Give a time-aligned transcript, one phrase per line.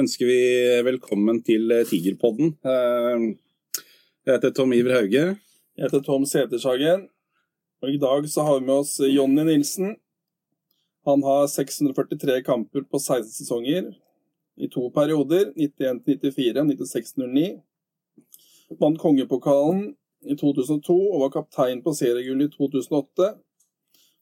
[0.00, 0.42] Ønsker vi
[0.86, 2.54] velkommen til eh, Tigerpodden.
[2.64, 3.24] Eh,
[4.24, 5.24] Jeg heter Tom Iver Hauge.
[5.76, 7.02] Jeg heter Tom Setershagen.
[7.82, 9.96] Og i dag så har vi med oss Jonny Nilsen.
[11.08, 13.90] Han har 643 kamper på 16 sesonger
[14.56, 17.44] i to perioder, 91-94 og 96-09.
[18.80, 19.94] Vant kongepokalen
[20.24, 23.34] i 2002 og var kaptein på seriegullet i 2008.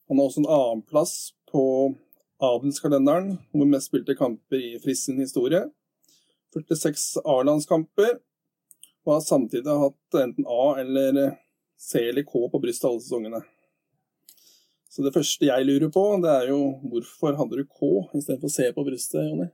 [0.09, 1.17] Han har også en annenplass
[1.51, 1.63] på
[2.43, 5.65] adelskalenderen hvor mest spilte kamper i Friss sin historie.
[6.55, 8.17] 46 A-landskamper,
[9.05, 11.37] og har samtidig hatt enten A eller
[11.79, 13.41] C eller K på brystet alle sesongene.
[14.89, 18.71] Så det første jeg lurer på, det er jo hvorfor hadde du K istedenfor C
[18.73, 19.51] på brystet, Jonny?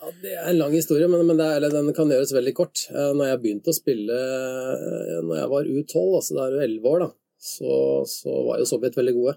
[0.00, 2.86] Ja, Det er en lang historie, men, men det er, den kan gjøres veldig kort.
[2.90, 6.64] Eh, Når jeg begynte å spille eh, når jeg var U12, altså da er du
[6.64, 7.10] 11 år, da,
[7.52, 7.76] så,
[8.08, 9.36] så var jo Sovjet veldig gode.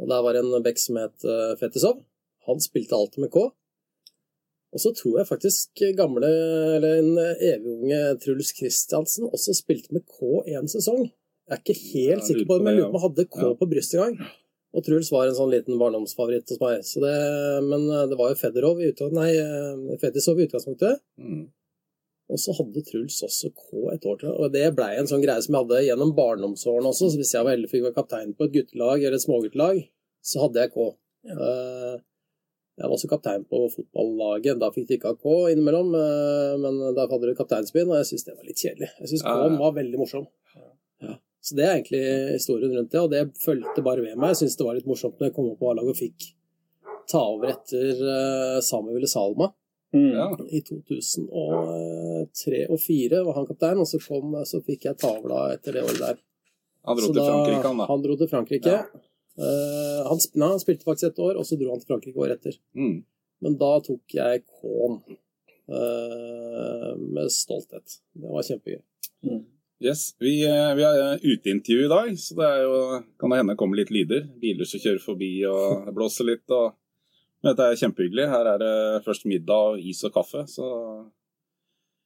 [0.00, 2.00] Og der var en back som het eh, Fetisov.
[2.48, 3.50] Han spilte alltid med K.
[4.70, 6.28] Og så tror jeg faktisk gamle,
[6.76, 11.08] eller en evigunge Truls Kristiansen også spilte med K en sesong.
[11.50, 13.40] Jeg er ikke helt sikker på det, men jeg lurer på om han hadde K
[13.42, 13.54] ja.
[13.58, 14.36] på brystet en gang.
[14.70, 16.84] Og Truls var en sånn liten barndomsfavoritt hos meg.
[16.86, 17.14] Så det,
[17.66, 21.02] men eh, det var jo Federov i utgangspunktet, nei, eh, Fetisov i utgangspunktet.
[21.18, 21.48] Mm.
[22.30, 24.30] Og så hadde Truls også K et år til.
[24.30, 27.10] Og det blei en sånn greie som jeg hadde gjennom barndomsårene også.
[27.10, 29.82] Så hvis jeg var heldig fikk være kaptein på et guttelag eller et småguttelag,
[30.30, 30.86] så hadde jeg K.
[31.30, 31.50] Ja.
[32.80, 34.60] Jeg var også kaptein på fotballaget.
[34.62, 38.08] Da fikk de ikke ha K innimellom, eh, men da hadde de kapteinspinn, og jeg
[38.08, 38.88] syntes det var litt kjedelig.
[39.02, 40.28] Jeg syns K var veldig morsom.
[41.04, 41.16] Ja.
[41.44, 42.04] Så det er egentlig
[42.36, 44.32] historien rundt det, og det fulgte bare ved meg.
[44.32, 46.30] Jeg syntes det var litt morsomt når jeg kom opp på A-laget og fikk
[47.10, 49.50] ta over etter uh, Samuel Salma
[49.90, 50.10] Mm.
[50.14, 50.26] Ja.
[50.54, 55.78] i 2003 og 2004 var han kaptein, og så, kom, så fikk jeg tavla etter
[55.78, 56.20] det året der.
[56.86, 57.86] Han dro Så til Frankrike, han da.
[57.90, 58.76] Han dro til Frankrike.
[58.76, 59.06] Ja.
[59.40, 62.38] Uh, han, nei, han spilte faktisk et år, og så dro han til Frankrike året
[62.38, 62.60] etter.
[62.78, 63.00] Mm.
[63.44, 68.00] Men da tok jeg K-en uh, med stolthet.
[68.14, 68.82] Det var kjempegøy.
[69.80, 72.80] Yes, vi, eh, vi har uteintervju i dag, så det er jo,
[73.16, 74.26] kan det hende det kommer litt lyder.
[74.42, 76.44] Biler som kjører forbi og blåser litt.
[76.52, 76.74] Og,
[77.44, 78.26] dette er kjempehyggelig.
[78.28, 78.74] Her er det
[79.06, 80.44] først middag, og is og kaffe.
[80.50, 80.66] Så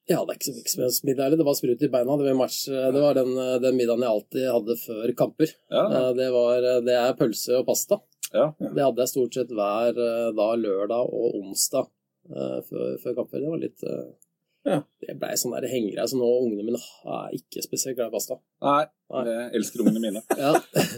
[0.09, 1.41] Ja, det er ikke så middag, heller.
[1.41, 2.17] Det var sprut i beina.
[2.21, 3.31] Det var, match, det var den,
[3.65, 5.55] den middagen jeg alltid hadde før kamper.
[5.73, 8.01] ja, Eh, Det, var, det er pølse og pasta.
[8.35, 8.51] ja.
[8.61, 11.89] Det hadde jeg stort sett hver eh, da lørdag og onsdag
[12.31, 13.41] eh, før, før kamper.
[13.41, 14.13] Det var litt eh,
[14.65, 14.79] Ja.
[15.05, 16.07] Det blei sånn der hengegreie.
[16.11, 18.39] Så nå ungene mine er ikke spesielt glad i pasta.
[18.65, 18.83] Nei,
[19.29, 20.23] jeg elsker ungene mine.
[20.45, 20.53] Ja,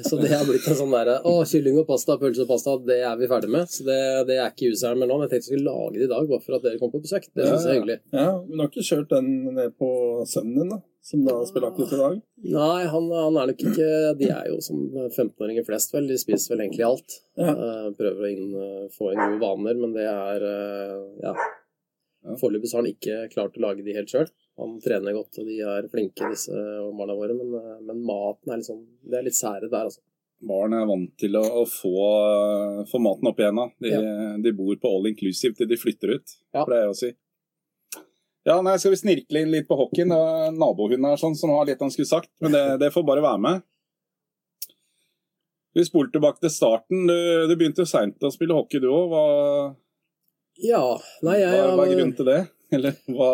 [0.06, 3.00] Så det har blitt en sånn derre Å, kylling og pasta, pølse og pasta, det
[3.05, 3.71] er vi ferdig med.
[3.72, 4.00] Så det,
[4.31, 5.19] det er ikke useren min nå.
[5.19, 7.03] Men jeg tenkte jeg skulle lage det i dag, bare for at dere kom på
[7.05, 7.31] besøk.
[7.34, 7.99] Det syns jeg er hyggelig.
[8.15, 9.91] Ja, men du har ikke kjørt den ned på
[10.31, 10.83] sønnen din, da?
[11.06, 12.17] Som da spiller aktivt i dag?
[12.50, 14.81] Nei, han, han er nok ikke De er jo som
[15.12, 16.09] 15-åringer flest, vel.
[16.11, 17.21] De spiser vel egentlig alt.
[17.38, 17.53] Ja.
[17.53, 18.56] Eh, prøver å inn,
[18.97, 21.37] få inn gode vaner, men det er eh, Ja.
[22.26, 22.34] Ja.
[22.41, 24.26] Foreløpig har han ikke klart å lage de helt sjøl.
[24.59, 26.50] Han trener godt, og de er flinke, disse
[26.97, 30.00] barna våre, men, eh, men maten er Det er litt sære der, altså.
[30.47, 31.92] Barn er vant til å, å få,
[32.91, 33.56] få maten opp igjen.
[33.56, 33.69] da.
[33.81, 36.64] De, de bor på all inclusive til de flytter ut, Ja.
[36.66, 37.12] pleier jeg å si.
[38.47, 40.12] Ja, nei, Skal vi snirkle inn litt på hockeyen?
[40.54, 43.41] Nabohunden er sånn, som har litt han skulle sagt, men det, det får bare være
[43.43, 43.62] med.
[45.76, 47.06] Vi spoler tilbake til starten.
[47.08, 47.16] Du,
[47.50, 49.16] du begynte jo seint å spille hockey, du òg.
[50.62, 50.83] Ja,
[51.27, 52.39] nei, jeg hva, hva er grunnen til det?
[52.77, 53.31] Eller, hva,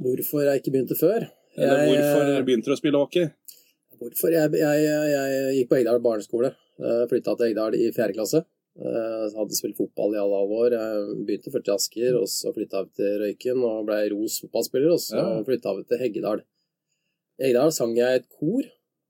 [0.00, 1.26] Hvorfor jeg ikke begynte før?
[1.56, 3.30] eller Jeg- hvorfor begynte du å spille hockey?
[3.96, 4.28] Hvorfor?
[4.32, 6.50] Jeg, jeg, jeg, gikk på Egdal barneskole.
[7.08, 8.42] Flytta til Egdal i fjerde klasse.
[8.76, 10.74] Eh, Hadde spilt fotball i alle år.
[10.76, 14.92] Jeg begynte først i Asker, og så flytta vi til Røyken og ble Ros fotballspiller,
[14.92, 15.42] og så Ja.
[15.48, 16.42] flytta vi til Heggedal.
[17.40, 18.60] I Egdal sang jeg et kor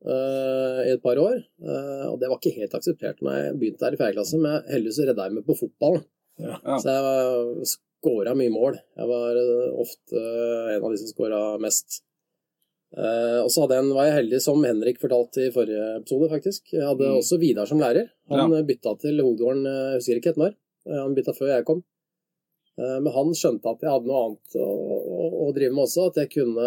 [0.06, 3.82] uh, i et par år, uh, og det var ikke helt akseptert når jeg begynte
[3.82, 6.04] der i fjerde klasse, men heldigvis redda jeg meg på fotballen.
[6.38, 6.56] Ja.
[6.82, 8.76] Så jeg skåra mye mål.
[8.98, 10.20] Jeg var eh, ofte
[10.74, 12.02] en av de som skåra mest.
[12.96, 16.28] Eh, og så hadde jeg en, var jeg heldig, som Henrik fortalte i forrige episode,
[16.32, 16.70] faktisk.
[16.72, 17.16] Jeg hadde Mm.
[17.18, 18.08] også Vidar som lærer.
[18.30, 18.62] Han ja.
[18.62, 20.54] bytta til Hovedgården, eh, jeg husker ikke helt når.
[20.86, 21.82] Eh, Han bytta før jeg kom.
[22.76, 26.10] Eh, Men han skjønte at jeg hadde noe annet å, å, å drive med også.
[26.10, 26.66] At jeg kunne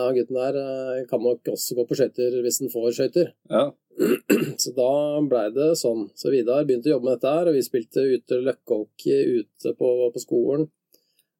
[0.00, 3.32] Han gutten der eh, kan nok også gå på skøyter hvis han får skøyter.
[3.52, 3.66] Ja.
[4.62, 4.90] Så da
[5.28, 6.06] blei det sånn.
[6.16, 9.90] Så Vidar begynte å jobbe med dette her, og vi spilte ute løkkehockey ute på,
[10.14, 10.68] på skolen.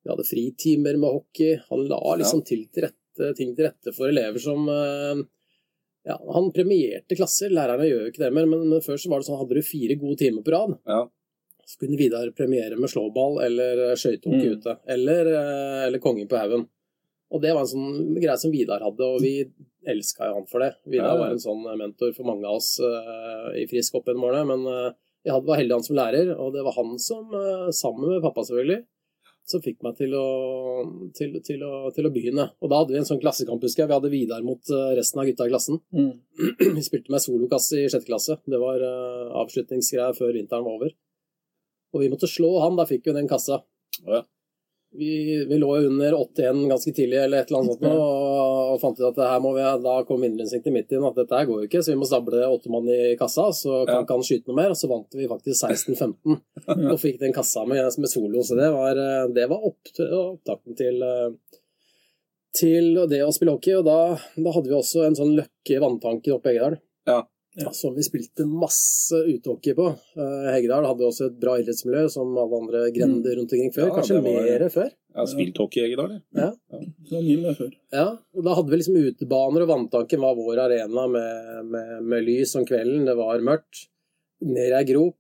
[0.04, 1.58] Vi hadde fritimer med hockey.
[1.70, 5.22] Han la liksom til, til rette, ting til rette for elever som eh,
[6.08, 7.52] Ja, han premierte klasser.
[7.52, 9.64] Lærerne gjør jo ikke det mer, men, men før så var det sånn hadde du
[9.64, 11.02] fire gode timer på rad, Ja.
[11.70, 14.58] Så kunne Vidar premiere med slåball eller skøytehockey Mm.
[14.58, 14.76] ute.
[14.90, 16.66] Eller, eh, eller Kongen på haugen.
[17.30, 19.44] Og det var en sånn greie som Vidar hadde, og vi
[19.86, 20.72] elska jo han for det.
[20.90, 24.48] Vidar var en sånn mentor for mange av oss uh, i Frisk opp gjennom årene,
[24.50, 24.90] men uh,
[25.24, 28.24] jeg hadde, var heldig han som lærer, og det var han som, uh, sammen med
[28.24, 28.82] pappa selvfølgelig,
[29.46, 30.26] som fikk meg til å,
[31.16, 32.48] til, til, å, til å begynne.
[32.60, 33.90] Og da hadde vi en sånn klassekamp, husker jeg.
[33.90, 35.80] Vi hadde Vidar mot eh, resten av gutta i klassen.
[35.90, 36.12] Mm.
[36.76, 38.36] Vi spilte med solokasse i sjette klasse.
[38.46, 40.94] Det var uh, avslutningsgreier før vinteren var over.
[41.94, 43.62] Og vi måtte slå han, da fikk vi den kassa.
[44.06, 44.22] Ja.
[44.92, 48.80] Vi, vi lå under 81 ganske tidlig, eller et eller annet sånt, nå, og, og
[48.82, 51.46] fant ut at det her må vi, da kom indreinstinktet midt inn at dette her
[51.46, 54.00] går jo ikke, så vi må stable åtte mann i kassa, så kan Ja.
[54.02, 54.74] ikke han skyte noe mer.
[54.74, 56.40] Og så vant vi faktisk 16-15
[56.90, 58.42] og fikk den kassa med, med solo.
[58.42, 61.60] Så det var, eh, det var opp, opptakten til, eh,
[62.58, 63.76] til det å spille hockey.
[63.78, 63.98] Og da,
[64.42, 66.80] da hadde vi også en sånn løkke i vanntanken oppe i Eggedal.
[67.06, 67.20] Ja.
[67.58, 67.72] Ja.
[67.74, 69.88] Som vi spilte masse utehockey på.
[70.14, 73.88] Uh, Heggedal hadde også et bra idrettsmiljø, som alle andre grender rundt omkring før.
[73.88, 74.90] Ja, Kanskje var- mer før.
[75.18, 76.04] Har spilt hockey, i da,
[76.38, 76.52] ja.
[76.70, 77.20] ja.
[77.26, 77.72] mye før.
[77.90, 82.26] Ja, og da hadde vi liksom utebaner, og vanntanken var vår arena med, med, med
[82.28, 83.08] lys om kvelden.
[83.08, 83.88] Det var mørkt.
[84.46, 85.18] Ned i ei grop,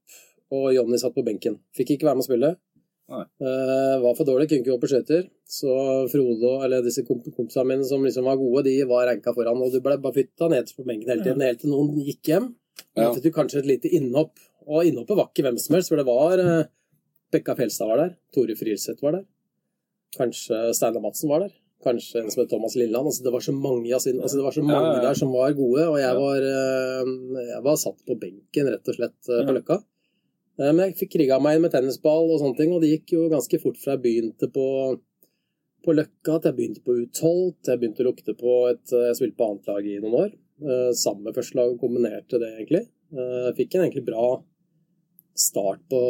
[0.54, 1.58] og Jonny satt på benken.
[1.76, 2.52] Fikk ikke være med å spille.
[3.10, 5.24] Eh, var for dårlig, kunne ikke gå på skøyter.
[5.50, 5.70] Så
[6.12, 9.58] Frode eller disse komp kompisene mine som liksom var gode, de var ranka foran.
[9.64, 12.52] Og du ble bare flytta ned på benken hele tiden, helt til noen gikk hjem.
[12.98, 13.10] Ja.
[13.12, 14.38] Du kanskje et lite innhopp.
[14.70, 16.68] Og innhoppet var ikke hvem som helst, for det var uh,
[17.34, 18.14] Bekka Fjelstad var der.
[18.34, 19.26] Tore Frilseth var der.
[20.16, 21.56] Kanskje Steinar Madsen var der.
[21.82, 23.08] Kanskje en som het Thomas Lilleland.
[23.08, 25.04] Altså, det var så mange, altså, det var så mange Ja, ja, ja.
[25.08, 28.98] der som var gode, og jeg var, uh, jeg var satt på benken, rett og
[28.98, 29.56] slett, eh, på Ja.
[29.58, 29.78] Løkka.
[30.60, 33.14] Eh, Men jeg fikk kriga meg inn med tennisball og sånne ting, og det gikk
[33.16, 34.66] jo ganske fort fra jeg begynte på,
[35.84, 39.16] på Løkka til jeg begynte på U12, til jeg begynte å lukte på et Jeg
[39.16, 40.30] spilte på annet lag i noen år,
[40.66, 42.84] eh, sammen med første lag, og kombinerte det egentlig.
[43.16, 44.28] Eh, Jeg fikk en egentlig bra
[45.40, 46.00] start på,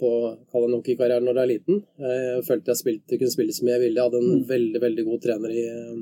[0.00, 0.08] på
[0.50, 1.76] kall det hockeykarrieren når du er liten.
[2.00, 3.94] Jeg følte jeg spilte, kunne spille som jeg ville.
[3.94, 4.46] Jeg hadde en Mm.
[4.48, 6.00] veldig veldig god trener i, eh,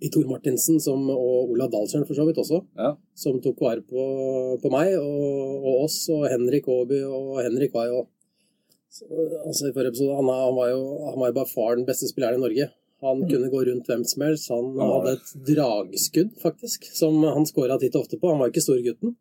[0.00, 2.92] i Tor Martinsen som, og Olav Dahlsjøen for så vidt også, Ja.
[3.18, 4.04] som tok vare på,
[4.62, 7.00] på meg og, og oss og Henrik Aaby.
[7.08, 8.04] Og Henrik var jo
[9.46, 12.08] altså i forrige episode, han, han, var jo, han var jo bare far den beste
[12.10, 12.68] spilleren i Norge.
[13.04, 13.28] Han Mm.
[13.30, 14.48] kunne gå rundt hvem som helst.
[14.50, 14.86] Han Ja.
[14.90, 18.30] hadde et dragskudd, faktisk, som han scora titt og ofte på.
[18.30, 19.14] Han var ikke storgutten.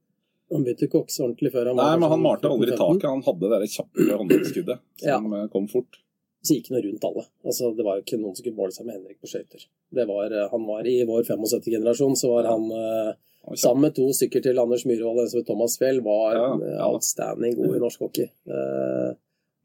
[0.52, 3.04] Han begynte ikke å ordentlig før han Nei, var men han sånn malte aldri taket.
[3.04, 5.48] Han hadde det kjappe håndleddsskuddet som ja.
[5.52, 6.00] kom fort.
[6.46, 7.24] Så gikk han rundt alle.
[7.46, 9.64] Altså, det var jo ikke noen som kunne måle seg med Henrik på skøyter.
[9.98, 13.14] Det var, eh, Han var I vår 75-generasjon så var han eh,
[13.58, 16.86] sammen med to stykker til Anders Myhrvold og Thomas Fjell, var Ja, eh, ja.
[16.92, 18.30] outstanding god i norsk hockey.
[18.48, 19.16] Eh,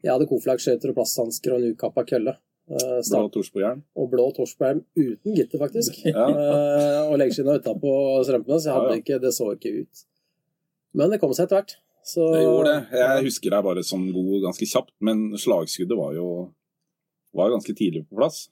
[0.03, 2.33] Jeg hadde koflaggskøyter og plasthansker og en ukappa kølle.
[2.71, 3.83] Eh, Blå Torsborgjern.
[3.95, 6.01] Og blå torsberg uten gitter, faktisk.
[6.09, 6.25] Ja.
[6.27, 7.93] Eh, og leggskinna utapå
[8.25, 10.03] strømpene, så ikke, det så ikke ut.
[10.93, 11.75] Men det kom seg etter hvert.
[12.03, 12.99] Så, Det gjorde det.
[12.99, 16.27] Jeg husker deg bare som god ganske kjapt, men slagskuddet var jo
[17.33, 18.47] var ganske tidlig på plass.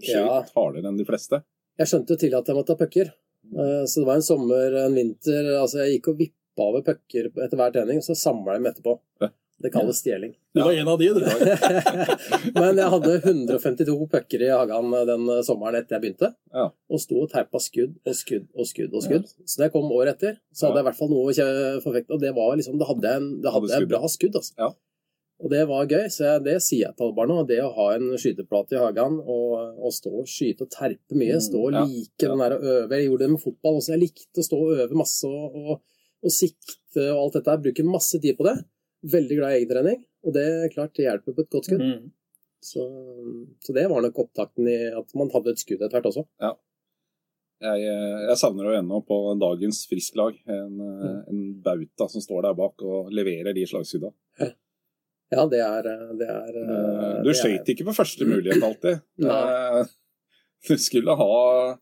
[0.00, 0.26] Ja.
[0.26, 1.42] Skjøt hardere enn de fleste.
[1.80, 3.12] Jeg skjønte jo tidlig at jeg måtte ha pucker.
[3.46, 7.28] Eh, Så det var en sommer, en vinter Altså, jeg gikk og vippa over pucker
[7.30, 8.96] etter hver trening, og så samla jeg dem etterpå.
[9.56, 10.34] Det kalles stjeling.
[10.52, 11.20] Du var en av de, du.
[12.60, 16.28] Men jeg hadde 152 pucker i hagen den sommeren etter jeg begynte.
[16.52, 16.66] Ja.
[16.92, 18.92] Og sto og teipa skudd og skudd og skudd.
[18.92, 19.30] og skudd.
[19.48, 22.12] Så da jeg kom året etter, så hadde jeg i hvert fall noe å forfekte.
[22.18, 24.36] Og det var liksom, da hadde jeg, en, da hadde jeg skudd, bra skudd.
[24.42, 24.68] altså.
[25.36, 25.44] Ja.
[25.44, 27.42] Og det var gøy, så det sier jeg til alle barna.
[27.48, 31.36] Det å ha en skyteplate i hagen og, og stå og skyte og terpe mye,
[31.44, 33.92] stå og like ja, den der og øve Jeg gjorde det med fotball også.
[33.92, 35.82] Jeg likte å stå og øve masse og, og,
[36.24, 37.52] og sikte og alt dette.
[37.58, 38.56] Jeg bruker masse tid på det.
[39.16, 41.84] Veldig glad i egentrening, og det er klart det hjelper på et godt skudd.
[41.84, 42.06] Mm.
[42.64, 42.86] Så,
[43.62, 46.24] så det var nok opptakten i at man hadde et skudd etter hvert også.
[47.62, 51.20] Jeg, eh, jeg savner jo ennå på dagens Frisk-lag en, mm.
[51.28, 54.10] en bauta som står der bak og leverer de slagskudda.
[55.32, 55.82] Ja, det er,
[56.18, 59.00] det er Eh, Du det er- skøyt ikke på første mulighet alltid.
[59.26, 59.84] Eh,
[60.68, 61.76] Du skulle ha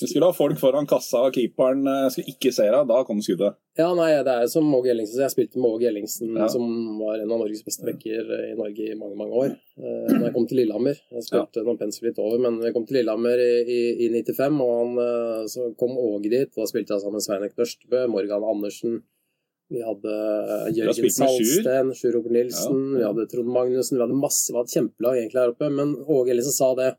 [0.00, 2.88] du skulle ha folk foran kassa, og keeperen eh, skulle ikke se deg.
[2.88, 3.54] Da kom skuddet.
[3.78, 5.20] Ja, nei, det er som Åge Ellingsen.
[5.22, 6.48] Jeg spilte med Åge Ellingsen, Ja.
[6.50, 6.64] som
[6.98, 9.52] var en av Norges beste backer i Norge i mange, mange år.
[9.78, 10.98] Eh, Da jeg kom til Lillehammer.
[11.12, 14.58] Jeg spilte noen pensler litt over, men jeg kom til Lillehammer i, i, i 95,
[14.66, 16.50] og han, eh, så kom Åge dit.
[16.58, 19.02] Da spilte jeg sammen med Sveinek Børstebø, Morgan Andersen.
[19.68, 21.10] Vi hadde eh, Jørgen.
[21.12, 23.98] Salsten, Sjur Robert Nilsen, Ja, vi hadde Trond Magnussen.
[23.98, 26.92] Vi hadde masse, vi hadde kjempelag egentlig her oppe, men Åge Ellisen sa det.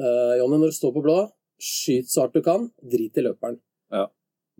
[0.00, 1.16] Uh, Jonny, når du står på blå,
[1.62, 3.58] skyt så hardt du kan, drit i løperen.
[3.92, 4.06] Ja.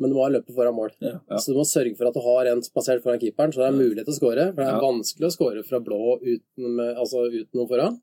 [0.00, 0.95] Men du må ha løpet foran mål.
[1.04, 1.19] Ja.
[1.37, 3.76] Så du må sørge for at du har en plassert foran keeperen, så det er
[3.76, 4.49] mulighet til å skåre.
[4.54, 8.00] For det er vanskelig å skåre fra blå uten, med, altså uten noen foran.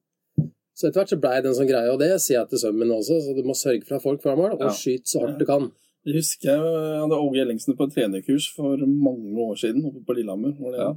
[0.78, 2.86] Så etter hvert så blei det en sånn greie, og det sier jeg til sønnen
[2.86, 5.26] min også, så du må sørge for å ha folk foran mål, og skyt så
[5.26, 5.68] hardt du kan.
[6.08, 10.16] Jeg husker jeg hadde Åge Ellingsen på et trenerkurs for mange år siden oppe på
[10.16, 10.56] Lillehammer.
[10.78, 10.94] Ja.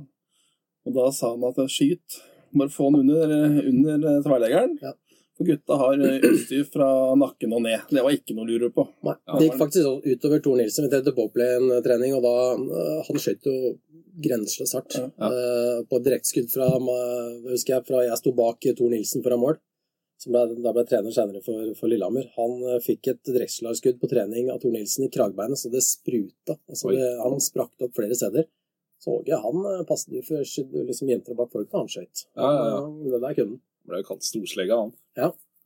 [0.87, 2.21] Og da sa han at skyt,
[2.55, 3.33] bare få han under,
[3.71, 4.77] under tverrleggeren.
[4.83, 4.95] Ja.
[5.39, 7.87] For gutta har eh, utstyr fra nakken og ned.
[7.91, 8.85] Det var ikke noe å lure på.
[9.09, 10.87] Nei, det gikk faktisk utover Tor Nilsen.
[10.87, 12.35] Vi trente Bobplay-trening, og da
[13.09, 13.75] Han skjøt jo
[14.23, 14.99] grenseløst hardt.
[15.01, 15.09] Ja.
[15.29, 16.69] Eh, på et direktskudd fra,
[17.49, 19.59] jeg, fra jeg sto bak Tor Nilsen foran mål,
[20.23, 22.29] som ble, da ble trener senere for, for Lillehammer.
[22.39, 26.57] Han eh, fikk et direktslagskudd på trening av Tor Nilsen i kragbeinet, så det spruta.
[26.71, 28.47] Altså, det, han sprakk opp flere steder.
[29.03, 30.43] Så jeg, han eh, passet jo for
[30.91, 32.27] liksom jenter bak folk, han skøyt.
[32.39, 32.83] Ja, ja, ja.
[33.15, 33.63] Det der kunne han.
[33.91, 34.93] Ble jo kalt storslegga, han.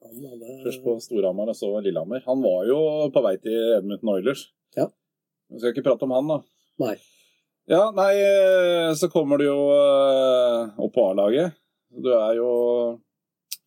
[0.06, 2.22] Han hadde Først på Storhamar og så Lillehammer.
[2.24, 2.78] Han var jo
[3.12, 4.46] på vei til Edmundton Oilers.
[4.78, 4.88] Ja.
[5.52, 6.40] Vi skal ikke prate om han, da.
[6.86, 6.94] Nei.
[7.68, 11.58] Ja, nei, eh, så kommer du jo opp på A-laget.
[11.92, 12.48] Du er jo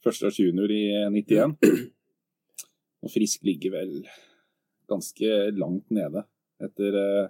[0.05, 1.55] førsteårs junior i 91.
[3.03, 3.93] Og Frisk ligger vel
[4.89, 6.25] ganske langt nede
[6.59, 7.27] etter eh,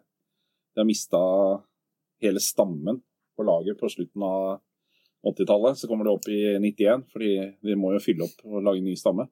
[0.73, 1.19] De har mista
[2.23, 3.01] hele stammen
[3.37, 4.59] på laget på slutten av
[5.27, 5.77] 80-tallet.
[5.77, 7.33] Så kommer det opp i 91, fordi
[7.65, 9.25] de må jo fylle opp og lage en ny stamme.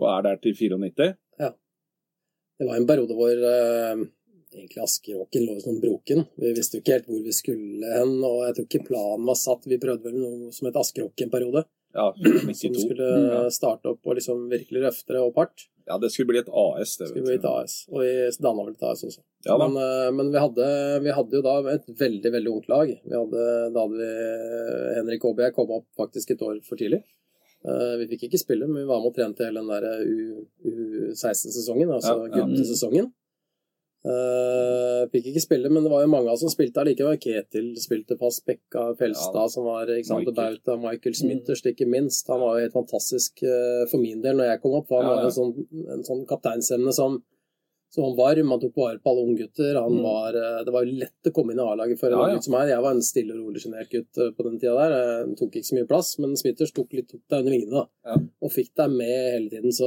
[0.00, 1.12] Og er der til 94.
[2.58, 4.04] Det var en periode hvor eh,
[4.54, 6.24] egentlig Askeråken lå som broken.
[6.40, 9.38] Vi visste jo ikke helt hvor vi skulle hen, og jeg tror ikke planen var
[9.40, 9.66] satt.
[9.70, 12.80] Vi prøvde vel noe som het Askeråken-periode, Ja, som 92.
[12.88, 13.10] skulle
[13.54, 15.68] starte opp og liksom virkelig løfte det opp hardt.
[15.86, 17.06] ja, det skulle bli et AS, det.
[17.12, 18.08] Skulle bli et AS, og vi
[18.42, 19.20] danna vel et AS også.
[19.46, 19.58] Ja.
[19.60, 20.66] Men, eh, men vi, hadde,
[21.04, 22.88] vi hadde jo da et veldig, veldig ungt lag.
[23.04, 23.44] Vi hadde,
[23.76, 27.02] da hadde vi Henrik Aabye kom opp faktisk et år for tidlig.
[27.64, 29.84] Eh, Vi fikk ikke spille, men vi var med og trente hele den der
[30.64, 32.42] U16-sesongen, altså Ja, ja.
[32.42, 33.12] guttesesongen.
[34.04, 37.16] Uh, fikk ikke spille, men det var jo mange av oss som spilte allikevel.
[37.22, 39.48] Ketil spilte fast, Bekka Felstad, Ja.
[39.48, 40.58] som var ikke sant, Michael.
[40.60, 42.28] Bauta, Michael Smithers, ikke minst.
[42.28, 44.90] Han var jo helt fantastisk uh, for min del når jeg kom opp.
[44.92, 47.22] Han Ja, var hadde en sånn, en sånn kapteinsemne som,
[47.94, 48.48] som var varm.
[48.50, 49.76] Han tok vare på alle unggutter.
[49.78, 50.02] Han Mm.
[50.02, 52.34] var, eh, det var jo lett å komme inn i A-laget for en Ja, ja.
[52.34, 52.68] gutt som meg.
[52.72, 54.94] Jeg var en stille og rolig sjenert gutt eh, på den tida der.
[55.28, 57.70] Jeg tok ikke så mye plass, men Smithers tok litt opp deg under vingene.
[57.70, 58.16] da Ja.
[58.42, 59.70] og fikk deg med hele tiden.
[59.70, 59.86] Så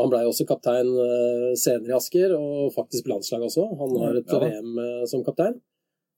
[0.00, 3.68] han blei også kaptein eh, senere i Asker, og faktisk på landslaget også.
[3.78, 4.26] Han har et.
[4.26, 5.60] VM som kaptein.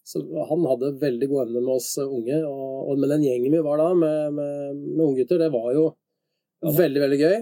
[0.07, 2.39] Så han hadde veldig god evne med oss unge.
[2.47, 5.85] Og, og, men den gjengen vi var da, med, med, med unggutter, det var jo
[6.63, 7.37] veldig, veldig gøy.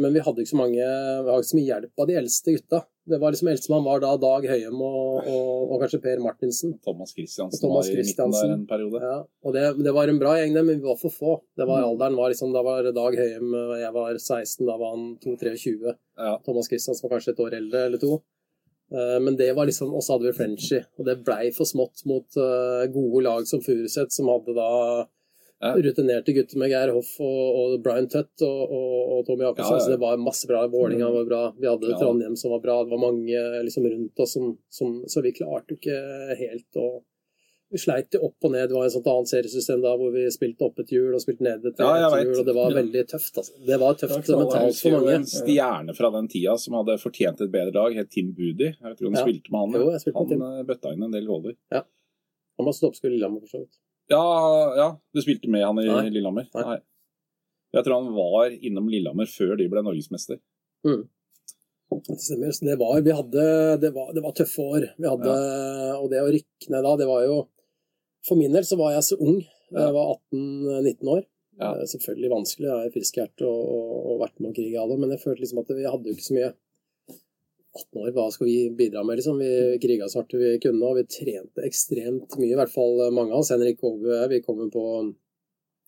[0.00, 2.54] Men vi hadde ikke så mange Vi hadde ikke så mye hjelp av de eldste
[2.56, 2.86] gutta.
[3.06, 6.72] Det var liksom Eldstemann var da Dag Høiem og, og, og kanskje Per Martinsen.
[6.82, 9.00] Thomas Christiansen Thomas var i midten der en periode.
[9.02, 11.34] Ja, og det, det var en bra gjeng, det, men vi var for få.
[11.54, 11.90] Det var Mm.
[11.92, 15.94] Alderen var liksom, Da var Dag Høiem og jeg var 16, da var han 2-23.
[16.18, 16.32] Ja.
[16.46, 18.16] Thomas Christiansen var kanskje et år eldre eller to.
[18.90, 22.02] Eh, Men det var liksom, Og så hadde vi Frenchy, og det blei for smått
[22.10, 24.68] mot eh, gode lag som Furuset, som hadde da
[25.62, 25.70] Ja.
[25.72, 29.72] rutinerte gutter med Geir Hoff og, og Brian Tutt og, og, og Tommy Jakobsen.
[29.72, 29.84] Ja, ja.
[29.86, 30.66] Så det var masse bra.
[30.68, 31.42] Vålinga var bra.
[31.56, 31.98] Vi hadde Ja.
[31.98, 32.82] Trondheim som var bra.
[32.84, 35.96] Det var mange liksom rundt oss som, som Så vi klarte ikke
[36.36, 37.02] helt å
[37.72, 38.68] vi sleit opp og ned.
[38.70, 41.42] Det var et sånt annet seriesystem da hvor vi spilte opp et hjul og spilte
[41.42, 42.76] ned et, Ja, et hjul, og det var Ja.
[42.82, 43.40] veldig tøft.
[43.42, 43.56] Altså.
[43.66, 45.14] Det var tøft det var mentalt for mange.
[45.16, 48.70] en stjerne fra den tida som hadde fortjent et bedre lag, het Tim Budi.
[48.76, 49.24] Jeg om du Ja.
[49.24, 49.80] spilte med han?
[49.82, 51.56] Jo, spilte med han eh, bøtta inn en del goller.
[51.72, 53.74] Han var stoppskudd i Lillehammer, for så vidt.
[54.12, 54.22] Ja,
[54.78, 56.08] ja, du spilte med han i Nei.
[56.14, 56.46] Lillehammer?
[56.54, 56.78] Nei.
[57.74, 60.38] Jeg tror han var innom Lillehammer før de ble norgesmester.
[60.86, 62.52] Det stemmer.
[62.54, 63.42] Så det var, vi hadde,
[63.82, 64.86] det var, det var tøffe år.
[64.98, 65.34] Vi hadde,
[66.00, 67.36] Og det å rykke ned da, det var jo
[68.26, 69.38] For min del så var jeg så ung.
[69.70, 71.24] Jeg var 18-19 år.
[71.60, 71.72] Ja.
[71.76, 72.66] Eh, Selvfølgelig vanskelig.
[72.70, 75.62] Jeg er friskhjert og, og, og vært med å krige alle, men jeg følte liksom
[75.62, 76.50] at vi hadde jo ikke så mye
[77.76, 79.38] 18 år, hva skal vi bidra med, liksom?
[79.40, 82.54] Vi kriga så hardt vi kunne, og vi trente ekstremt mye.
[82.54, 83.52] I hvert fall mange av oss.
[83.54, 84.86] Henrik Aabø og jeg, vi kom på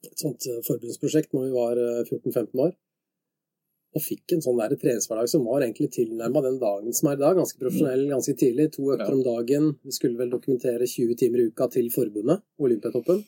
[0.06, 2.76] et sånt eh, forbundsprosjekt når vi var eh, 14-15 år.
[3.96, 7.22] Og fikk en sånn der treningshverdag som var egentlig tilnærma den dagen som er i
[7.22, 7.38] dag.
[7.38, 8.68] Ganske profesjonell ganske tidlig.
[8.76, 9.72] To økter om dagen.
[9.82, 13.24] Vi skulle vel dokumentere 20 timer i uka til forbundet, Olympiatoppen.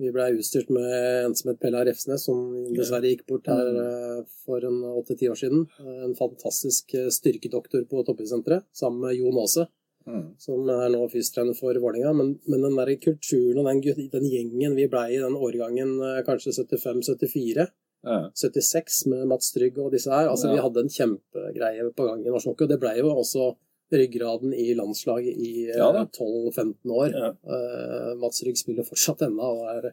[0.00, 0.86] Vi blei utstyrt med
[1.26, 2.38] en som het Pella Refsnes, som
[2.72, 5.66] dessverre gikk bort her eh, for en åtte-ti år siden.
[5.82, 9.68] Eh, En fantastisk eh, styrkedoktor på toppidrettssenteret, sammen med Jon Aase
[10.08, 10.30] Mm.
[10.40, 12.14] som er nå fysiotrener for Vålerenga.
[12.16, 15.92] Men, men den der kulturen og den, den gjengen vi blei i den årgangen
[16.26, 17.66] kanskje 75-74,
[18.02, 18.30] Ja.
[18.34, 20.54] 76 med Mats Trygg og disse her, altså Ja.
[20.56, 22.64] vi hadde en kjempegreie på gang i norsk hockey.
[22.64, 23.50] Og det blei jo også
[23.92, 27.10] ryggraden i landslaget i eh, Ja 12-15 år.
[27.16, 27.30] Ja.
[27.44, 29.90] Uh, Mats Rygg spiller fortsatt ennå, og er,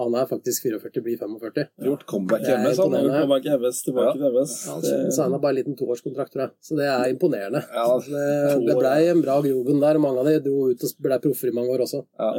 [0.00, 1.66] han er faktisk 44, blir 45.
[1.86, 2.94] Gjort comeback hjemme, sånn.
[2.96, 4.12] han Nå kommer ikke Eves tilbake Ja.
[4.16, 4.54] til Eves.
[4.66, 6.52] Ja, Det- Han signa bare en liten toårskontrakt, tror jeg.
[6.60, 7.62] Så det er imponerende.
[7.72, 11.18] Ja, det, det blei en bra grobunn der, mange av de dro ut og ble
[11.28, 12.04] proffer i mange år også.
[12.18, 12.32] Ja.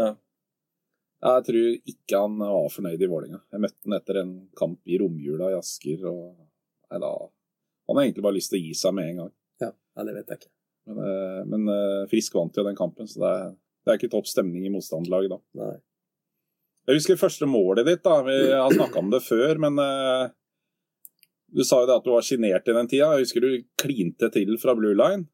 [1.24, 3.40] Ja, Jeg tror ikke han var fornøyd i Vålerenga.
[3.54, 6.02] Jeg møtte han etter en kamp i romjula i Asker.
[6.10, 6.36] og
[6.92, 7.12] nei, da,
[7.88, 9.32] Han har egentlig bare lyst til å gi seg med en gang.
[9.62, 10.50] Ja, Nei, det vet jeg ikke.
[10.90, 13.50] Men, eh, men eh, Frisk vant jo den kampen, så det er,
[13.84, 15.42] det er ikke topp stemning i motstanderlaget da.
[15.62, 15.74] Nei.
[16.88, 18.02] Jeg husker første målet ditt.
[18.04, 20.26] da, Vi har snakka om det før, men uh,
[21.56, 23.14] du sa jo det at du var sjenert i den tida.
[23.16, 25.30] Jeg husker du klinte til fra blue line.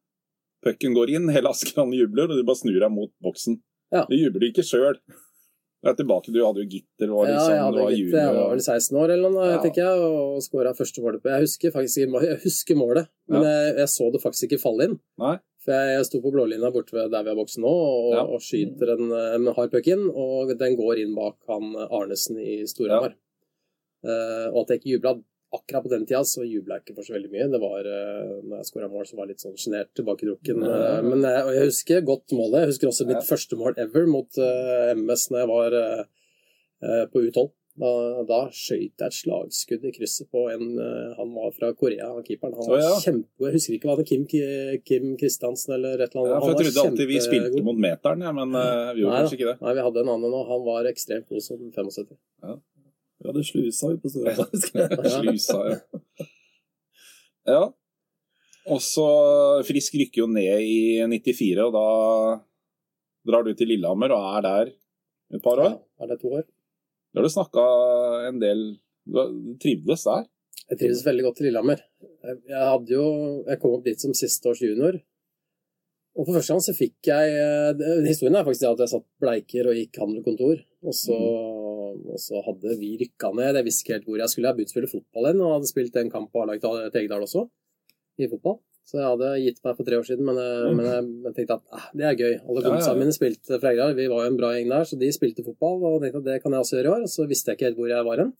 [0.62, 3.58] pucken går inn, hele Askeland jubler, og du bare snur deg mot boksen.
[3.90, 4.04] Ja.
[4.06, 5.00] Du jubler ikke sjøl.
[5.80, 8.18] Du er tilbake, du hadde jo gitter, du var Ja, liksom, jeg, hadde var gitter,
[8.20, 9.60] jeg var vel 16 år eller noe, Ja.
[9.62, 13.76] tenker jeg, og skåra første målet på Jeg husker faktisk jeg husker målet, men jeg,
[13.78, 14.98] jeg så det faktisk ikke falle inn.
[15.18, 15.38] Nei.
[15.64, 18.22] For jeg, jeg sto på blålinja borte ved der vi har boksen nå, og, Ja.
[18.28, 22.60] og skyter en, en hard puck inn, og den går inn bak han Arnesen i
[22.68, 23.16] Storhamar.
[24.04, 25.10] Uh, og at jeg ikke jubla
[25.52, 27.46] akkurat på den tida, så jubla jeg ikke for så veldig mye.
[27.52, 30.62] Det var uh, når jeg skåra mål, så var jeg litt sånn sjenert, tilbaketrukken.
[30.66, 32.64] Eh, men jeg, og jeg husker godt målet.
[32.64, 33.28] Jeg husker også mitt Ja.
[33.32, 36.04] første mål ever mot eh, MS når jeg var eh,
[36.86, 37.50] eh, på U12.
[37.80, 37.90] Da,
[38.28, 42.26] da skøyt jeg et slagskudd i krysset på en eh, Han var fra Korea, han
[42.26, 42.56] keeperen.
[42.58, 42.96] Han var var ja.
[43.06, 43.46] kjempegod.
[43.46, 44.26] Jeg husker ikke hva det Kim,
[44.84, 46.34] Kim Kristiansen eller et eller annet.
[46.34, 49.22] Ja, for jeg trodde alltid vi spilte mot meteren, ja, men eh, vi gjorde Nei
[49.24, 49.56] kanskje ikke det.
[49.62, 50.42] Nei, vi hadde en annen nå.
[50.50, 52.18] Han var ekstremt god som 75.
[53.20, 55.10] Vi hadde slusa vi på Storhamar.
[55.12, 55.78] Slusa, ja.
[57.52, 57.64] ja.
[58.70, 59.08] Og så
[59.68, 61.86] Frisk rykker jo ned i 94, og da
[63.28, 64.72] drar du til Lillehammer og er der
[65.36, 65.76] et par år.
[65.76, 66.46] Ja, er det to år?
[67.10, 67.66] Da har du snakka
[68.28, 68.60] en del
[69.10, 70.26] Du trivdes der?
[70.70, 71.80] Jeg trives veldig godt i Lillehammer.
[72.22, 73.06] Jeg, hadde jo
[73.48, 75.00] Jeg kom opp dit som siste års junior.
[76.18, 79.06] Og for første gang så fikk jeg eh, Historien er faktisk det at jeg satt
[79.22, 80.62] bleiker og gikk handel og kontor.
[80.86, 81.18] Og så,
[82.06, 83.58] og så hadde vi rykka ned.
[83.58, 84.50] Jeg visste ikke helt hvor jeg skulle.
[84.50, 87.46] Jeg begynte å spille fotball igjen og hadde spilt en kamp på A-laget Tegedal også,
[88.20, 88.60] i fotball.
[88.90, 91.56] Så jeg hadde gitt meg for tre år siden, men jeg, men jeg, jeg tenkte
[91.60, 92.32] at eh, det er gøy.
[92.40, 93.92] Alle kompisene mine spilte fra Egedal.
[93.94, 95.76] Vi var jo en bra gjeng der, så de spilte fotball.
[95.86, 97.04] Og tenkte at det kan jeg også gjøre i år.
[97.06, 98.32] Og så visste jeg ikke helt hvor jeg var hen.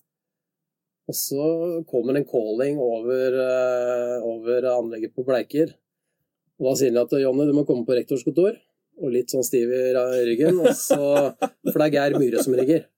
[1.11, 1.47] Og så
[1.91, 5.77] kommer en calling over, eh, over anlegget på Bleiker.
[6.59, 8.59] Og da sier de at Jonny, du må komme på rektors kontor.
[9.01, 9.85] Og litt sånn stiv i
[10.29, 10.59] ryggen.
[10.65, 10.99] Og så,
[11.71, 12.89] for det er Geir Myhre som rigger.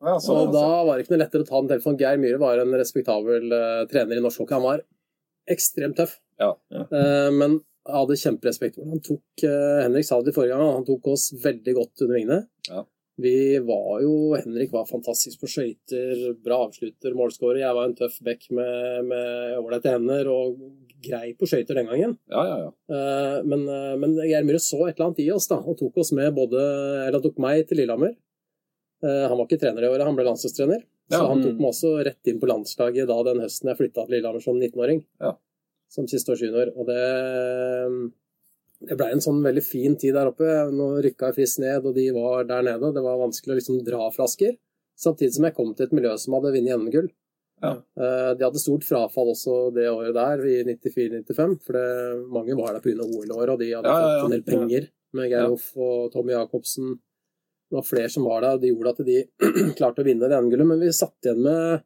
[0.00, 1.98] Ja, så, Og da var det ikke noe lettere å ta den telefonen.
[2.00, 4.56] Geir Myhre var en respektabel uh, trener i norsk hockey.
[4.56, 4.84] Han var
[5.50, 6.16] ekstremt tøff.
[6.40, 6.86] Ja, ja.
[6.88, 7.58] Uh, men
[7.88, 8.96] hadde kjemperespekt for ham.
[8.96, 12.40] Han tok, eh, Henrik sa det forrige gang, han tok oss veldig godt under vingene.
[12.68, 12.84] Ja.
[13.20, 17.60] Vi var jo Henrik var fantastisk på skøyter, bra avslutter, målskårer.
[17.60, 20.56] Jeg var en tøff back med, med ålreite hender og
[21.04, 22.16] grei på skøyter den gangen.
[22.32, 22.56] ja, ja.
[22.64, 22.70] ja.
[22.88, 26.00] Uh, Men, uh, men Geir Myhre så et eller annet i oss da, og tok
[26.00, 28.16] oss med både Eller han tok meg til Lillehammer.
[29.02, 30.82] Eh, Han var ikke trener i året, han ble landslagstrener.
[31.10, 31.44] Så han mm.
[31.46, 34.58] tok meg også rett inn på landslaget da den høsten jeg flytta til Lillehammer som
[34.60, 35.00] 19-åring.
[35.18, 35.32] Ja.
[35.90, 36.70] Som siste års junior.
[36.78, 37.00] Og det,
[38.86, 40.46] det blei en sånn veldig fin tid der oppe.
[40.70, 42.92] Nå rykka jeg frist ned, og de var der nede.
[42.94, 44.54] Det var vanskelig å liksom dra flasker.
[45.00, 47.10] Samtidig som jeg kom til et miljø som hadde vunnet NM-gull.
[47.60, 47.74] Ja.
[47.76, 51.86] Eh, De hadde stort frafall også det året der, i 94-95, for det,
[52.32, 53.04] mange var der pga.
[53.04, 54.22] OL-året, og de hadde Ja, ja, ja.
[54.22, 55.48] fått en del penger med Geir Ja.
[55.50, 56.98] Hoff og Tommy Jacobsen.
[57.70, 59.18] Det var flere som var der, og det gjorde at de
[59.78, 60.68] klarte å vinne det NM-gullet.
[60.72, 61.84] Men vi satt igjen med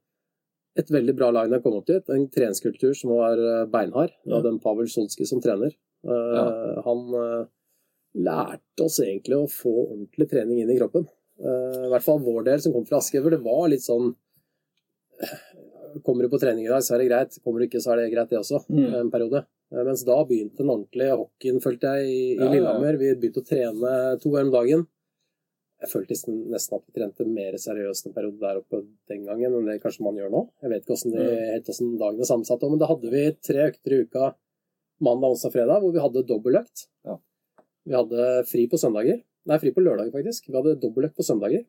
[0.81, 2.09] et veldig bra lag da jeg kom opp dit.
[2.11, 4.15] En treningskultur som var eh, beinhard.
[4.25, 5.77] Vi hadde en Pavel Solski som trener.
[6.05, 6.47] Ja.
[6.85, 7.45] Han eh,
[8.25, 11.07] lærte oss egentlig å få ordentlig trening inn i kroppen.
[11.43, 14.15] Eh, I hvert fall vår del som kom fra Aske, for det var litt sånn
[16.03, 17.37] Kommer du på trening i dag, så er det greit.
[17.45, 18.65] Kommer du ikke, så er det greit, det også.
[18.67, 18.97] Mm.
[18.99, 19.45] En periode.
[19.71, 22.49] Eh, Mens da begynte den ordentlige hockeyen, følte jeg, i, i.
[22.51, 22.99] Lillehammer.
[22.99, 24.83] Vi begynte å trene to ganger om dagen.
[25.85, 29.69] Jeg følte nesten, at vi trente mer seriøst en periode der oppe den gangen enn
[29.69, 30.41] det kanskje man gjør nå.
[30.65, 33.67] Jeg vet ikke hvordan det, helt hvordan dagen er sammensatt, men da hadde vi tre
[33.69, 34.31] økter i uka
[35.05, 36.87] mandag, onsdag, fredag, hvor vi hadde dobbeltøkt.
[37.05, 37.19] Ja.
[37.85, 39.21] Vi hadde fri på søndager.
[39.45, 40.49] Nei, fri på lørdager, faktisk.
[40.49, 41.67] Vi hadde dobbeltøkt på søndager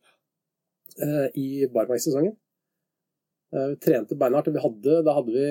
[1.04, 2.38] eh, i barmarkssesongen.
[3.56, 4.48] Eh, Vi trente beinhardt.
[4.56, 5.44] Vi hadde, da hadde vi,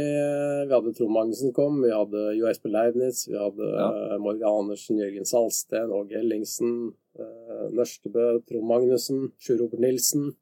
[0.70, 3.90] vi hadde Trond Magnussen kom, vi hadde Jo Espen Leibniz, vi hadde Ja.
[4.14, 6.72] eh, Morgan Andersen, Jørgen Salsten, Åge Ellingsen,
[7.18, 7.43] eh,
[7.74, 10.32] Nørstebø, Trond Magnussen, Sjur Robert Nilsen.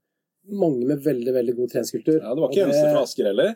[0.51, 2.19] Mange med veldig veldig god treningskultur.
[2.19, 2.33] ja.
[2.33, 3.55] Det var ikke eneste fra Asker heller.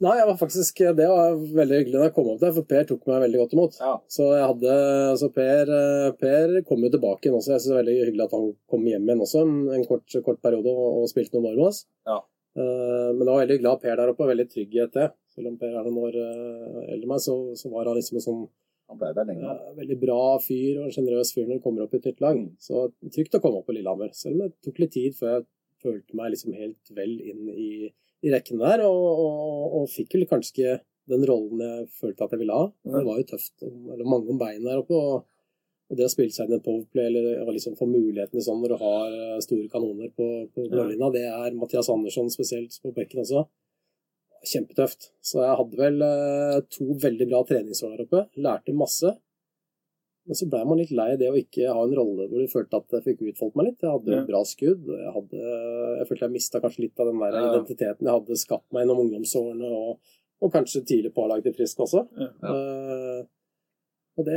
[0.00, 2.86] Nei, jeg var faktisk, det var veldig hyggelig da jeg kom opp der, for Per
[2.88, 3.74] tok meg veldig godt imot.
[3.82, 3.90] Ja.
[4.08, 4.76] Så jeg hadde,
[5.10, 7.52] altså Per, eh, per kom jo tilbake igjen også.
[7.52, 10.40] Jeg synes det er veldig hyggelig at han kom hjem igjen også en, kort, kort
[10.40, 11.82] periode og, og spilte noen år med oss.
[12.08, 12.16] Ja.
[12.56, 15.10] Uh, men det var veldig ha Per der oppe, og veldig trygg i det.
[15.36, 18.22] Selv om Per er noen år uh, eldre enn meg, så, så var han liksom
[18.22, 18.42] en sånn
[18.90, 19.54] Han ble der lenge.
[19.78, 22.42] veldig bra fyr og en sjenerøs fyr når du kommer opp i et nytt lag.
[22.58, 24.12] Så trygt å komme opp på Lillehammer.
[24.16, 25.46] Selv om det tok litt tid før jeg
[25.80, 27.72] følte meg liksom helt vel inn i,
[28.26, 30.78] i rekkene der, og, og, og fikk vel kanskje ikke
[31.10, 32.70] den rollen jeg følte at jeg ville ha.
[32.86, 33.54] Det var jo tøft.
[33.64, 34.98] Eller mange om beina der oppe.
[34.98, 35.28] og
[35.90, 38.76] og det å spille seg inn i powerplay eller liksom få mulighetene sånn når du
[38.78, 43.42] har eh, store kanoner på, på blålinja, det er Mathias Andersson spesielt på bekken også.
[44.46, 45.10] Kjempetøft.
[45.20, 48.22] Så jeg hadde vel eh, to veldig bra treningsår der oppe.
[48.40, 49.12] Lærte masse.
[50.28, 52.76] Men så blei man litt lei det å ikke ha en rolle hvor du følte
[52.78, 53.80] at jeg fikk utfoldt meg litt.
[53.82, 54.24] Jeg hadde Ja.
[54.28, 54.84] bra skudd.
[54.88, 55.42] og Jeg, hadde,
[55.98, 57.42] jeg følte jeg mista kanskje litt av den der Ja.
[57.54, 59.98] identiteten jeg hadde skapt meg gjennom ungdomsårene, og,
[60.42, 62.06] og kanskje tidlig på A-laget til Frisk også.
[62.20, 62.30] Ja.
[62.42, 63.24] Uh,
[64.18, 64.36] Og det,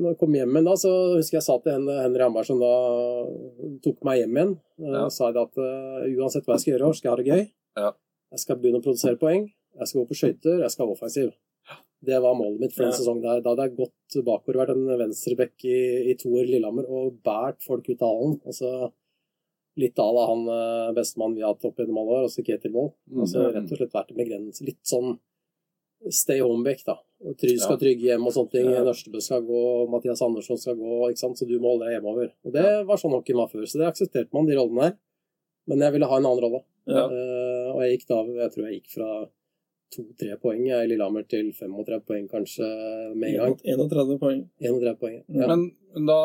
[0.00, 2.60] når jeg kom hjem igjen da, så husker jeg sa til henne, Henry Hamberg, som
[2.62, 2.70] da
[3.84, 5.08] tok meg hjem igjen, uh, Ja.
[5.12, 7.50] sa jeg at uh, uansett hva jeg skal gjøre, skal jeg ha det gøy.
[7.76, 7.90] Ja.
[8.32, 9.46] Jeg skal begynne å produsere poeng.
[9.78, 10.60] Jeg skal gå på skøyter.
[10.64, 11.32] Jeg skal være offensiv.
[12.04, 12.98] Det var målet mitt for den Ja.
[12.98, 13.40] sesongen der.
[13.42, 17.18] Da hadde jeg gått bakover, vært en venstrebekk i, i to år i Lillehammer og
[17.24, 18.40] båret folk ut av hallen.
[18.46, 18.92] Altså,
[19.78, 22.72] litt à la han bestemann bestemannen vi har hatt opp gjennom alle år, altså Ketil
[22.72, 22.92] Wold.
[23.16, 23.54] Altså, Mm.
[23.54, 25.18] rett og slett vært med grens Litt sånn
[26.10, 26.94] stay home-back, da.
[27.20, 28.70] Try Trygg skal trygge hjem og sånne ting.
[28.70, 28.84] Ja.
[28.86, 31.36] Nørstebø skal gå, Mathias Andersson skal gå, ikke sant?
[31.36, 32.30] så du må holde deg hjemover.
[32.46, 34.94] Og Det var sånn hockeyen var før, så det aksepterte man, de rollene her.
[35.66, 36.62] Men jeg ville ha en annen rolle.
[36.86, 37.04] Ja.
[37.10, 39.10] Eh, og jeg gikk da, jeg tror jeg gikk fra
[39.94, 42.66] to-tre poeng i Lillehammer til 35 poeng kanskje
[43.16, 43.54] med en gang.
[43.64, 44.42] 31 poeng.
[44.60, 45.20] 31 poeng.
[45.32, 45.48] Ja.
[45.48, 45.64] Men
[46.08, 46.18] da,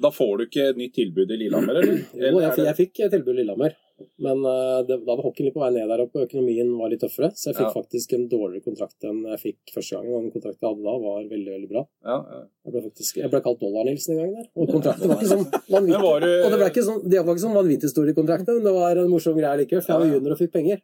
[0.00, 2.00] da får du ikke et nytt tilbud i Lillehammer, eller?
[2.16, 3.76] Jo, jeg, jeg fikk tilbud i Lillehammer,
[4.18, 6.90] men eh, det, da var hockeyen litt på vei ned der oppe, og økonomien var
[6.90, 7.74] litt tøffere, så jeg fikk Ja.
[7.76, 10.14] faktisk en dårligere kontrakt enn jeg fikk første gangen.
[10.16, 11.82] og Den kontrakten jeg hadde da, var veldig, veldig bra.
[12.10, 12.40] ja, ja.
[12.64, 15.46] Jeg ble, faktisk, jeg ble kalt Dollar-Nilsen en gang der, og kontrakten var ikke sånn
[15.76, 15.94] vanvittig.
[15.94, 18.16] Det var du Og det, ble ikke sånn, det var ikke sånn vanvittig stor i
[18.18, 20.82] kontrakten, men det var en morsom greie likevel, for jeg var junior og fikk penger.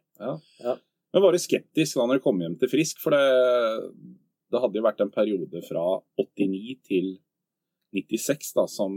[1.11, 3.01] Men var du skeptisk da når du kom hjem til Frisk?
[3.03, 3.25] For det,
[4.53, 5.83] det hadde jo vært en periode fra
[6.15, 7.11] 89 til
[7.91, 8.93] 96 da, som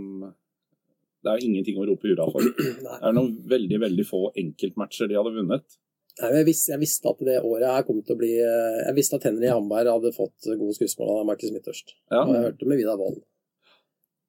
[1.25, 2.45] det er ingenting å rope hurra for.
[2.85, 5.79] Det er noen veldig veldig få enkeltmatcher de hadde vunnet.
[6.21, 8.95] Nei, jeg, visste, jeg visste at det året her kom til å bli eh, Jeg
[8.95, 11.97] visste at Henry Hamberg hadde fått gode skussmål av Markus Midtørst.
[12.13, 12.21] Ja.
[12.23, 13.25] Og jeg hørte med Vidar Wold.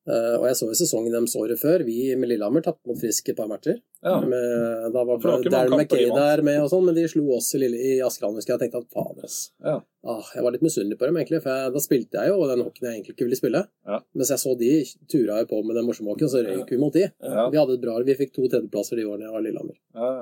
[0.06, 1.82] Eh, og jeg så jo sesongen deres året før.
[1.88, 3.80] Vi med Lillehammer tapte mot Frisk et par matcher.
[4.06, 4.20] Ja.
[4.22, 7.80] Med, da var Darren McKay der med, og sånn, men de slo oss i, Lille,
[7.80, 8.38] i Askeland.
[8.38, 9.38] husker Jeg Jeg tenkte at fader.
[9.66, 9.80] Ja.
[10.06, 11.42] Ah, jeg var litt misunnelig på dem, egentlig.
[11.42, 13.64] For jeg, da spilte jeg jo den hockeyen jeg egentlig ikke ville spille.
[13.90, 14.00] Ja.
[14.14, 14.72] Mens jeg så de
[15.10, 17.08] tura jo på med den morsomme hockeyen, så røyk vi mot de.
[17.10, 17.50] Ja.
[17.50, 19.80] Vi hadde et bra, vi fikk to tredjeplasser de årene jeg var Lillehammer.
[19.98, 20.14] Ja,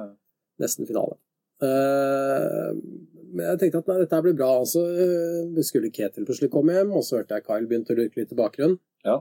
[0.63, 1.17] Nesten finale.
[1.63, 2.72] Uh,
[3.34, 4.50] men jeg tenkte at nei, dette blir bra.
[4.69, 8.22] Så uh, skulle Ketil plutselig komme hjem, og så hørte jeg Kyle begynte å lurke
[8.22, 8.80] litt i bakgrunnen.
[9.04, 9.19] Ja.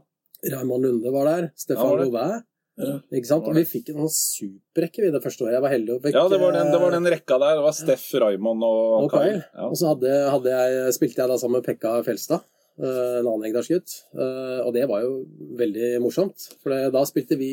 [0.51, 1.51] Raymond Lunde var der.
[1.59, 2.41] Stefan var.
[2.81, 2.95] Ja.
[3.13, 3.45] Ikke sant?
[3.49, 5.59] Og vi fikk en sånn superrekke vi det første året.
[5.59, 7.59] Jeg var heldig og fikk ja det, var den, det var eh, den rekka der.
[7.59, 9.43] Det var Steff, Raymond og, Og Kyle.
[9.45, 9.69] Ja.
[9.69, 12.47] Og så hadde, hadde jeg, spilte jeg da sammen med Pekka Fjelstad,
[12.81, 13.99] eh, en annen Egdalsgutt.
[14.17, 15.13] Eh, Og det var jo
[15.61, 16.49] veldig morsomt.
[16.65, 17.53] For da spilte vi,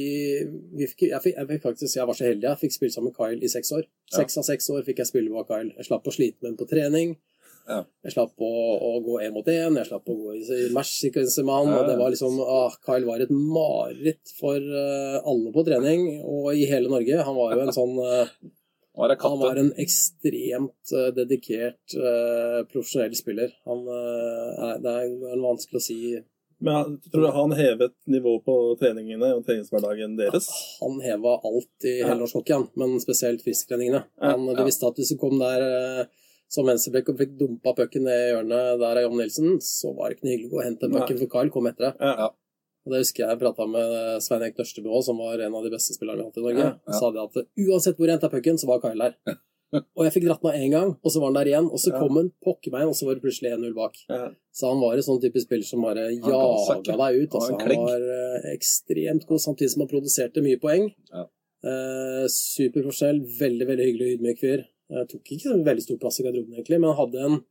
[0.80, 3.12] vi fikk, jeg, fikk, jeg fikk faktisk, jeg var så heldig, jeg fikk spille sammen
[3.12, 3.84] med Kyle i seks år.
[3.86, 4.22] Ja.
[4.22, 5.74] Seks av seks år fikk jeg spille med Kyle.
[5.76, 7.18] Jeg slapp å slite med ham på trening.
[7.70, 7.80] Ja.
[8.06, 8.52] Jeg slapp å,
[8.90, 11.74] å gå én mot én, jeg slapp å gå i, matchsekvenser med han.
[11.74, 16.08] Ja, Og det var liksom ah, Kyle var et mareritt for uh, alle på trening
[16.24, 17.22] og i hele Norge.
[17.28, 18.32] Han var jo en sånn uh,
[19.00, 21.96] Var han var en ekstremt uh, dedikert
[22.72, 23.54] profesjonell spiller.
[23.70, 23.86] Han,
[24.84, 26.00] det er vanskelig å si
[26.66, 30.50] Men tror du han hevet nivået på treningene og treningshverdagen deres?
[30.82, 34.08] Han heva alt i hele norsk hockey, men spesielt fisktreningene.
[34.18, 34.66] Ja, Han, du ja.
[34.68, 36.10] visste at hvis du kom der
[36.58, 40.10] eh, mens og fikk dumpa pucken ned i hjørnet der av John Nilsen, så var
[40.10, 41.96] det ikke noe hyggelig å hente pucken, for Carl kom etter det.
[42.02, 42.30] Ja.
[42.88, 45.94] Og det husker jeg prata med Svein Erik Nørstebø som var en av de beste
[45.94, 46.66] spillerne vi har hatt i Norge.
[46.66, 49.38] Ja, Han sa det at uansett hvor jeg henta pucken, så var Kyle der.
[50.00, 51.68] Og jeg fikk dratt den av én gang, og så var han der igjen.
[51.70, 52.00] Og så Ja.
[52.02, 54.00] kom han pokker meg, og så var det plutselig 1-0 bak.
[54.10, 54.32] Ja.
[54.50, 57.36] Så han var en sånn type spiller som bare jaga deg ut.
[57.38, 57.60] Altså.
[57.60, 60.90] Han var eh, ekstremt god, samtidig som han produserte mye poeng.
[61.14, 61.28] Ja.
[61.70, 63.22] Eh, superforskjell.
[63.40, 64.66] veldig veldig hyggelig og ydmyk fyr.
[64.90, 67.42] Eh, tok ikke en veldig stor plass i garderoben, egentlig, men han hadde en,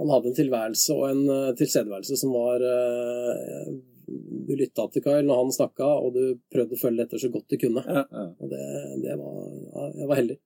[0.00, 3.72] han hadde en tilværelse og en eh, tilstedeværelse som var eh,
[4.10, 7.52] Du lytta til Kyle når han snakka, og du prøvde å følge etter så godt
[7.52, 7.82] du kunne.
[7.86, 8.06] Ja.
[8.10, 8.24] Ja.
[8.42, 8.62] Og det,
[9.04, 10.38] det var Jeg var heldig.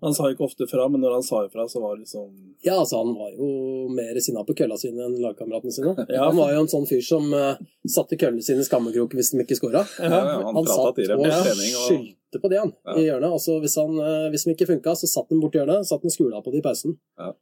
[0.00, 2.26] Han sa ikke ofte fra, men når han sa ifra, så var det liksom
[2.64, 3.48] Ja, altså, han var jo
[3.94, 5.94] mer sinna på kølla sine enn lagkameratene sine.
[6.14, 6.26] Ja.
[6.28, 7.54] Han var jo en sånn fyr som uh,
[7.90, 9.84] satte køllene sine i skammekroken hvis de ikke scora.
[9.98, 11.24] Ja, ja, han Han satt og.
[11.24, 11.88] Og...
[11.88, 13.30] skyldte på det, han, i hjørnet.
[13.30, 16.14] Altså, hvis, han, uh, hvis de ikke funka, så satt han borti hjørnet, satt han
[16.14, 16.98] skula på det i pausen.
[17.20, 17.32] Ja.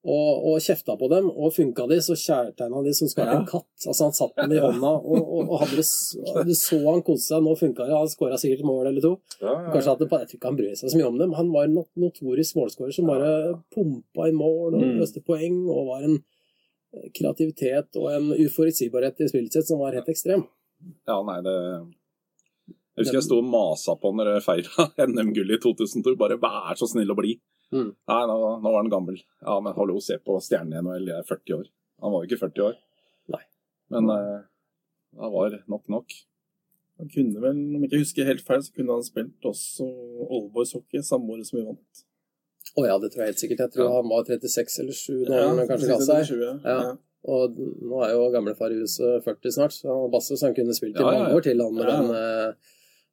[0.00, 3.66] Og, og kjefta på dem, og funka de, så kjærtegna de som skar en katt.
[3.84, 5.84] Altså, han satt dem i hånda, og, og, og det,
[6.48, 7.42] du så han kose seg.
[7.44, 9.10] Nå funka det, han skåra sikkert mål eller to.
[9.42, 11.28] Ja, ja, Kanskje at det, Jeg tror ikke han bryr seg så mye om det,
[11.28, 13.28] men han var en notorisk målskårer som bare
[13.76, 15.20] pumpa i mål og Mm.
[15.28, 20.08] poeng, og var en eh, kreativitet og en uforutsigbarhet i spillet sitt som var helt
[20.08, 20.46] ekstrem.
[21.04, 21.56] Ja, nei, det
[22.96, 26.16] Jeg husker jeg sto og masa på når jeg feira NM-gullet i 2002.
[26.20, 27.40] Bare vær så snill og blid.
[27.72, 27.90] Mm.
[28.10, 29.20] Nei, nå, nå var han gammel.
[29.46, 31.68] Ja, men hallo, se på stjernen i NHL, jeg er 40 år.
[32.02, 32.78] Han var jo ikke 40 år.
[33.30, 33.42] Nei.
[33.94, 34.40] Men eh,
[35.20, 36.16] det var nok nok.
[37.00, 39.86] Han kunne vel, om jeg ikke husker helt feil, så kunne han spilt også
[40.28, 42.02] Oldboys hockey samme året som vi vant.
[42.78, 43.62] Å ja, det tror jeg helt sikkert.
[43.64, 43.94] Jeg tror Ja.
[44.00, 46.34] han var 36 eller 7 når han kanskje ga seg.
[46.42, 46.50] ja.
[46.64, 46.80] Ja.
[46.90, 46.90] Ja.
[47.30, 50.72] Og nå er jo gamlefar i huset 40 snart, så han Basse så han kunne
[50.76, 51.18] spilt i Ja, ja, ja.
[51.24, 51.96] mange år til han med Ja.
[52.00, 52.54] den, eh,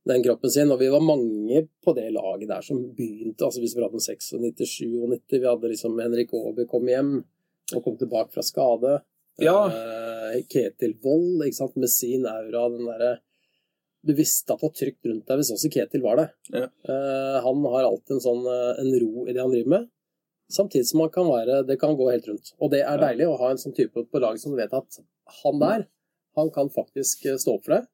[0.07, 0.71] den kroppen sin.
[0.73, 4.03] Og vi var mange på det laget der som begynte, altså hvis vi prater om
[4.03, 5.39] 96, 97 og 90.
[5.41, 7.13] Vi hadde liksom Henrik Aaby kom hjem
[7.75, 8.97] og kom tilbake fra skade.
[9.43, 9.57] Ja.
[9.69, 13.17] Eh, Ketil Wold, ikke sant, med sin aura, den derre
[14.07, 16.27] Du visste at det var trygt rundt deg hvis også Ketil var det.
[16.53, 16.63] Ja.
[16.87, 19.89] Eh, han har alltid en sånn eh, en ro i det han driver med.
[20.53, 22.53] Samtidig som han kan være Det kan gå helt rundt.
[22.63, 23.09] Og det er Ja.
[23.09, 24.99] deilig å ha en sånn type på laget som vet at
[25.43, 25.87] han der,
[26.39, 27.87] han kan faktisk eh, stå opp for deg.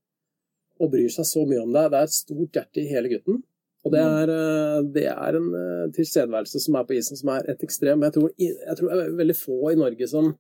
[0.84, 1.90] Og bryr seg så mye om deg.
[1.94, 3.42] Det er et stort hjerte i hele gutten.
[3.84, 7.50] Og det er, eh, det er en eh, tilstedeværelse som er på isen som er
[7.52, 8.06] et ekstrem.
[8.08, 10.32] Jeg tror, jeg tror det er veldig få i Norge som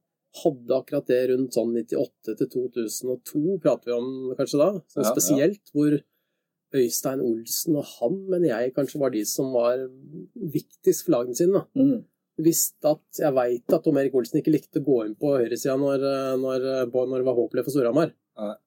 [0.43, 4.69] hadde akkurat det rundt sånn 98 til 2002, prater vi om kanskje da.
[4.89, 5.11] Sånn Ja, ja.
[5.11, 5.99] spesielt hvor
[6.73, 9.83] Øystein Olsen og han, men jeg kanskje var de som var
[10.33, 11.61] viktigst for lagene sine.
[11.77, 11.99] Mm.
[12.41, 15.75] Visste at, Jeg veit at Tom Erik Olsen ikke likte å gå inn på høyresida
[15.77, 18.15] når, eh, når, når det var håpløst for Storhamar.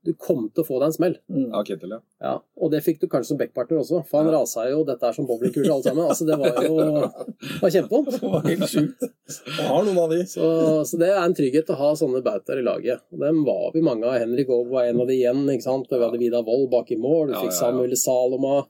[0.07, 1.15] Du kom til å få deg en smell.
[1.33, 1.49] Mm.
[1.51, 1.99] Ja, Ketil, ja.
[2.23, 4.37] Ja, og det fikk du kanskje som backpartner også, for han Ja.
[4.39, 6.07] rasa jo dette er som bowlingkule alle sammen.
[6.07, 6.77] Altså, det var jo
[7.41, 8.13] det var kjempevondt.
[8.21, 9.09] Det var helt sjukt.
[9.59, 10.21] Jeg har noen av de.
[10.31, 10.47] Så,
[10.87, 13.03] så det er en trygghet å ha sånne bautaer i laget.
[13.11, 14.21] Og dem var vi mange av.
[14.23, 15.43] Henrik Aag var en av de igjen.
[15.51, 15.91] ikke sant?
[15.91, 17.33] Vi hadde Vidar Wold bak i mål.
[17.33, 17.59] du fikk ja, ja.
[17.59, 18.61] Samuel Saloma.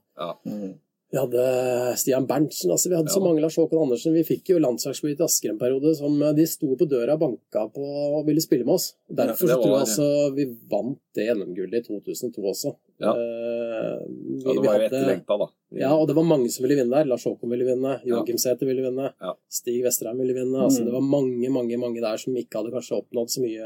[0.48, 0.74] Mm.
[1.16, 2.70] Vi hadde Stian Berntsen.
[2.74, 4.12] altså Vi hadde så mange Lars Håkon Andersen.
[4.12, 7.22] Vi fikk jo landslagsflyt i Asker en periode som eh, de sto på døra og
[7.22, 7.84] banka på
[8.18, 8.90] og ville spille med oss.
[9.08, 12.74] Derfor Ja, var, så tror jeg altså vi vant det NM-gullet i 2002 også.
[13.00, 13.14] Ja.
[13.16, 15.48] Eh, vi, ja det var jo etterlengta, da.
[15.76, 17.08] Ja, og det var mange som ville vinne der.
[17.08, 19.32] Lars Håkon ville vinne, Joakim Sæther ville vinne, Ja.
[19.48, 20.60] Stig Vesterheim ville vinne.
[20.68, 20.86] Altså, Mm.
[20.90, 23.64] det var mange mange, mange der som ikke hadde kanskje oppnådd så mye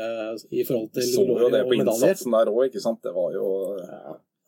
[0.55, 1.37] i forhold til medaljer.
[1.37, 3.03] så jo det på innsatsen der òg, ikke sant.
[3.03, 3.47] Det var jo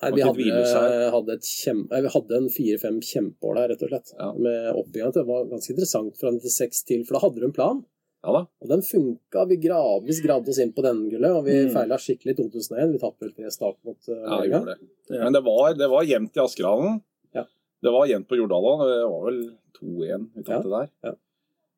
[0.02, 4.12] Nei, vi hadde, hadde, et kjem, vi hadde en fire-fem kjempeår der, rett og slett.
[4.18, 4.28] Ja.
[4.34, 5.12] Med oppbygginga.
[5.14, 7.82] Det var ganske interessant fra 96 til, for da hadde du en plan.
[8.22, 8.40] Ja da.
[8.62, 9.44] Og den funka.
[9.50, 11.72] Vi gradvis gravde oss inn på denne gullet, og vi Mm.
[11.74, 12.92] feila skikkelig i 2001.
[12.92, 14.76] Vi tapte vel tre stak mot uh, Ja, det.
[15.10, 15.24] Ja.
[15.24, 17.00] Men det var, det var jevnt i Askerhallen.
[17.34, 17.44] Ja.
[17.82, 18.84] Det var jevnt på Jordal òg.
[18.86, 19.40] Det var vel
[19.80, 21.16] 2-1 vi tapte der.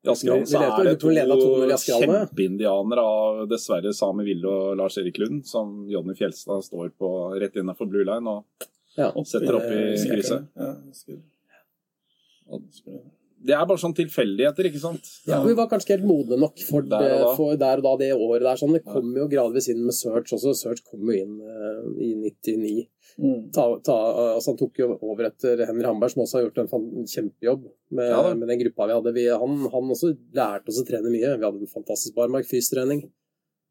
[0.05, 3.93] I Askerhallen så er det vi tror vi ledet 2-0 i to kjempeindianere av dessverre
[3.97, 8.27] Sami Ville og Lars Erik Lund, som Jonny Fjelstad står på rett innenfor blue line
[8.37, 8.45] og
[8.95, 9.11] Ja.
[9.27, 10.45] setter opp i krysset.
[10.55, 10.73] Ja,
[13.45, 15.09] Det er bare sånn tilfeldigheter, ikke sant?
[15.29, 17.85] Ja, vi var kanskje ikke helt modne nok for, Der og det, for der og
[17.85, 18.59] da det året der.
[18.59, 18.75] Sånn.
[18.77, 20.55] Det kom jo gradvis inn med Search også.
[20.57, 22.87] Search kom jo inn uh, i 99.
[23.15, 23.51] Mm.
[23.55, 23.95] Ta, ta,
[24.33, 28.09] altså han tok jo over etter Henry Hamberg, som også har gjort en kjempejobb med,
[28.11, 29.13] Ja med den gruppa vi hadde.
[29.15, 31.35] Vi, han, han også lærte oss å trene mye.
[31.37, 33.05] Vi hadde en fantastisk barmark fystrening.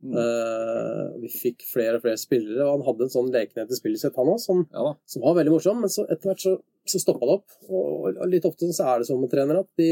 [0.04, 0.14] Mm.
[0.20, 4.16] Uh, vi fikk flere og flere spillere, og han hadde en sånn lekenhet i spillesett,
[4.20, 5.80] han òg, som, Ja som var veldig morsom.
[5.84, 7.56] Men så etter hvert så, så stoppa det opp.
[7.68, 9.90] Og, litt ofte så er det sånn med trenere at de,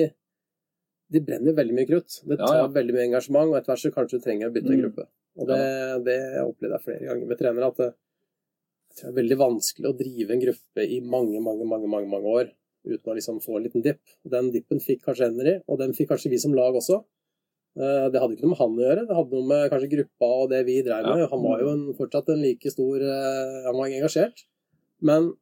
[1.13, 2.21] de brenner veldig mye krutt.
[2.29, 2.69] Det tar ja.
[2.73, 4.81] veldig mye engasjement, og etter hvert så kanskje du trenger å bytte Mm.
[4.85, 5.07] gruppe.
[5.41, 5.61] Og det,
[6.05, 7.93] det opplevde jeg flere ganger med trenere, at det,
[8.99, 12.53] det er veldig vanskelig å drive en gruppe i mange, mange, mange, mange, mange år
[12.85, 14.03] uten å liksom få en liten dipp.
[14.29, 16.99] Den dippen fikk kanskje Henry, og den fikk kanskje vi som lag også.
[17.79, 20.31] Eh, Det hadde ikke noe med han å gjøre, det hadde noe med kanskje gruppa
[20.43, 21.23] og det vi drev med.
[21.23, 21.29] Ja.
[21.33, 24.45] Han var jo en, fortsatt en like stor eh, Han var engasjert.
[25.01, 25.33] Men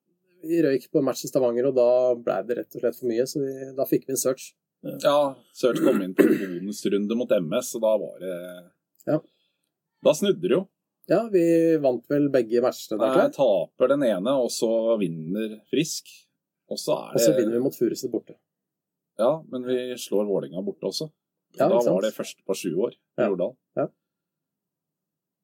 [0.42, 3.26] vi røyk på match i Stavanger, og da ble det rett og slett for mye,
[3.28, 4.50] så vi, da fikk vi en search.
[5.04, 8.36] Ja, Search kom inn på bonusrunde mot MS, og da var det
[9.10, 9.18] Ja.
[10.04, 10.62] Da snudde det jo.
[11.10, 11.42] Ja, vi
[11.82, 13.32] vant vel begge matchene der, jeg.
[13.36, 16.08] taper den ene, og så vinner Frisk.
[16.70, 18.36] Og så er Og så vinner vi mot Furuset borte.
[19.18, 21.10] Ja, men vi slår Vålinga borte også.
[21.58, 23.26] Ja, da var det første på sju år i Ja.
[23.28, 23.56] Jordal.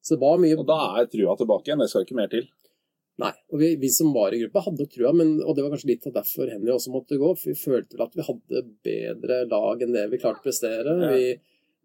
[0.06, 1.80] Så det var mye Og da er trua tilbake igjen.
[1.82, 2.46] Det skal ikke mer til.
[3.18, 3.32] Nei.
[3.52, 5.88] Og vi, vi som var i gruppa, hadde nok trua, men, og det var kanskje
[5.94, 7.30] litt av derfor Henry også måtte gå.
[7.38, 10.96] For vi følte vel at vi hadde bedre lag enn det vi klarte å prestere.
[11.00, 11.12] Ja.
[11.16, 11.30] Vi,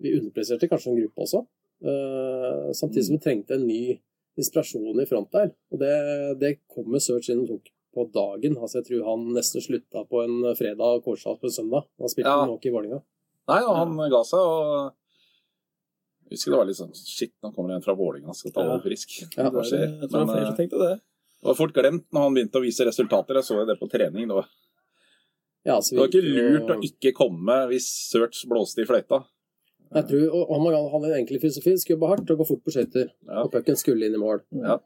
[0.03, 1.45] vi underpresterte kanskje en gruppe også.
[1.87, 3.99] uh, samtidig som vi trengte en ny
[4.39, 5.53] inspirasjon i front der.
[5.71, 5.93] Og det,
[6.41, 8.57] det kom med Search inn og tok på dagen.
[8.59, 11.87] Altså Jeg tror han nesten slutta på en fredag og Kårstad på en søndag.
[11.99, 12.45] Han spilte Ja.
[12.47, 13.01] nok i Vålerenga.
[13.51, 14.91] Nei, og han ga seg, og
[16.27, 18.63] jeg husker det var litt sånn Shit, nå kommer det en fra Vålinga skal ta
[18.63, 19.17] over frisk.
[19.35, 19.87] Ja, Det skjer?
[19.87, 20.93] det Jeg tror det var Men, flere eh, som tenkte det.
[21.41, 23.39] Det var fort glemt når han begynte å vise resultater.
[23.39, 24.27] Jeg så det på trening.
[24.29, 24.49] Det var,
[25.65, 29.23] Ja, så det var ikke lurt å ikke komme hvis Search blåste i fløyta.
[29.91, 31.73] Jeg tror, og Han hadde en enkel filosofi.
[31.81, 33.11] Skulle jobbe hardt og gå fort på skøyter.
[33.27, 33.43] Ja.
[33.43, 34.45] Og pucken skulle inn i mål.
[34.61, 34.77] Ja.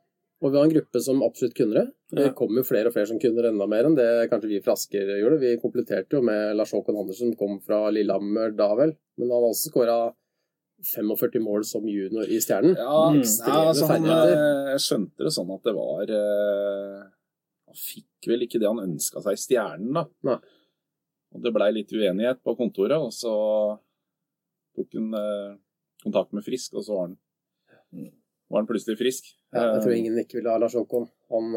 [0.43, 1.85] Og vi var en gruppe som absolutt kunne det.
[2.15, 4.61] Det kom jo flere og flere som kunne det enda mer enn det kanskje vi
[4.63, 5.39] fra Asker gjorde.
[5.41, 8.95] Vi kompletterte jo med Lars Håkon Andersen, kom fra Lillehammer da vel.
[9.19, 9.97] Men han har også skåra
[10.85, 12.75] 45 mål som junior i Stjernen.
[12.77, 13.21] Ja, Mm.
[13.23, 14.71] ja altså, han, ferdigheter.
[14.73, 16.99] jeg skjønte det sånn at det var eh,
[17.67, 20.05] Han fikk vel ikke det han ønska seg i Stjernen, da.
[20.29, 20.37] Nei.
[21.35, 23.33] Og det blei litt uenighet på kontoret, og så
[24.77, 25.57] tok han eh,
[26.05, 27.17] kontakt med Frisk, og så var han,
[28.51, 29.33] var han plutselig frisk.
[29.55, 31.09] Ja, jeg tror Eh, ingen ikke ville ha Lars Håkon.
[31.33, 31.51] Han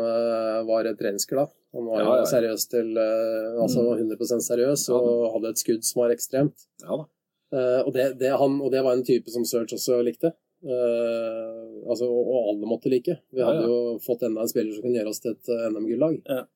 [0.66, 1.50] var et treningsglad.
[1.76, 2.24] Han var Ja, ja, ja.
[2.32, 6.64] seriøs til Altså 100 seriøs, Ja, og hadde et skudd som var ekstremt.
[6.82, 7.04] Ja da.
[7.54, 10.34] Eh, og, det, det, han, og det var en type som Search også likte.
[10.58, 13.14] Uh, altså, og, og alle måtte like.
[13.30, 13.68] Vi hadde ja.
[13.70, 16.16] jo fått enda en spiller som kunne gjøre oss til et eh, NM-gullag.
[16.26, 16.46] Ja.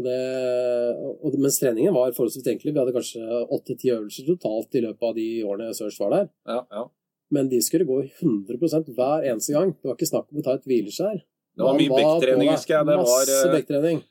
[0.00, 2.70] Mens treningen var forholdsvis enkel.
[2.70, 6.30] Vi hadde kanskje åtte-ti øvelser totalt i løpet av de årene Search var der.
[6.48, 6.86] Ja, ja.
[7.34, 9.74] Men de skulle gå 100 hver eneste gang.
[9.74, 11.20] Det var ikke snakk om å ta et hvileskjær.
[11.20, 12.86] Det var mye bekktrening, husker jeg.
[12.86, 14.02] Det var Masse bekktrening.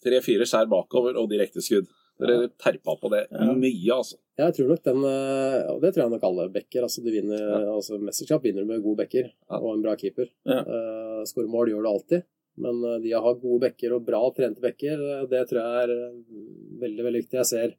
[0.00, 1.90] tre-fire skjær bakover og direkteskudd.
[2.20, 4.18] Dere terpa på det mye, altså.
[4.40, 6.84] Jeg tror nok den, eh, og det tror jeg nok alle backer.
[6.86, 10.30] Altså, du vinner, altså Mesterskap vinner du med gode backer og en bra keeper.
[10.48, 10.62] Ja.
[10.64, 12.24] Uh, Skåre mål gjør du alltid,
[12.60, 15.84] men eh, de å ha gode backer og bra trente backer, eh, det tror jeg
[15.84, 16.18] er eh,
[16.84, 17.40] veldig veldig viktig.
[17.40, 17.76] Jeg ser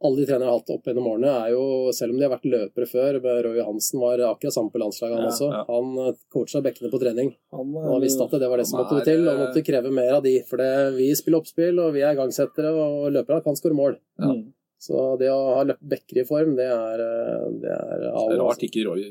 [0.00, 2.32] alle de trenere jeg har hatt opp gjennom årene, er jo, selv om de har
[2.32, 5.48] vært løpere før men Roy Johansen var akkurat samme på landslaget, han Ja, også.
[5.52, 5.64] ja.
[5.68, 7.34] Han eh, coacha bekkene på trening.
[7.52, 9.64] Han, Og han visste at det var det som måtte er, til, og eh, måtte
[9.66, 10.32] kreve mer av de.
[10.48, 13.98] For det, vi spiller oppspill, og vi er igangsettere, og løpere kan skåre mål.
[14.20, 14.32] Ja.
[14.32, 14.48] Mm.
[14.80, 18.40] Så det å ha løpt bekker i form, det er, eh, det er Det er
[18.40, 19.02] rart ikke Roy,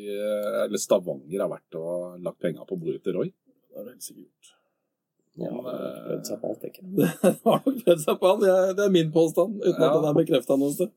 [0.66, 3.30] eller Stavanger har vært og lagt penga på bordet til Roy.
[3.70, 4.56] Det er det helt sikkert gjort.
[5.40, 6.96] Ja, eh, prøvd seg på alt, tenker jeg.
[7.00, 8.42] Det har nok prøvd seg på alt.
[8.78, 9.90] Det er- min påstand, uten Ja.
[9.90, 10.92] at den er bekrefta noe sted.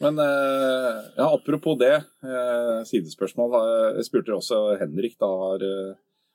[0.00, 3.56] Men eh, ja, apropos det, eh, sidespørsmål.
[3.98, 5.16] Jeg spurte også Henrik.
[5.18, 5.58] da har,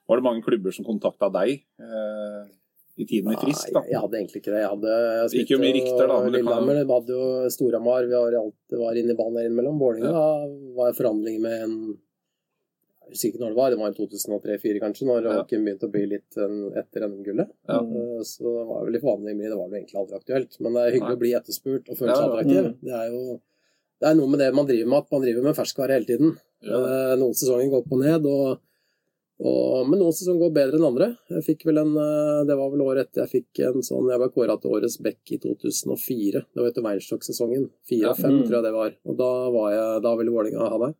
[0.10, 2.41] Var det mange klubber som kontakta deg eh,
[3.00, 3.69] i tiden i Frisk?
[3.72, 3.80] da?
[3.80, 4.60] Nei, jeg hadde egentlig ikke det.
[4.65, 4.96] Jeg hadde
[5.32, 8.76] jeg jo mye rykter, da, men det kan- Lillehammer, hadde jo Storhamar, vi var, alt
[8.84, 9.80] var inne i banen der innimellom.
[9.80, 11.78] Vålerenga var i forhandlinger med en
[13.13, 15.34] Jeg husker ikke når det var, det var i 2003-2004 kanskje, når Ja.
[15.43, 17.49] hockeyen begynte å bli litt en, etter NM-gullet.
[17.69, 17.78] Ja.
[17.80, 20.60] Eh, Så det var vel i forhandlinger det var vel egentlig aldri aktuelt.
[20.60, 21.19] Men det er hyggelig Nei.
[21.19, 22.30] å bli etterspurt og føle seg ja.
[22.34, 22.63] attraktiv.
[22.65, 22.78] Mm.
[22.82, 23.39] Det er jo
[24.02, 26.38] det er noe med det man driver med, at man driver med ferskvare hele tiden.
[26.65, 26.76] Ja.
[26.82, 28.60] Eh, Noen sesonger går opp og ned, og,
[29.43, 31.08] og, men noen sesonger går bedre enn andre.
[31.32, 34.19] Jeg fikk vel en, eh, Det var vel året etter jeg fikk en sånn Jeg
[34.19, 36.43] var kåra til årets back i 2004.
[36.54, 37.69] Det var etter Weinstock-sesongen.
[37.88, 38.43] Fire og fem, Mm.
[38.47, 38.91] tror jeg det var.
[39.06, 40.95] Og da, var jeg, da ville Vålerenga ha meg.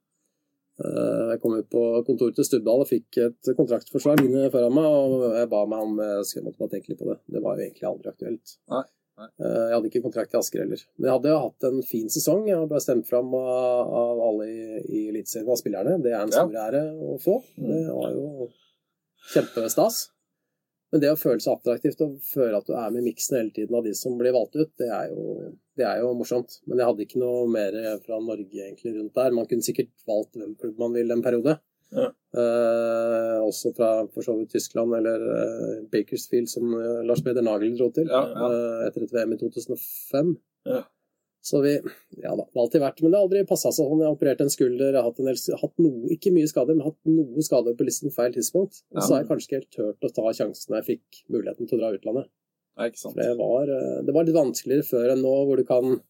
[0.82, 4.86] Eh, Jeg kom ut på kontoret til Stubdal og fikk et kontraktforsvar mine foran meg,
[4.90, 7.20] og jeg ba meg om jeg måtte bare tenke litt på det.
[7.30, 8.56] Det var jo egentlig aldri aktuelt.
[8.74, 8.84] Nei,
[9.22, 9.28] nei.
[9.40, 10.82] Eh, Jeg hadde ikke kontrakt i Asker heller.
[10.98, 12.48] Men jeg hadde jo hatt en fin sesong.
[12.50, 16.02] Jeg ble stemt fram av, av alle i, i Eliteserien av spillerne.
[16.02, 16.42] Det er en Ja.
[16.42, 17.38] stor ære å få.
[17.58, 18.50] Det var jo
[19.34, 20.08] kjempestas.
[20.94, 23.54] Men det å føle seg attraktivt og føle at du er med i miksen hele
[23.56, 26.60] tiden av de som blir valgt ut, det er jo, det er jo morsomt.
[26.70, 29.34] Men jeg hadde ikke noe mer fra Norge egentlig rundt der.
[29.34, 31.58] Man kunne sikkert valgt hvem klubb man vil en periode.
[31.94, 32.08] Ja.
[32.38, 37.76] Eh, også fra for så vidt Tyskland eller eh, Bakersfield, som eh, Lars Peder Nagel
[37.78, 38.50] dro til Ja, ja.
[38.50, 40.36] eh, etter et VM i 2005.
[41.44, 41.50] Ja.
[41.50, 41.74] Så vi
[42.24, 44.00] Ja da, det har alltid vært Men det har aldri passa sånn.
[44.00, 46.76] Jeg har operert en skulder, jeg har hatt, en del, hatt noe, ikke mye skader,
[46.78, 48.84] men hatt noe skader på listen feil tidspunkt.
[48.96, 49.16] Og så Ja.
[49.16, 51.92] har jeg kanskje ikke helt turt å ta sjansen jeg fikk muligheten til å dra
[51.98, 52.28] utlandet.
[52.80, 52.88] Ja.
[53.14, 56.02] Det var, eh, det var litt vanskeligere før enn nå, hvor du kan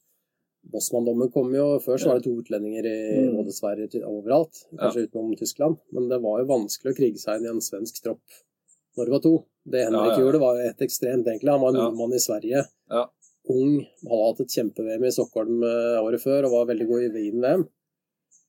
[0.72, 3.36] Bosman-dommen kom jo Før så var det to utlendinger i Mm.
[3.36, 5.78] både Sverige og overalt, kanskje utenom Tyskland.
[5.91, 8.22] Men det var jo vanskelig å krige seg inn i en svensk tropp
[8.96, 9.46] når det var to.
[9.67, 10.19] Det Henrik Ja, ja.
[10.24, 11.50] gjorde, var et ekstremt, egentlig.
[11.52, 11.89] Han var Ja.
[11.89, 12.65] nordmann i Sverige.
[13.51, 17.10] Ung, hadde hatt et kjempe-VM i Stockholm eh, året før og var veldig god i
[17.12, 17.65] Wien-VM.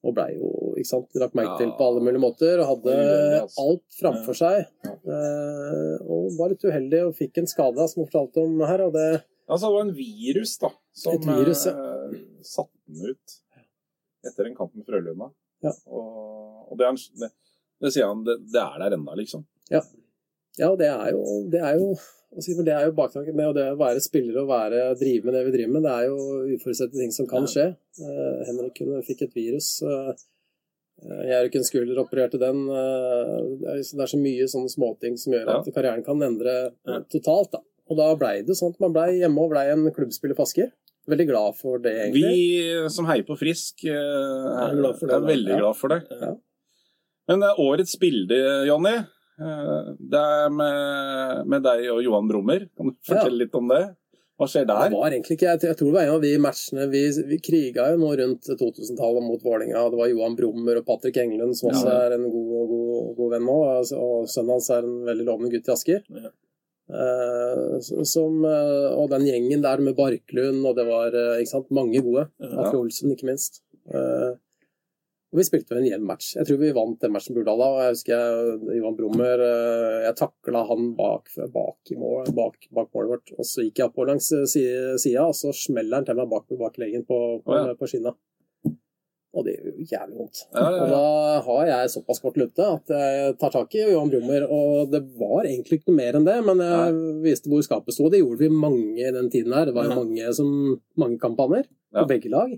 [0.05, 2.61] Og blei jo ikke sant, lagt merke til på alle mulige måter.
[2.61, 2.97] Og hadde
[3.41, 3.65] altså.
[3.65, 4.67] alt framfor seg.
[4.85, 8.85] Eh, og var litt uheldig og fikk en skade, som hun fortalte om her.
[8.87, 9.09] Og det
[9.45, 11.73] Altså, det var en virus da, som virus, ja.
[11.77, 13.35] eh, satte den ut
[14.25, 15.29] etter en kamp med Frølunda.
[15.65, 15.73] Ja.
[15.85, 17.29] Og, og det, er, det,
[17.85, 19.45] det sier han, det, det er der ennå, liksom.
[19.69, 19.83] Ja,
[20.57, 21.91] ja det er jo, det er jo
[22.43, 25.43] for det er jo baktanken med det å være spiller og være, drive med det
[25.47, 25.85] vi driver med.
[25.87, 27.67] Det er jo uforutsette ting som kan skje.
[28.03, 29.69] Eh, Henrik fikk et virus.
[29.83, 30.13] Uh,
[31.05, 32.65] jeg røk en skulder, opererte den.
[32.71, 36.55] eh, det, er, så mye sånne småting som gjør at karrieren kan endre
[37.13, 37.53] totalt.
[37.53, 37.61] da.
[37.91, 40.71] Og da blei det sånn at man blei hjemme og blei en klubbspiller på Asker.
[41.11, 42.31] Veldig glad for det, egentlig.
[42.33, 45.59] Vi som heier på Frisk, eh, er, Er glad det, er veldig Ja.
[45.61, 46.01] glad for det.
[46.11, 46.31] Ja.
[47.29, 49.05] Men eh, årets bilde, Jonny, eh,
[49.39, 52.67] det er med, med deg og Johan Brummer.
[52.77, 53.83] Kan du fortelle litt om det?
[54.35, 54.91] Hva skjer Det der?
[54.91, 58.01] var egentlig ikke, jeg, tror det var en av de matchene Vi, vi kriga jo
[58.01, 59.83] nå rundt 2000-tallet mot Vålinga.
[59.93, 62.01] Det var Johan Brummer og Patrick Englund, som også Ja.
[62.09, 63.59] er en god, god, god venn nå.
[63.95, 66.03] Og sønnen hans er en veldig lovende gutt i Asker.
[66.19, 66.33] Ja.
[66.95, 71.71] Eh, som, eh, og den gjengen der med Barklund, og det var eh, ikke sant,
[71.71, 72.27] mange gode.
[72.43, 72.51] Ja.
[72.67, 73.63] Atle Olsen, ikke minst.
[75.35, 76.29] Og vi spilte en jevn match.
[76.37, 77.67] Jeg tror vi vant den matchen Burdal da.
[77.75, 82.69] og Jeg husker jeg, Johan Brummer eh, Jeg takla han bak, bak, i mål, bak,
[82.71, 83.33] bak målet vårt.
[83.35, 86.47] Og så gikk jeg oppover langs eh, sida, og så smeller han til meg bak,
[86.61, 87.75] bak leggen på, på, oh, ja.
[87.81, 88.13] på skinna.
[89.35, 90.43] Og det gjør jo jævlig vondt.
[90.55, 94.13] Ja, ja, Og da har jeg såpass kort lunte at jeg tar tak i Johan
[94.13, 94.47] Brummer.
[94.55, 98.07] Og det var egentlig ikke noe mer enn det, men jeg viste hvor skapet sto.
[98.07, 99.67] Det gjorde vi mange i den tiden her.
[99.67, 100.55] Det var jo mange, som,
[100.95, 102.05] mange kampanjer Ja.
[102.05, 102.55] på begge lag.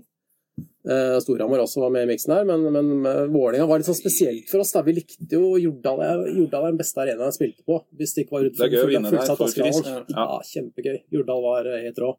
[0.85, 3.97] Eh, Storhamar også var med i miksen her, men, men eh, Vålerenga var litt sånn
[3.97, 4.71] spesielt for oss.
[4.71, 4.83] da.
[4.85, 6.27] Vi likte jo Jordal.
[6.37, 7.79] Jordal er den beste arenaen jeg spilte på.
[7.97, 10.05] Hvis det ikke var Det er gøy å vinne der, fullsatt for Askerhallen.
[10.13, 10.23] Ja.
[10.27, 10.99] Ja, kjempegøy.
[11.17, 12.13] Jordal var eh, helt rå.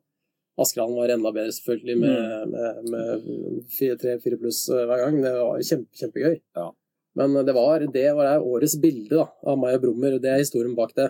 [0.59, 2.51] Askerhallen var enda bedre, selvfølgelig, med, Mm.
[2.51, 5.21] med, med fire- tre-fire pluss eh, hver gang.
[5.23, 6.37] Det var kjempe, kjempegøy.
[6.59, 6.67] Ja.
[7.19, 10.19] Men det var, det var årets bilde da, av meg og Brummer.
[10.23, 11.09] Det er historien bak det.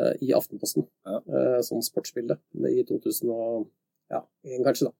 [0.00, 0.88] eh, I Aftenposten.
[1.06, 1.20] Ja.
[1.28, 2.38] Eh, Sånn sportsbilde.
[2.56, 3.68] Det I 2001,
[4.64, 4.92] kanskje, da.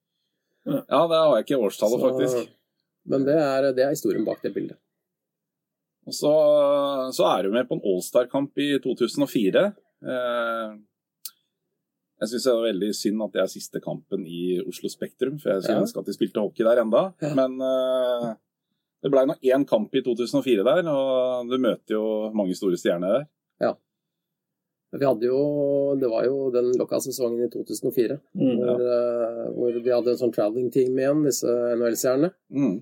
[0.67, 2.53] Ja, det har jeg ikke årstallet, faktisk.
[3.11, 4.79] Men det er, det er historien bak det bildet.
[6.07, 6.31] Og så,
[7.15, 9.65] så er du med på en Allstar-kamp i 2004.
[10.03, 10.73] Eh,
[12.23, 15.51] jeg syns det er veldig synd at det er siste kampen i Oslo Spektrum, for
[15.55, 15.85] jeg skulle Ja.
[15.87, 17.05] ønske at de spilte hockey der enda.
[17.23, 17.33] Ja.
[17.39, 18.29] Men eh,
[19.03, 22.05] det ble nå én kamp i 2004 der, og du møter jo
[22.39, 23.27] mange store stjerner der.
[24.93, 28.57] Vi hadde jo, Det var jo den lokka-sesongen i 2004 Mm.
[28.61, 32.33] hvor, uh, hvor de hadde en sånn traveling team igjen, disse NHL-stjernene.
[32.53, 32.81] Mm.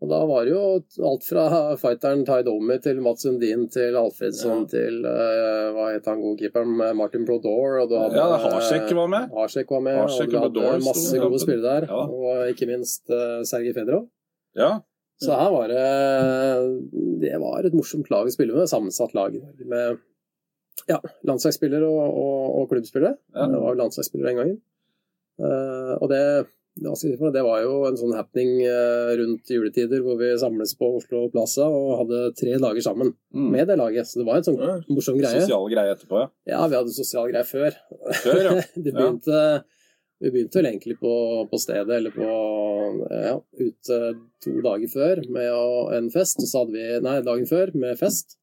[0.00, 0.60] Og da var det jo
[1.08, 1.44] alt fra
[1.76, 4.66] fighteren Ty Domi til Mats Sundin til Alfredsson Ja.
[4.70, 7.80] til uh, hva het han godkeeperen, Martin Brodor.
[7.82, 9.28] Og du hadde, Ja, Harsek var med.
[9.34, 11.88] Harsek var med, Harsek og du hadde masse i gode spillere der.
[11.90, 12.04] Ja.
[12.06, 14.06] Og ikke minst uh, Sergej Fedrov.
[14.56, 14.78] Ja.
[15.20, 18.68] Så her var det Det var et morsomt lag å spille med.
[18.70, 19.34] Sammensatt lag
[19.66, 19.98] med
[20.88, 23.16] ja, landslagsspiller og, og, og klubbspiller.
[23.36, 23.46] Ja.
[23.52, 24.60] Det var jo landslagsspillere den gangen.
[25.38, 26.20] Eh, og det,
[26.78, 31.24] jeg det var jo en sånn happening eh, rundt juletider hvor vi samles på Oslo
[31.32, 33.50] Plaza og hadde tre dager sammen Mm.
[33.52, 34.06] med det laget.
[34.08, 34.76] Så det var en sånn Ja.
[34.88, 35.42] morsom greie.
[35.42, 36.28] Sosial greie etterpå, ja.
[36.48, 37.74] Ja, vi hadde sosial greie før.
[38.22, 38.54] Før, ja.
[38.84, 39.64] det begynte,
[40.18, 41.12] Vi begynte vel egentlig på,
[41.50, 43.98] på stedet, eller på ja, ute
[44.42, 46.40] to dager før med å, en fest.
[46.42, 48.34] Og så hadde vi Nei, dagen før med fest.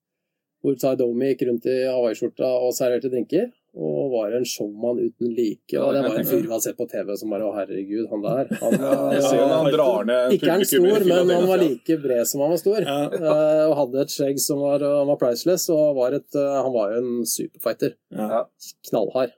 [0.65, 3.51] Hvor Ty Domi gikk rundt i hawaiiskjorta og serverte drinker.
[3.75, 5.75] Og var en showman uten like.
[5.77, 8.21] Og det var en fyr vi hadde sett på TV som bare Å, herregud, han
[8.23, 8.53] der.
[8.61, 12.45] Han, ja, han drar ned ikke er han stor, men han var like bred som
[12.45, 12.79] han var stor.
[12.87, 12.99] Ja.
[13.35, 16.71] Eh, og hadde et skjegg som var, han var priceless, og var et, eh, han
[16.73, 18.45] var jo en superfighter Ja.
[18.89, 19.35] knallhard.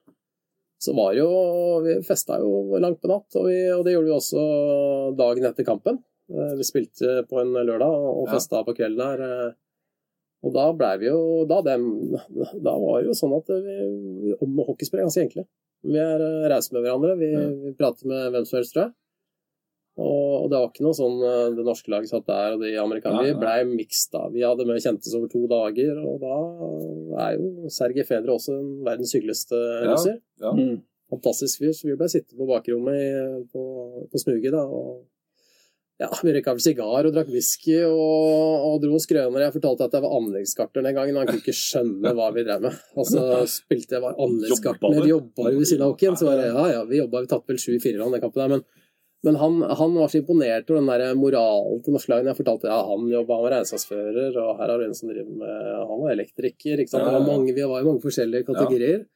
[0.86, 1.28] Så var jo
[1.82, 4.43] Vi festa jo langt på natt, og, vi, og det gjorde vi også
[5.17, 5.97] dagen etter kampen.
[6.30, 9.55] Eh, Vi spilte på en lørdag og festa på kvelden her.
[10.45, 11.88] Og da blei vi jo Da, dem,
[12.61, 15.47] da var det jo sånn at vi, om hockeyspill er ganske enkle.
[15.88, 17.15] Vi er eh, rause med hverandre.
[17.17, 17.47] Vi, Ja.
[17.65, 18.93] vi prater med hvem som helst, tror jeg.
[19.97, 22.75] Og, og det var ikke noe sånn eh, det norske laget satt der, og de
[22.77, 23.31] amerikanerne.
[23.31, 24.27] Vi blei mixed, da.
[24.29, 26.35] Vi hadde med kjentes over to dager, og da
[27.25, 29.88] er jo Sergej Fedre også en verdens hyggeligste Ja.
[29.89, 30.19] russer.
[30.53, 30.83] Mm.
[31.09, 33.63] Fantastisk fyr, så vi ble sittende på bakrommet i, på,
[34.11, 34.61] på smuget, da.
[34.67, 35.05] og
[35.97, 39.47] ja, Vi røyka vel sigar og drakk whisky og, og dro skrøner.
[39.47, 41.17] Jeg fortalte at jeg var anleggsgartner den gangen.
[41.17, 42.81] Han kunne ikke skjønne hva vi drev med.
[42.93, 46.19] Og så spilte jeg var anleggsgartner, Jobba jo ved siden av hockeyen?
[46.19, 48.43] Så var det ja, ja, vi jobba, vi tapte vel sju i firerne den kampen
[48.43, 48.51] der.
[48.53, 48.85] Men,
[49.25, 52.29] men han, han var så imponert over den der moralen til norske lagene.
[52.29, 55.41] Jeg fortalte ja, han jobba, han var regnskapsfører, og her har du en som driver
[55.41, 56.83] med Han var elektriker.
[56.83, 57.09] ikke sant?
[57.09, 59.07] Det var mange, vi var i mange forskjellige kategorier.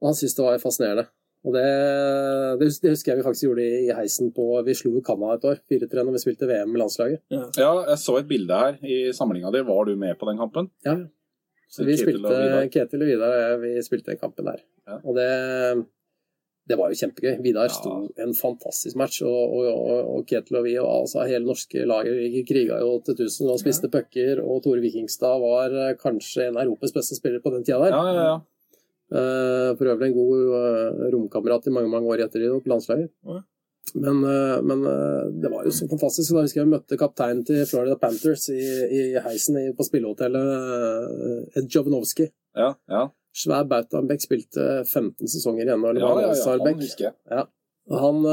[0.00, 1.08] Og han syntes det var fascinerende.
[1.40, 1.62] Og det,
[2.60, 5.46] det, husker jeg vi faktisk gjorde i i heisen på Vi slo jo Canada et
[5.48, 7.22] år, 4-3, når vi spilte VM med landslaget.
[7.32, 7.46] Ja.
[7.56, 9.62] Ja, jeg så et bilde her i samlinga di.
[9.70, 10.68] Var du med på den kampen?
[10.84, 10.98] Ja,
[11.70, 12.68] så vi Ketil spilte, Vidar.
[12.74, 14.60] Ketil og Vidar og jeg, vi spilte den kampen der.
[14.90, 14.98] Ja.
[15.00, 15.30] Og det,
[16.68, 17.40] det var jo kjempegøy.
[17.46, 17.74] Vidar Ja.
[17.78, 21.88] sto en fantastisk match, og, og, og, og Ketil og vi og altså, hele norske
[21.88, 26.50] laget vi kriga jo til tusen og spiste pucker, og Tore Vikingstad var eh, kanskje
[26.50, 27.96] en av Europas beste spillere på den tida der.
[27.96, 28.40] Ja, ja, ja.
[29.10, 33.10] Eh, For øvrig en god eh, romkamerat i mange mange år etter det på landslaget.
[33.94, 34.84] Men, eh, men
[35.42, 36.32] det var jo så fantastisk.
[36.36, 40.50] Da husker jeg vi møtte kapteinen til Florida Panthers i, i heisen i, på spillehotellet,
[40.76, 42.28] eh, Ed Jovanovski.
[42.56, 43.08] ja, ja.
[43.30, 45.84] Svær Bautanbekk spilte 15 sesonger igjen.
[45.86, 46.56] Eller ja, ja, ja.
[46.64, 47.14] Han husker jeg.
[47.30, 47.44] Ja.
[48.02, 48.24] Han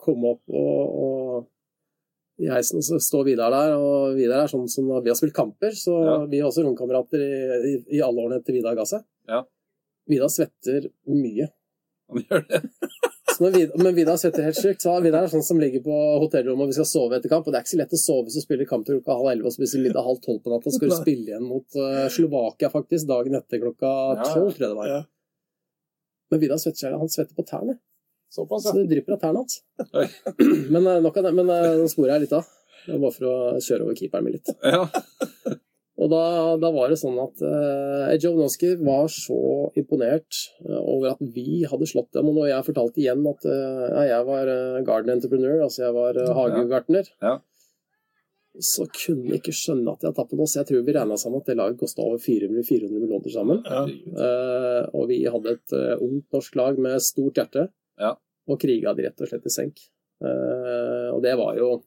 [0.00, 3.74] kom opp og, og i heisen, og så står Vidar der.
[3.76, 6.14] Og Vidar er sånn som vi har spilt kamper, så Ja.
[6.32, 7.28] vi er også romkamerater i,
[7.68, 9.04] i, i alle årene etter Vidar ga seg.
[9.28, 9.42] Ja.
[10.10, 11.50] Vidar svetter mye.
[12.12, 12.62] Han gjør det.
[13.36, 14.80] Så Vidar, men Vidar svetter helt.
[14.80, 17.44] Så Vidar er sånn som ligger på hotellrommet og vi skal sove etter kamp.
[17.44, 19.32] Og det er ikke så lett å sove hvis du spiller kamp til klokka halv
[19.32, 20.70] elleve og spiser middag halv tolv på natta.
[20.70, 23.90] Så skal du spille igjen mot uh, Slovakia faktisk dagen etter klokka
[24.22, 24.92] tolv, tror jeg det var.
[24.94, 25.02] Ja.
[26.32, 27.76] Men Vidar svetter seg, han svetter på tærne.
[28.32, 28.78] Såpass, Så ja.
[28.80, 29.60] det drypper av tærne hans.
[30.72, 31.36] Men uh, nok av det.
[31.36, 32.48] Men uh, nå sporer jeg litt av.
[32.86, 34.54] Bare for å kjøre over keeperen min litt.
[34.62, 34.86] ja.
[35.96, 36.22] Og da,
[36.60, 39.38] da var det sånn at uh, Jovanovskij var så
[39.80, 42.28] imponert eh, over at vi hadde slått dem.
[42.28, 46.18] Og når jeg fortalte igjen at eh, jeg var eh, garden entrepreneur, altså jeg var
[46.20, 47.38] uh, hagegartner, Ja.
[48.60, 50.58] så kunne vi ikke skjønne at de hadde tapt på oss.
[50.60, 53.64] Jeg tror vi regna sammen at det laget kosta over 400, 400 millioner sammen.
[53.64, 53.82] Ja.
[54.28, 57.70] Eh, og vi hadde et eh, ungt norsk lag med stort hjerte.
[58.00, 58.14] Ja.
[58.52, 59.80] Og kriga de rett og slett i senk.
[60.20, 61.78] Eh, og det var jo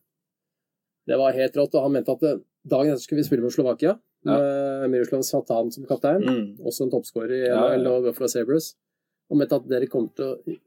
[1.09, 1.73] Det var helt rått.
[1.73, 3.95] Og han mente at eh, dagen etter skulle vi spille mot Slovakia,
[4.27, 6.57] med Miroslav Svatan som kaptein, Mm.
[6.59, 7.91] også en toppskårer i NHL ja, ja.
[7.95, 8.73] Og Buffalo Sabres,
[9.31, 10.57] og mente at dere kom til å,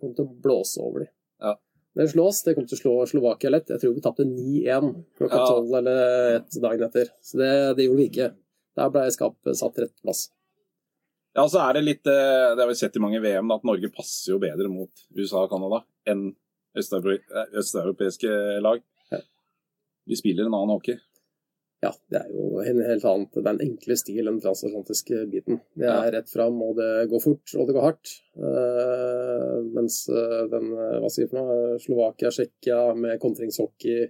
[0.00, 1.08] kom til, å blåse over dem.
[1.40, 1.54] Ja.
[1.96, 3.68] Dere slås, dere kom til å slå Slovakia lett.
[3.72, 5.46] Jeg tror vi tapte 9-1 klokka Ja.
[5.48, 7.08] 12 eller et dagen etter.
[7.22, 8.28] Så det, det gjorde vi ikke.
[8.76, 10.30] Der ble skapet satt rett plass.
[11.36, 13.64] Ja, så er det litt eh, Det har vi sett i mange VM, da, at
[13.64, 16.26] Norge passer jo bedre mot USA og Canada enn
[16.76, 16.80] eh,
[17.56, 18.82] østeuropeiske lag.
[19.12, 19.20] Ja.
[20.08, 20.98] Vi spiller en annen hockey.
[21.82, 23.32] Ja, det er jo en helt annet.
[23.34, 25.58] Det er en enklere stil enn den transatlantiske biten.
[25.74, 28.12] Det er rett fram, og det går fort, og det går hardt.
[28.38, 34.06] Uh, mens eh, den, eh, hva sier jeg for noe, Slovakia, Tsjekkia med kontringshockey,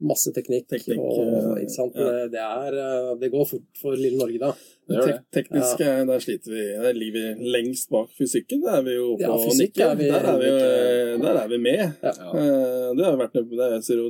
[0.00, 2.26] masse teknikk, Teknikk, og eh, ja.
[2.28, 4.50] Det, er, eh, det går fort for lille Norge, da.
[4.86, 5.00] Det.
[5.02, 6.04] Tek teknisk, ja.
[6.06, 6.60] der sliter vi.
[6.78, 8.60] Der ligger vi lengst bak fysikken.
[8.62, 9.82] Der er vi jo på Ja, fysikk nikket.
[9.82, 10.50] er vi der, er vi,
[11.24, 11.80] der er vi med.
[12.04, 12.12] Ja.
[12.12, 14.06] Eh, Det har vært det ser jo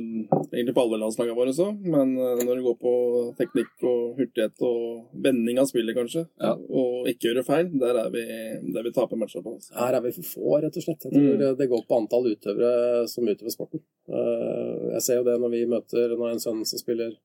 [0.53, 2.93] egentlig på alle landslagene våre også, men eh, når det går på
[3.39, 6.27] teknikk og hurtighet og vending av spillet, kanskje,
[6.69, 8.27] og ikke gjøre feil, der er vi,
[8.75, 9.55] der vi taper matcher på.
[9.57, 9.73] Altså.
[9.79, 11.07] Her er vi for få, rett og slett.
[11.07, 11.57] Jeg tror Mm.
[11.57, 13.81] det går på antall utøvere som utøver sporten.
[14.09, 17.15] Eh, Jeg ser jo det når vi møter Når jeg har en sønn som spiller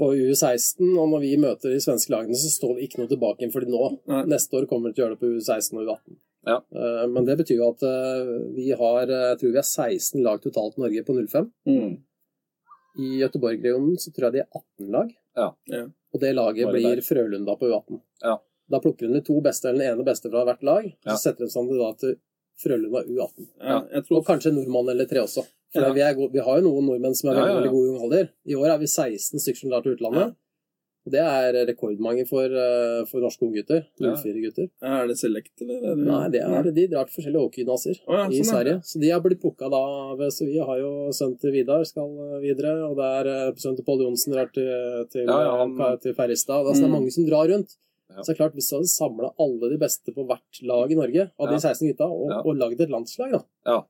[0.00, 3.42] på U16, og når vi møter de svenske lagene, så står vi ikke noe tilbake
[3.44, 3.82] igjen for de nå.
[4.10, 4.22] Nei.
[4.32, 6.16] Neste år kommer vi til å gjøre det på U16 og U18.
[6.44, 6.56] Ja.
[6.76, 10.24] Eh, Men det betyr jo at eh, vi har eh, Jeg tror vi har 16
[10.26, 11.46] lag totalt i Norge på 05.
[11.70, 11.94] Mm.
[13.04, 15.14] I Gøteborg-regionen så tror jeg de er 18 lag.
[15.38, 15.48] Ja.
[15.70, 15.86] Ja.
[16.14, 17.06] Og det laget Bare blir der.
[17.06, 18.02] Frølunda på U18.
[18.22, 18.36] Ja.
[18.70, 21.44] Da plukker de de to beste eller den ene beste fra hvert lag, så setter
[21.44, 22.14] de seg da til
[22.62, 23.46] Frølunda U18.
[23.60, 25.42] Ja, jeg Og kanskje nordmann eller tre også.
[25.74, 25.92] For Ja.
[25.92, 28.28] vi, er vi har jo noen nordmenn som er veldig, veldig gode i ung alder.
[28.46, 30.34] I år er vi 16 stykker som drar til utlandet.
[31.06, 33.82] Og det er rekordmange for, eh, for norske unggutter.
[34.00, 34.14] Ja.
[34.16, 34.70] 04-gutter.
[34.80, 35.82] Er det Select, eller?
[35.90, 35.96] Er.
[35.96, 38.76] Nei, det er, de drar til forskjellige hockeygymnaser oh, i sånn er Sverige.
[38.88, 42.40] Så de har blitt booka da Så vi har jo sønnen til Vidar skal eh,
[42.40, 46.14] videre, og det er eh, sønnen til Pål Johnsen drar til, til, Ja, han- til
[46.14, 46.64] Ferrestad.
[46.64, 46.96] Altså, det er Mm.
[47.02, 47.76] mange som drar rundt.
[48.14, 48.22] Ja.
[48.22, 50.94] Så det er klart, hvis vi hadde samla alle de beste på hvert lag i
[50.98, 51.50] Norge, av Ja.
[51.52, 52.40] de 16 gutta, og, Ja.
[52.44, 53.84] og lagd et landslag, da, Ja.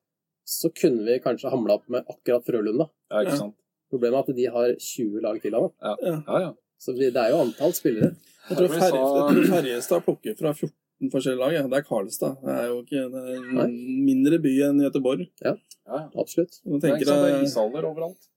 [0.47, 2.89] så kunne vi kanskje hamla opp med akkurat Frølund.
[3.11, 3.37] Ja, ikke Ja.
[3.37, 3.55] sant.
[3.93, 5.69] Problemet er at de har 20 lag til Da.
[5.83, 5.97] Ja.
[6.03, 6.53] Ja, ja.
[6.81, 8.17] Så det er jo antall spillere.
[8.49, 11.53] Jeg tror, Ferje, jeg tror Ferjestad plukker fra 14 forskjellige lag.
[11.53, 11.63] Ja.
[11.63, 12.37] Det er Karlstad.
[12.45, 13.67] Det er jo ikke det er en Nei.
[14.05, 15.29] mindre by enn Gøteborg.
[15.45, 15.55] ja,
[15.87, 16.09] ja.
[16.17, 16.61] Absolutt.
[16.67, 18.29] Nå Det er, tenker ikke sant, det er ishaller overalt.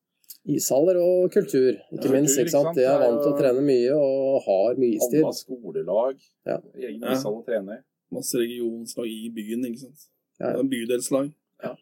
[0.48, 2.38] Ishaller og kultur, ikke Ja, minst.
[2.38, 2.76] kultur, ikke sant?
[2.78, 5.24] De er vant til å trene mye og har mye Alle istid.
[5.26, 6.22] har skolelag.
[6.48, 6.58] Ja.
[6.76, 7.12] Egen Ja.
[7.14, 7.82] ishall å trene i.
[8.16, 10.06] masse regionslag i byen, ikke sant.
[10.40, 10.54] Ja.
[10.54, 11.34] Det er bydelslag.
[11.64, 11.74] Ja.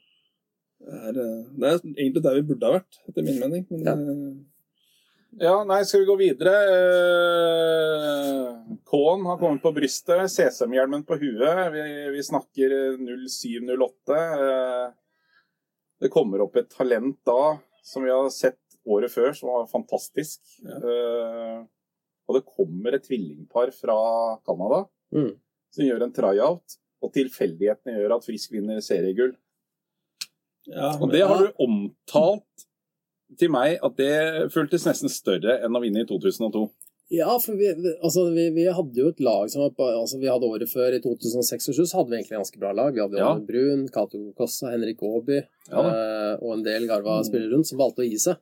[0.81, 3.65] Det er, eh, det er egentlig der vi burde ha vært, etter min mening.
[3.69, 3.93] Men Ja.
[3.93, 4.35] eh,
[5.37, 6.53] Ja, nei, skal vi gå videre?
[7.35, 10.29] Eh, K-en har kommet på brystet.
[10.31, 11.71] CSM-hjelmen på huet.
[11.73, 14.19] Vi, vi snakker 0708.
[14.39, 14.91] Eh,
[16.01, 20.41] Det kommer opp et talent da som vi har sett året før, som var fantastisk.
[20.65, 20.79] Ja.
[20.81, 21.63] Uh,
[22.25, 23.95] Og det kommer et tvillingpar fra
[24.47, 25.35] Canada Mm.
[25.71, 26.77] som gjør en tryout.
[27.03, 29.35] Og tilfeldighetene gjør at Frisk vinner seriegull.
[30.67, 32.65] ja, Og det har du omtalt
[33.37, 36.65] til meg at det føltes nesten større enn å vinne i 2002.
[37.13, 37.67] Ja, for vi,
[38.01, 41.01] altså, vi, vi hadde jo et lag som var altså, Vi hadde året før, i
[41.03, 42.93] 2006 og 2007, så hadde vi egentlig ganske bra lag.
[42.95, 43.27] Vi hadde Ja.
[43.35, 45.37] Jonny Brun, Cato Kossa, Henrik Aaby
[45.69, 47.49] Ja eh, og en del garva Mm.
[47.53, 48.39] rundt som valgte å gi seg.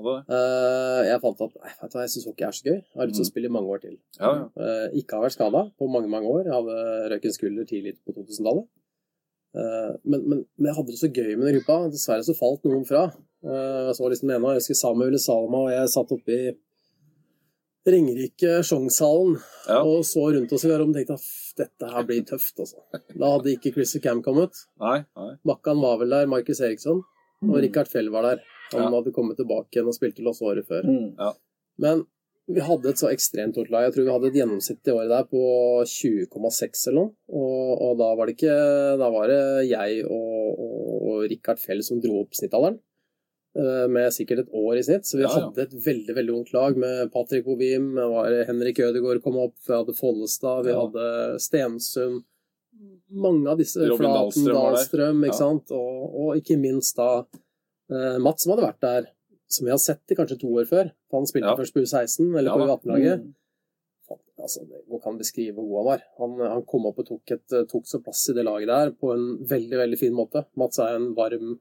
[0.00, 0.14] Hadde.
[0.32, 2.78] Eh, jeg fant at nei, vet du hva, jeg syns hockey er så gøy.
[2.80, 3.32] Jeg har lyst til å Mm.
[3.32, 3.96] spille i mange år til.
[4.18, 4.44] Ja, ja.
[4.64, 6.44] Eh, ikke har vært skada på mange mange år.
[6.48, 8.64] Jeg hadde røyken skulder tidlig på 2000-tallet.
[9.60, 11.90] Eh, men, men, men jeg hadde det så gøy med den gruppa.
[11.92, 13.12] Dessverre så falt noen fra.
[13.44, 16.50] Jeg så liksom den ene, jeg husker Samuel Salma og jeg satt oppe i
[17.88, 19.78] Ringerike Sjongshallen ja.
[19.80, 22.58] og så rundt oss i rommet og tenkte at dette her blir tøft.
[22.60, 22.82] Altså.
[23.16, 24.52] Da hadde ikke Chrissy Cam kommet.
[24.82, 25.30] Nei, nei.
[25.48, 27.00] Makkan var vel der, Markus Eriksson.
[27.48, 28.42] Og Richard Fell var der.
[28.74, 28.90] Han Ja.
[28.98, 30.84] hadde kommet tilbake igjen og spilte loss året før.
[30.84, 31.16] Mm.
[31.80, 32.04] Men
[32.50, 33.86] vi hadde et så ekstremt stort lag.
[33.88, 35.40] Jeg tror vi hadde et gjennomsnitt i året der på
[35.86, 37.10] 20,6 eller noe.
[37.32, 38.54] Og, og da var det ikke
[39.00, 42.78] Da var det jeg og, og, og Richard Fell som dro opp snittalderen.
[43.56, 45.06] Eh, Med sikkert et år i snitt.
[45.08, 45.46] Så vi Ja, ja.
[45.48, 47.92] hadde et veldig veldig ungt lag med Patrick Bovim,
[48.46, 50.80] Henrik Ødegaard kom opp, vi hadde Follestad, vi Ja.
[50.86, 52.24] hadde Stensund
[53.10, 53.76] Mange av disse.
[53.82, 55.72] Robin Flaten, Dahlstrøm ikke sant.
[55.74, 57.26] Og, og ikke minst da
[57.90, 59.08] eh, Mats, som hadde vært der
[59.50, 60.92] som vi hadde sett i kanskje to år før.
[61.12, 62.66] Han spilte først på U16, eller på.
[62.68, 63.24] U18-laget.
[63.26, 63.34] Mm.
[64.40, 66.04] Altså, hvor kan beskrive hvor han var?
[66.22, 69.10] Han, han kom opp og tok, et, tok så plass i det laget der på
[69.12, 70.46] en veldig veldig fin måte.
[70.58, 71.58] Mats er en varm, eh,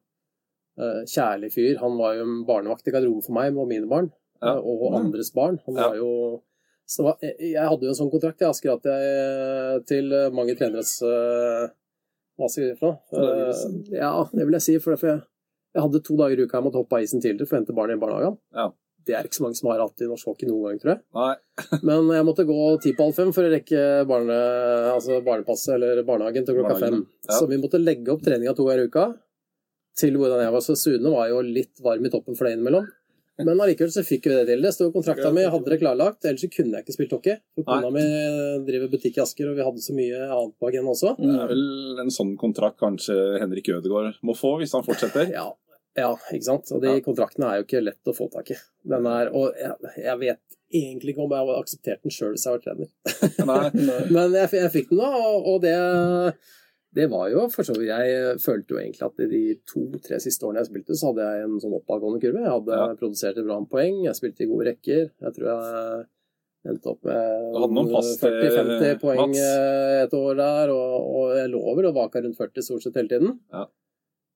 [1.10, 1.78] kjærlig fyr.
[1.82, 4.12] Han var jo en barnevakt i garderoben for meg og mine barn,
[4.42, 4.56] Ja.
[4.56, 5.60] eh, og andres barn.
[5.66, 5.90] Han Ja.
[5.90, 6.42] var jo
[6.90, 10.56] så var, jeg jeg hadde jo en sånn kontrakt i Asker at jeg til mange
[10.58, 11.70] treneres eh,
[12.40, 13.20] Hva skal jeg si for noe?
[13.92, 14.78] Eh, Ja, det vil jeg si.
[14.80, 15.22] For jeg,
[15.76, 17.76] jeg hadde to dager i uka jeg måtte hoppe av isen tidligere for å hente
[17.76, 18.38] barnet i barnehagen.
[18.56, 18.72] Ja.
[19.06, 21.02] Det er ikke så mange som har hatt i norsk hockey noen gang, tror jeg.
[21.14, 21.36] Nei.
[21.88, 24.38] Men jeg måtte gå ti på halv fem for å rekke barne,
[24.96, 27.06] altså barnepasset eller barnehagen til klokka fem.
[27.28, 27.38] Ja.
[27.38, 29.06] Så vi måtte legge opp treninga to ganger i uka.
[29.98, 32.86] Til hvordan jeg var så Sune var jo litt varm i toppen for det innimellom.
[33.40, 34.62] Men allikevel så fikk vi det til.
[34.62, 36.26] Det sto i kontrakta mi, hadde det klarlagt.
[36.28, 37.38] Ellers så kunne jeg ikke spilt hockey.
[37.64, 38.04] Kona mi
[38.68, 41.14] driver butikk i Asker, og vi hadde så mye annet på agendaen også.
[41.22, 45.32] Det er vel en sånn kontrakt kanskje Henrik Ødegaard må få hvis han fortsetter.
[45.32, 45.46] Ja,
[45.96, 46.68] ja ikke sant.
[46.76, 48.60] Og de kontraktene er jo ikke lett å få tak i.
[48.92, 52.44] Den er, og jeg, jeg vet egentlig ikke om jeg hadde akseptert den sjøl hvis
[52.46, 52.92] jeg var trener.
[53.48, 53.64] Nei.
[53.88, 54.02] Nei.
[54.20, 55.78] Men jeg, jeg fikk den da, og- og det,
[56.96, 60.46] det var jo for så vidt Jeg følte jo egentlig at i de to-tre siste
[60.48, 62.42] årene jeg spilte, så hadde jeg en sånn oppadgående kurve.
[62.42, 62.88] Jeg hadde Ja.
[62.98, 65.12] produsert et bra med poeng, jeg spilte i gode rekker.
[65.22, 66.08] Jeg tror jeg
[66.74, 69.40] endte opp med Du hadde noen faste, 40-50 poeng Mats.
[69.40, 72.98] eh, et år der, og, og jeg lå vel og vaka rundt 40 stort sett
[73.00, 73.40] hele tiden.
[73.54, 73.66] Ja.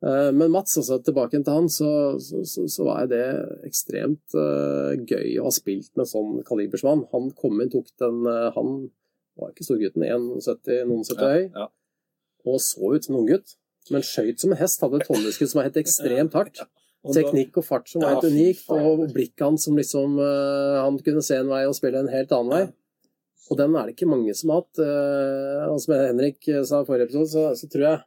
[0.05, 3.23] Eh, Men Mats, altså, tilbake til han, så, så, så, så var det
[3.65, 7.05] ekstremt uh, gøy å ha spilt med sånn kalibersmann.
[7.11, 8.89] Han kom inn, tok den uh, Han
[9.39, 11.69] var ikke storgutten, 1,70, noen 70 høy, Ja, ja.
[12.45, 13.55] Og så ut som en unggutt.
[13.91, 16.63] Men skøyt som en hest, hadde et tåleskudd som var helt ekstremt hardt.
[17.03, 21.23] Teknikk og fart som var helt unikt, og blikket hans som liksom eh, Han kunne
[21.25, 22.63] se en vei og spille en helt annen vei.
[23.51, 24.79] Og den er det ikke mange som har hatt.
[24.79, 27.99] eh, og som Henrik sa i forrige episode, så, så tror jeg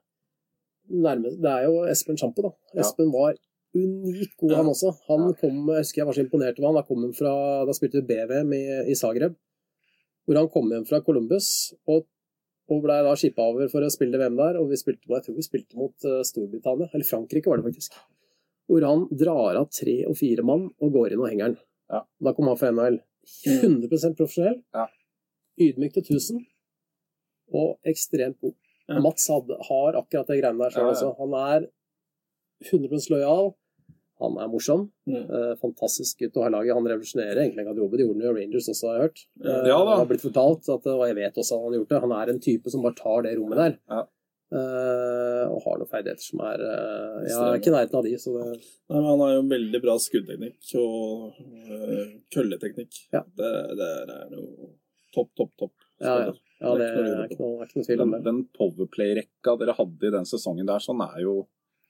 [1.05, 2.55] nærmest, Det er jo Espen Sjampo, da.
[2.81, 3.37] Espen var
[3.77, 4.95] unikt god, han også.
[5.11, 6.79] Han kom, jeg husker jeg var så imponert over han.
[6.81, 7.33] Da kom han fra,
[7.69, 8.63] da spilte vi BVM i,
[8.93, 9.37] i Zagreb.
[10.25, 11.51] Hvor han kom hjem fra Columbus
[11.85, 12.07] og,
[12.73, 14.59] og ble da skippa over for å spille VM der.
[14.61, 17.99] Og vi spilte, jeg tror vi spilte mot eh, Storbritannia, eller Frankrike var det faktisk.
[18.67, 21.61] Hvor han drar av tre og fire mann og går inn og henger den.
[21.93, 22.03] Ja.
[22.27, 22.99] Da kom han fra NHL.
[23.47, 24.61] 100 profesjonell.
[24.75, 24.87] Ja.
[25.63, 26.43] Ydmyk til 1000.
[27.55, 28.57] Og ekstremt god.
[28.87, 29.01] Ja.
[29.03, 31.13] Mats had, har akkurat det greiene der sjøl også.
[31.21, 31.69] Han er
[32.67, 33.55] 100% lojal.
[34.23, 34.87] Han er morsom.
[35.11, 35.23] Mm.
[35.23, 36.77] Eh, fantastisk gutt å ha i laget.
[36.79, 37.99] Han revolusjonerer egentlig en garderobe.
[37.99, 39.25] Det gjorde han jo Rangers også, har jeg hørt.
[39.43, 39.51] Ja.
[39.51, 39.91] Eh, Ja da.
[39.91, 42.03] Det har blitt fortalt, at, og jeg vet også at han har gjort det.
[42.07, 43.77] Han er en type som bare tar det rommet der.
[43.93, 44.05] Ja.
[44.47, 48.13] Eh, og har noen ferdigheter som er eh, Jeg er ikke i nærheten av de,
[48.23, 48.61] så det Nei,
[48.95, 53.01] men Han har jo veldig bra skuddteknikk og øh, kølleteknikk.
[53.17, 53.25] Ja.
[53.27, 53.51] Det,
[53.81, 54.71] det er jo
[55.17, 55.75] topp, topp, topp.
[55.99, 56.37] Ja, ja.
[56.63, 58.23] ja det er ikke noe er ikke noe, tvil om det.
[58.29, 61.37] den powerplay-rekka dere hadde i den sesongen der, sånn er jo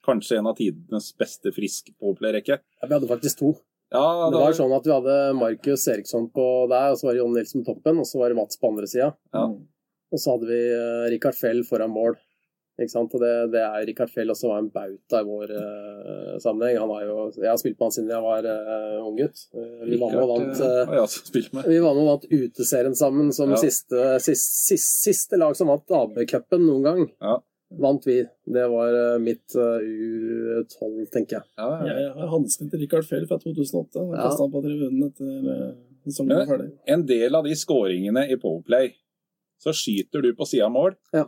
[0.07, 2.59] kanskje en av tidenes beste frisk powerplay-rekke.
[2.81, 3.55] Ja, vi hadde faktisk to.
[3.93, 7.21] Ja, Det var sånn at vi hadde Markus Eriksson på der, og så var det
[7.21, 9.13] Jon Nilsen på toppen, og så var det Mats på andre sida.
[9.35, 9.45] Ja.
[10.11, 12.17] Og så hadde vi uh, Rikard Fell foran mål.
[12.77, 13.13] Ikke sant?
[13.17, 16.77] Og det, det er Rikard Fell også var en bauta i vår uh, sammenheng.
[16.83, 19.41] Han jo, jeg har spilt med han siden jeg var uh, unggutt.
[19.55, 23.61] Uh, vi var vant eh, spilte vi var med og vant Uteserien sammen som Ja.
[23.63, 27.01] siste, siste, siste, siste lag som vant AB-cupen noen gang.
[27.23, 27.39] Ja.
[27.69, 28.21] Vant vi.
[28.47, 31.45] Det var eh, mitt eh, U12, tenker jeg.
[31.59, 31.95] Ja, ja.
[31.99, 33.99] Jeg har hansken til Richard Fell fra 2008.
[33.99, 34.21] Jeg Ja.
[34.23, 35.73] kastet han på tribunen etter øh,
[36.07, 36.69] sesongen var ferdig.
[36.87, 38.93] En del av de skåringene i powerplay,
[39.59, 40.95] så skyter du på sida av mål.
[41.13, 41.25] Ja.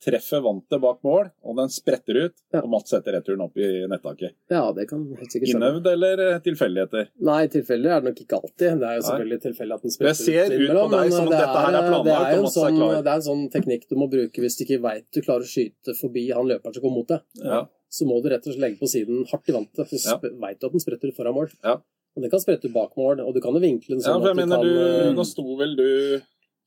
[0.00, 2.34] Treffer vantet bak mål, og den spretter ut.
[2.54, 2.62] Ja.
[2.64, 4.32] Og Mats setter returen opp i nettaket.
[4.48, 5.68] Ja, det kan helt sikkert stemme.
[5.68, 7.10] Innøvd eller eh, tilfeldigheter?
[7.28, 8.78] Nei, tilfeldig er det nok ikke alltid.
[8.80, 10.22] Det er jo selvfølgelig tilfeldig at den spretter ut.
[10.24, 12.38] Det ser ut på deg som om det dette her er planlagt, det er jo
[12.40, 12.96] og Mats sånn, er klar.
[13.04, 15.52] det er en sånn teknikk du må bruke hvis du ikke veit du klarer å
[15.52, 17.20] skyte forbi han løperen som kommer mot deg.
[17.44, 17.60] Ja.
[17.92, 20.16] Så må du rett og slett legge på siden hardt i vantet, så Ja.
[20.16, 20.32] ja.
[20.46, 21.52] veit du at den spretter ut foran mål.
[21.60, 21.76] Ja.
[22.16, 24.24] Og den kan sprette ut bak mål, og du kan jo vinkle den Ja, sånn
[24.24, 25.88] for jeg at du mener kan du eh, Nå sto vel du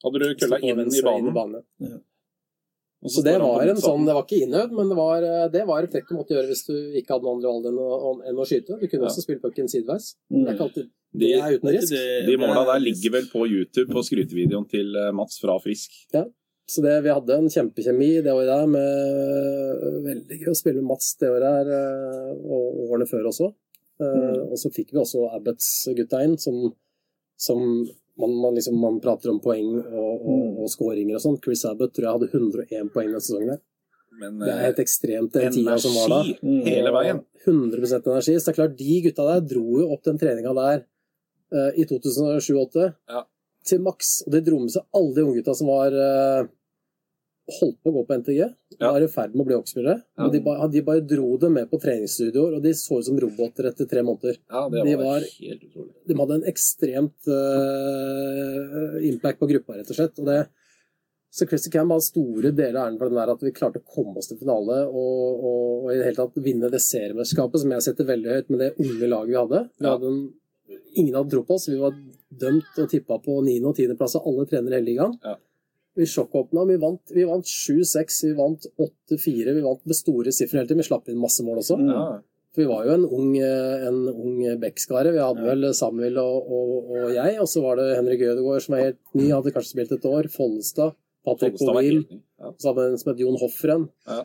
[0.06, 1.28] Hadde du kølla inn i banen?
[1.28, 1.64] inn banen?
[1.82, 2.02] og
[3.12, 5.84] Så det var en sånn, det var ikke innøvd, men det var, eh, det var
[5.84, 8.38] et trekk du måtte gjøre hvis du ikke hadde noen andre valg enn å, enn
[8.39, 8.78] å skyte.
[8.80, 9.10] Du kunne Ja.
[9.10, 10.14] også spille pucken sideveis.
[10.32, 10.43] Mm.
[10.43, 11.91] Det er ikke alltid De, det er uten risk.
[12.26, 15.91] de måla der ligger vel på YouTube på skrytevideoen til eh, Mats fra Frisk.
[16.14, 16.24] Ja.
[16.66, 20.88] Så det, vi hadde en kjempekjemi det året der, med veldig gøy å spille med
[20.93, 23.51] Mats det året her, eh, og årene før også.
[23.99, 24.49] Mm.
[24.51, 26.74] Og så fikk vi også Abbots-gutta inn, som,
[27.38, 27.86] som
[28.20, 31.38] man, man, liksom, man prater om poeng og, og, og skåringer og sånn.
[31.43, 33.61] Chris Abbott tror jeg hadde 101 poeng den sesongen der.
[34.22, 36.20] Men Det er eh, helt ekstremt, den tida som var da.
[36.22, 36.66] energi Mm.
[36.70, 37.22] hele veien.
[37.47, 38.36] 100% energi.
[38.38, 40.84] Så det er klart, de gutta der dro jo opp den treninga der
[41.53, 43.24] uh, i 2007-2008 Ja.
[43.66, 44.11] til maks.
[44.28, 46.45] Og det dro med seg alle de unggutta som var eh,
[47.60, 48.38] holdt på å gå på NTG.
[48.80, 48.89] Ja.
[48.96, 49.98] Var i ferd med å bli hockeyspillere.
[50.18, 50.28] Ja.
[50.32, 53.68] De, ba, de bare dro dem med på treningsstudioer, og de så ut som roboter
[53.70, 54.38] etter tre måneder.
[54.50, 55.91] Ja, det De var, var- helt utrolig.
[56.08, 60.20] De hadde en ekstremt uh, impact på gruppa, rett og slett.
[60.24, 60.38] Og det,
[61.34, 63.88] så Christy Cam har store deler av æren for den der at vi klarte å
[63.96, 67.74] komme oss til finale og, og, og i det hele tatt vinne det seriemesterskapet, som
[67.74, 69.64] jeg setter veldig høyt med det unge laget vi hadde.
[69.82, 70.20] Vi hadde en,
[70.94, 71.66] ingen hadde tro på oss.
[71.72, 71.96] Vi var
[72.44, 73.58] dømt og tippa på 9.
[73.66, 73.98] og 10.
[74.00, 75.18] plass av alle trenere i hele ligaen.
[75.26, 75.36] Ja.
[75.96, 76.66] Vi sjokkåpna.
[76.70, 79.54] Vi vant, vi vant 7-6, vi vant 8-4.
[79.54, 80.82] Vi vant med store sifre hele tiden.
[80.82, 81.78] Vi slapp inn masse mål også.
[81.82, 81.91] Mm.
[81.94, 82.06] Ja.
[82.54, 85.14] For vi var jo en ung, eh, en ung bekkskare.
[85.14, 88.76] Vi hadde vel Samuel og, og, og jeg, og så var det Henrik Ødegaard som
[88.78, 90.30] er helt ny, hadde kanskje spilt et år.
[90.34, 90.94] Follestad.
[91.24, 92.04] Patrick Bovin.
[92.41, 92.52] Ja.
[92.60, 93.88] Så hadde vi en som het Jon Hoffren.
[94.10, 94.24] Ja.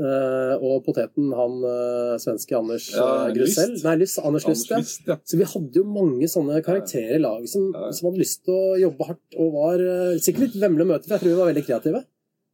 [0.00, 3.74] Eh, og poteten han uh, svenske Anders Ja, uh, Grusell.
[3.74, 3.84] Lyst.
[3.84, 4.78] Nei, Lyst, Anders Lyst, ja.
[5.10, 5.16] Ja.
[5.28, 8.78] Så vi hadde jo mange sånne karakterer i laget som, som hadde lyst til å
[8.80, 11.50] jobbe hardt og var eh, sikkert litt vemmelig å møte, for jeg tror vi var
[11.50, 12.02] veldig kreative.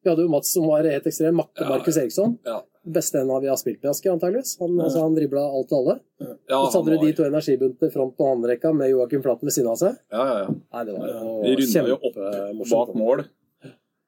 [0.02, 1.38] Vi hadde jo Mats som var helt ekstrem.
[1.38, 2.36] Makke Markus Eriksson.
[2.46, 2.60] Ja.
[2.96, 4.52] Beste en av vi har spilt med, Asker, antageligvis.
[4.60, 5.96] Han, altså, han dribla alt og alle.
[6.22, 9.56] Ja, og så hadde du de to energibuntene front og håndrekka med Joakim Flaten ved
[9.56, 9.98] siden av seg.
[10.14, 10.54] Ja, ja, ja.
[10.54, 12.76] Nei, det var jo opp kjempemorsomt.
[12.76, 13.26] bak mål.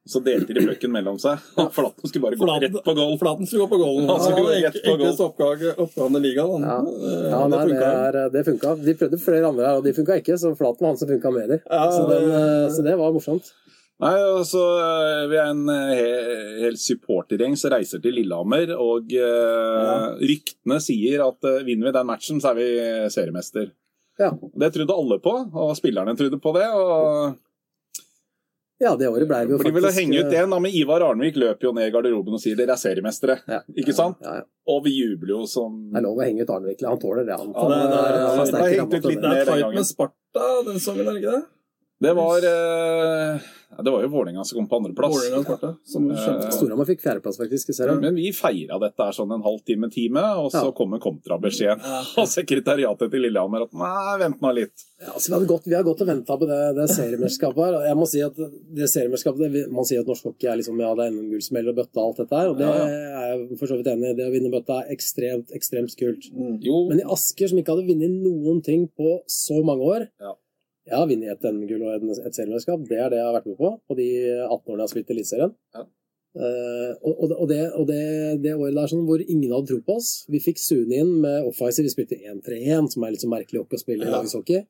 [0.09, 1.37] Så delte de pucken mellom seg.
[1.61, 3.15] Og Flaten skulle bare gå Flaten- rett på goal.
[3.21, 4.09] Flaten skulle gå på goalen.
[4.09, 4.17] Ja,
[4.57, 6.65] ja, rett på Enkleste oppgave, oppgaven i ligaen.
[6.65, 6.79] Ja.
[6.81, 7.91] Eh, Ja, nei, det det, funka.
[8.09, 8.75] er, det funka.
[8.87, 11.33] De prøvde flere andre her, og de funka ikke, så Flaten var han som funka
[11.35, 11.61] med dem.
[11.69, 13.51] Ja, Så, den, eh, så det var morsomt.
[14.01, 18.73] Nei, altså, eh, Vi er en hel, he- hel supportergjeng som reiser til Lillehammer.
[18.79, 22.69] Og eh, ryktene sier at eh, vinner vi den matchen, så er vi
[23.13, 23.69] seriemester.
[24.19, 24.31] Ja.
[24.33, 26.65] Det trodde alle på, og spillerne trodde på det.
[26.75, 27.37] og
[28.81, 30.71] Ja, det året blei vi jo blir vel å henge ut det en da men
[30.71, 33.35] Ivar Arnvik løper jo ned i garderoben og sier dere er seriemestere.
[33.51, 33.59] Ja.
[33.75, 34.21] Ikke sant?
[34.23, 34.45] Ja, ja.
[34.71, 36.85] Og vi jubler jo som Det er lov å henge ut Arnevik.
[36.87, 37.51] Han tåler det, han.
[37.51, 39.23] Ja, det- det- Han er- han er det- sterk det i hengt ut litt til
[39.23, 39.41] Det det.
[39.41, 39.75] er fight gangen.
[39.75, 41.45] med Sparta den så er det ikke det?
[42.01, 43.39] Det var eh, ja,
[43.69, 45.19] Det var jo Vålerenga som kom på andreplass.
[45.31, 47.69] Eh, Storhamar fikk fjerdeplass, faktisk.
[47.71, 47.87] i.
[48.01, 50.73] Men vi feira dette her sånn en halvtime, time, og så Ja.
[50.73, 54.73] kommer kontrabeskjeden av sekretariatet til Lillehammer at nei, vent nå litt.
[54.99, 57.77] Ja, altså, vi, hadde gått, vi har gått og venta på det, det seriemesterskapet her.
[57.87, 58.35] Jeg må si at
[58.81, 62.01] det seriemesterskapet Man sier at norsk hockey er liksom ja, det er NM-gullsmell og bøtte
[62.03, 62.49] og alt dette her.
[62.51, 62.89] Og det Ja, ja.
[62.89, 64.17] er jeg for så vidt enig i.
[64.19, 66.27] Det å vinne bøtta er ekstremt, ekstremt kult.
[66.35, 66.59] Mm.
[66.65, 70.35] Jo, Men i Asker, som ikke hadde vunnet noen ting på så mange år Ja.
[70.89, 72.85] Jeg har vunnet et NM-gull og et seriemesterskap.
[72.89, 74.07] Det er det jeg har vært med på på de
[74.47, 75.53] 18 årene jeg har spilt Eliteserien.
[75.77, 75.85] Ja.
[76.39, 78.01] Uh, og og, det, og det,
[78.45, 81.47] det året der sånn, hvor ingen hadde tro på oss Vi fikk Sune inn med
[81.49, 81.83] offisier.
[81.89, 84.15] Vi spilte 1-3-1, som er litt så merkelig å spille i hockey.
[84.17, 84.61] lagshockey.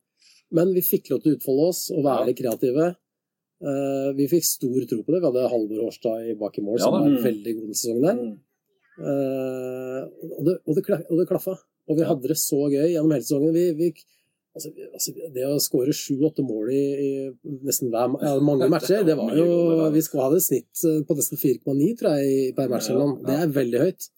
[0.55, 2.37] Men vi fikk lov til å utfolde oss og være Ja.
[2.41, 2.87] kreative.
[3.61, 5.21] Uh, vi fikk stor tro på det.
[5.21, 7.01] Vi hadde Halvor Årstad i bak i mål, Ja som da.
[7.05, 7.23] var Mm.
[7.27, 8.15] veldig god den sesongen der.
[8.23, 8.37] Mm.
[8.99, 10.03] Eh,
[10.39, 10.75] og, det, og,
[11.19, 11.55] det, klaffa.
[11.89, 12.09] Og vi Ja.
[12.13, 13.53] hadde det så gøy gjennom hele sesongen.
[13.55, 13.93] Vi, vi,
[14.59, 19.17] altså, altså, det å skåre sju-åtte mål i, i nesten hver, ja, mange matcher, det
[19.19, 19.49] var jo.
[19.95, 22.91] Vi skal ha det snitt eh, på nesten 4,9 tror jeg, i- per match.
[22.91, 23.25] eller noe.
[23.29, 24.09] Det er veldig høyt.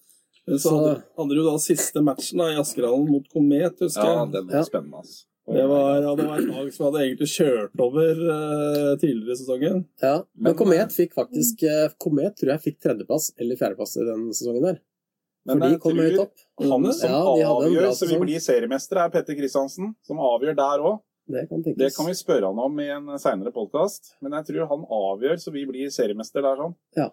[0.59, 4.33] Så hadde, hadde du da siste matchen da, i Askerhallen mot Komet, husker ja, jeg.
[4.35, 4.63] den var Ja.
[4.67, 5.27] spennende, altså.
[5.51, 9.39] Det var, ja, det var et lag som hadde egentlig kjørt over uh, tidligere i
[9.41, 9.81] sesongen.
[10.03, 14.29] Ja, Men Komet fikk faktisk eh, Komet tror jeg fikk tredjeplass eller fjerdeplass i den
[14.37, 14.79] sesongen der.
[15.47, 16.29] Men jeg tror.
[16.61, 19.95] Han som Ja, avgjør så vi blir seriemestere, er Petter Kristiansen.
[20.07, 21.01] Som avgjør der òg.
[21.31, 21.63] Det kan.
[21.63, 24.15] Det kan vi spørre han om i en seinere podkast.
[24.21, 26.75] Men jeg tror han avgjør så vi blir seriemester der sånn.
[26.97, 27.11] Ja.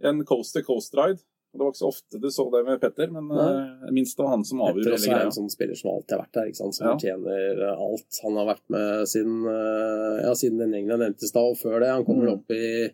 [0.00, 1.20] En coast to coast-ride.
[1.48, 3.44] Det var ikke så ofte du så det med Petter, men Nei.
[3.88, 5.26] eh, minst det var han som avgjorde Petter hele også er greia.
[5.26, 6.92] en sånn spiller som alltid har vært der, som Ja.
[6.92, 8.18] fortjener eh, alt.
[8.22, 11.56] Han har vært med siden, eh, ja, siden den gjengen jeg nevnte i stad, og
[11.56, 11.88] før det.
[11.88, 12.34] Han kommer Mm.
[12.36, 12.92] opp i,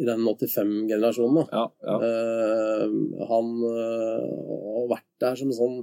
[0.00, 1.36] i den 85-generasjonen.
[1.40, 1.44] da.
[1.52, 1.96] Ja, ja.
[2.02, 4.24] uh, han eh,
[4.76, 5.76] har vært der som sånn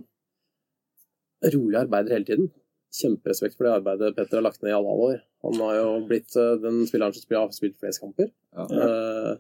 [1.54, 2.50] rolig arbeider hele tiden.
[2.92, 5.22] Kjemperespekt for det arbeidet Petter har lagt ned i alle år.
[5.48, 8.34] Han har jo blitt uh, den spilleren som har spilt flest kamper.
[8.58, 8.68] Ja.
[8.68, 9.32] Eh,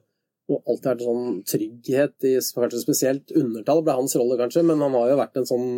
[0.51, 4.81] og alltid vært en sånn trygghet i kanskje spesielt undertall ble hans rolle, kanskje, men
[4.83, 5.69] han har jo vært en sånn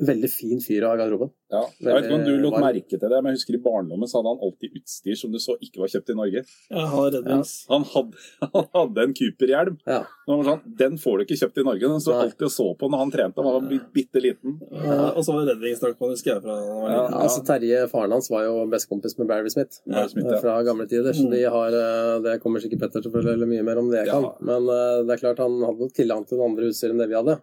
[0.00, 1.30] veldig fin fyr å ha i garderoben.
[1.54, 1.60] Ja.
[1.78, 4.18] Jeg vet ikke om du lot merke til det, men jeg husker i barndommen så
[4.18, 6.40] hadde han alltid utstyr som du så ikke var kjøpt i Norge.
[6.72, 8.16] Ja, han hadde,
[8.56, 9.76] han hadde en Cooper-hjelm.
[9.86, 10.00] Ja.
[10.26, 11.86] Den sånn, Den får du ikke kjøpt i Norge.
[11.94, 12.24] Den så Nei.
[12.26, 13.44] alltid og så på når han trente.
[13.46, 14.58] Han var bitte, liten.
[14.72, 16.98] Ja, og så var det redningsdrakt man husker jeg fra da han var Ja.
[16.98, 17.14] liten.
[17.14, 19.78] Ja, altså Terje, faren hans, var jo bestekompis med Barry Smith.
[19.86, 20.40] Barry Smith, ja.
[20.42, 21.12] Fra gamle tider.
[21.14, 24.02] Så de har, eh, det kommer sikkert Petter til å fortelle mye mer om det
[24.02, 24.18] jeg Ja.
[24.20, 24.32] kan.
[24.42, 27.08] Men eh, det er klart han hadde nok tilgang til noen andre utstyr enn det
[27.14, 27.38] vi hadde.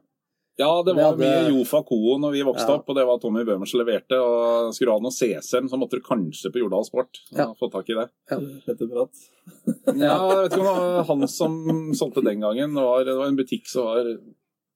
[0.62, 2.76] Ja, det var hadde- mye Jofa Co når vi vokste Ja.
[2.80, 4.18] opp, og det var Tommy Bøhmer som leverte.
[4.22, 7.20] og Skulle du ha noe CSM, så måtte du kanskje på Jordal Sport.
[7.36, 7.49] Ja.
[7.57, 8.07] Få tak i det.
[8.30, 9.16] Petter Bratt.
[9.97, 11.57] Ja, jeg vet ikke om det var han som
[11.97, 12.76] solgte den gangen.
[12.78, 14.05] Det var, det var en butikk som var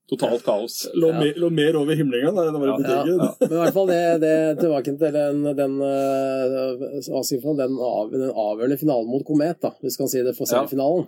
[0.09, 0.87] totalt kaos.
[0.93, 1.19] Lå, Ja.
[1.19, 3.17] mer, lå mer over himlinga da det var i Ja, butikken.
[3.17, 8.77] Ja, men i hvert fall det, det tilbake til den, den, eh, den, den avgjørende
[8.79, 10.61] finalen mot Komet, da, hvis vi kan si det for Ja.
[10.65, 11.07] seriefinalen.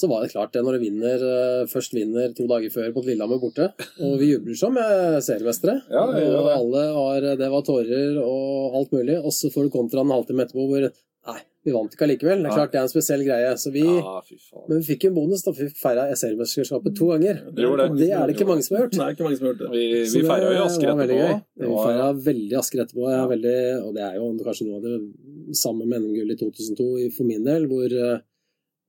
[0.00, 3.04] Så var det klart det når du vinner, eh, først vinner to dager før mot
[3.04, 3.68] Lillehammer borte.
[4.00, 5.76] Og vi jubler som eh, seriemestere.
[5.92, 6.56] Ja, det, og det.
[6.56, 9.20] alle var, det var tårer og alt mulig.
[9.20, 10.90] Og så får du kontra en halvtime etterpå hvor
[11.28, 11.36] Nei,
[11.66, 12.40] Vi vant ikke allikevel.
[12.40, 13.48] Det er klart det er en spesiell greie.
[13.60, 14.14] Så vi, Ja.
[14.70, 17.42] Men vi fikk en bonus da, vi feira seriemesterskapet to ganger.
[17.52, 17.88] Det det.
[17.98, 18.96] Det er det ikke mange som har gjort.
[19.02, 19.68] Nei, ikke mange som har gjort det.
[19.74, 19.82] Vi,
[20.14, 21.18] vi feira jo Asker etterpå.
[21.20, 21.36] gøy.
[21.60, 23.20] Vi feira veldig Asker etterpå, ja.
[23.34, 26.88] Veldig, og det er jo kanskje noe av det samme med NM-gullet i 2002
[27.18, 28.24] for min del, hvor, eh,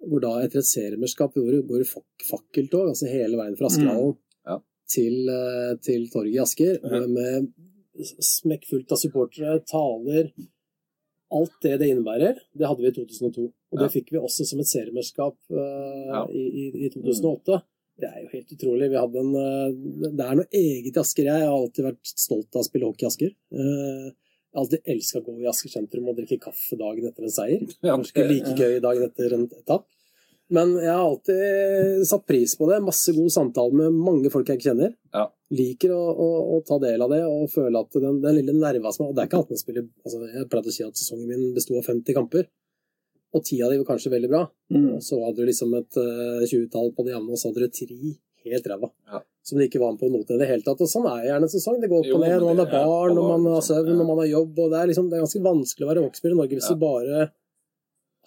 [0.08, 1.90] hvor da etter et seriemesterskap går det
[2.28, 4.16] fakkeltog, altså hele veien fra Askerhallen
[4.48, 4.58] Ja.
[4.90, 7.06] til, eh, til torget i Asker, Ja.
[7.08, 7.52] med
[8.02, 10.32] smekkfullt av supportere, taler
[11.32, 13.54] Alt det det innebærer, det hadde vi i 2002.
[13.72, 13.94] Og det Ja.
[13.94, 17.62] fikk vi også som et seriemesterskap uh, i, i, i 2008.
[18.02, 18.90] Det er jo helt utrolig.
[18.92, 21.24] En, uh, det er noe eget i Asker.
[21.24, 23.32] Jeg har alltid vært stolt av å spille hockey i Asker.
[23.56, 24.12] Eh,
[24.52, 27.32] Jeg har alltid elska å gå i Asker sentrum og drikke kaffe dagen etter en
[27.32, 27.62] seier.
[27.88, 29.86] Kanskje like gøy dagen etter en etapp.
[30.52, 32.82] Men jeg har alltid satt pris på det.
[32.84, 34.92] Masse god samtale med mange folk jeg ikke kjenner.
[35.16, 35.30] Ja.
[35.56, 36.28] Liker å, å,
[36.58, 39.24] å ta del av det og føle at den, den lille nerva som Og det
[39.24, 41.88] er ikke alt man spiller altså Jeg pleide å si at sesongen min besto av
[41.88, 42.50] 50 kamper.
[43.32, 44.44] Og ti av de var kanskje veldig bra.
[44.76, 45.00] Mm.
[45.04, 48.16] Så hadde du liksom et uh, 20-tall på det jevne, og så hadde du tre
[48.50, 48.90] helt ræva.
[49.12, 49.20] Ja.
[49.44, 50.82] Som de ikke var med på noten i det hele tatt.
[50.82, 51.80] Og sånn er gjerne en sesong.
[51.82, 53.98] Det går opp og ned når man har er barn, når man har liksom, søvn,
[53.98, 54.60] når man har jobb.
[54.60, 56.74] Og det er liksom det er ganske vanskelig å være hockeyspiller i Norge hvis Ja.
[56.76, 57.32] du bare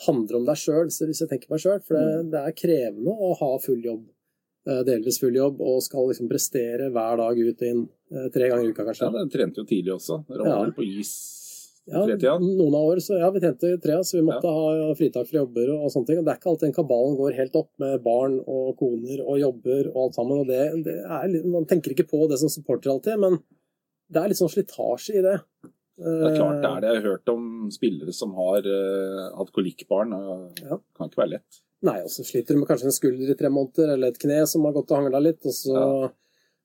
[0.06, 1.80] handler om deg sjøl, hvis jeg tenker meg sjøl.
[1.82, 2.30] For det, Mm.
[2.30, 4.04] det er krevende å ha full jobb,
[4.66, 7.88] eh, delvis full jobb, og skal liksom prestere hver dag ut og inn.
[8.12, 9.06] eh, Tre ganger i uka, kanskje.
[9.12, 10.24] Ja, det trente jo tidlig også.
[10.28, 10.70] Dere Ja.
[10.70, 11.10] på is
[11.84, 12.00] Ja,
[12.40, 15.74] noen av år så ja, vi tjente tre, så vi måtte ha fritak fra jobber
[15.74, 16.20] og, og sånne ting.
[16.20, 19.40] Og det er ikke alltid den kabalen går helt opp med barn og koner og
[19.42, 20.40] jobber og alt sammen.
[20.40, 23.36] Og det, det er man tenker ikke på det som supporter alltid, men
[24.08, 25.36] det er litt sånn slitasje i det.
[25.94, 26.88] Det er klart det er det.
[26.88, 30.16] Jeg har hørt om spillere som har uh, hatt kolikkbarn.
[30.16, 30.80] Det Ja.
[30.96, 31.60] Kan ikke være lett.
[31.84, 34.40] Nei, og så sliter du med kanskje en skulder i tre måneder, eller et kne
[34.48, 35.42] som har gått og hangla litt.
[35.44, 35.84] Og, så,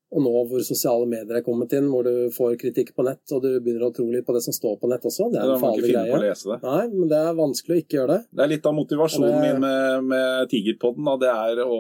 [0.09, 3.43] og nå hvor sosiale medier er kommet inn, hvor du får kritikk på nett, og
[3.43, 5.61] du begynner å tro litt på det som står på nett også, det er en
[5.61, 6.57] farlig finne på å lese det.
[6.63, 8.21] Nei, men det er vanskelig å ikke gjøre det.
[8.33, 11.05] Det er litt av motivasjonen det- min med, med Tigerpodden.
[11.05, 11.15] Da.
[11.21, 11.79] Det er å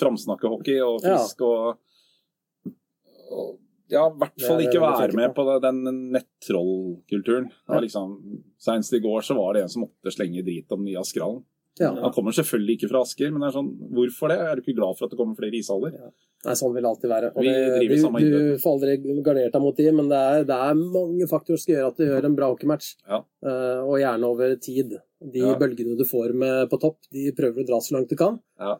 [0.00, 1.16] framsnakke hockey og Ja.
[1.16, 1.78] fisk og,
[3.32, 3.56] og
[3.90, 5.80] Ja, i hvert fall ikke være med på den
[6.14, 7.48] nettrollkulturen.
[7.66, 7.80] Ja.
[7.80, 8.12] Liksom,
[8.60, 11.42] Seinest i går så var det en som måtte slenge drit om nye Askerhallen.
[11.80, 11.90] Ja.
[11.96, 14.36] Han kommer selvfølgelig ikke fra Asker, men det er sånn, hvorfor det?
[14.44, 15.94] Er du ikke glad for at det kommer flere ishaller?
[16.44, 17.30] Nei, sånn vil det alltid være.
[17.36, 20.78] Vi det, du, du får aldri gardert deg mot de, men det er, det er
[20.80, 22.90] mange faktorer som skal gjøre at du gjør en bra hockeymatch.
[23.08, 23.22] Ja.
[23.44, 24.94] uh, og gjerne over tid.
[25.20, 25.56] De Ja.
[25.60, 28.38] bølgene du får med på topp, de prøver du å dra så langt du kan.
[28.60, 28.76] Ja.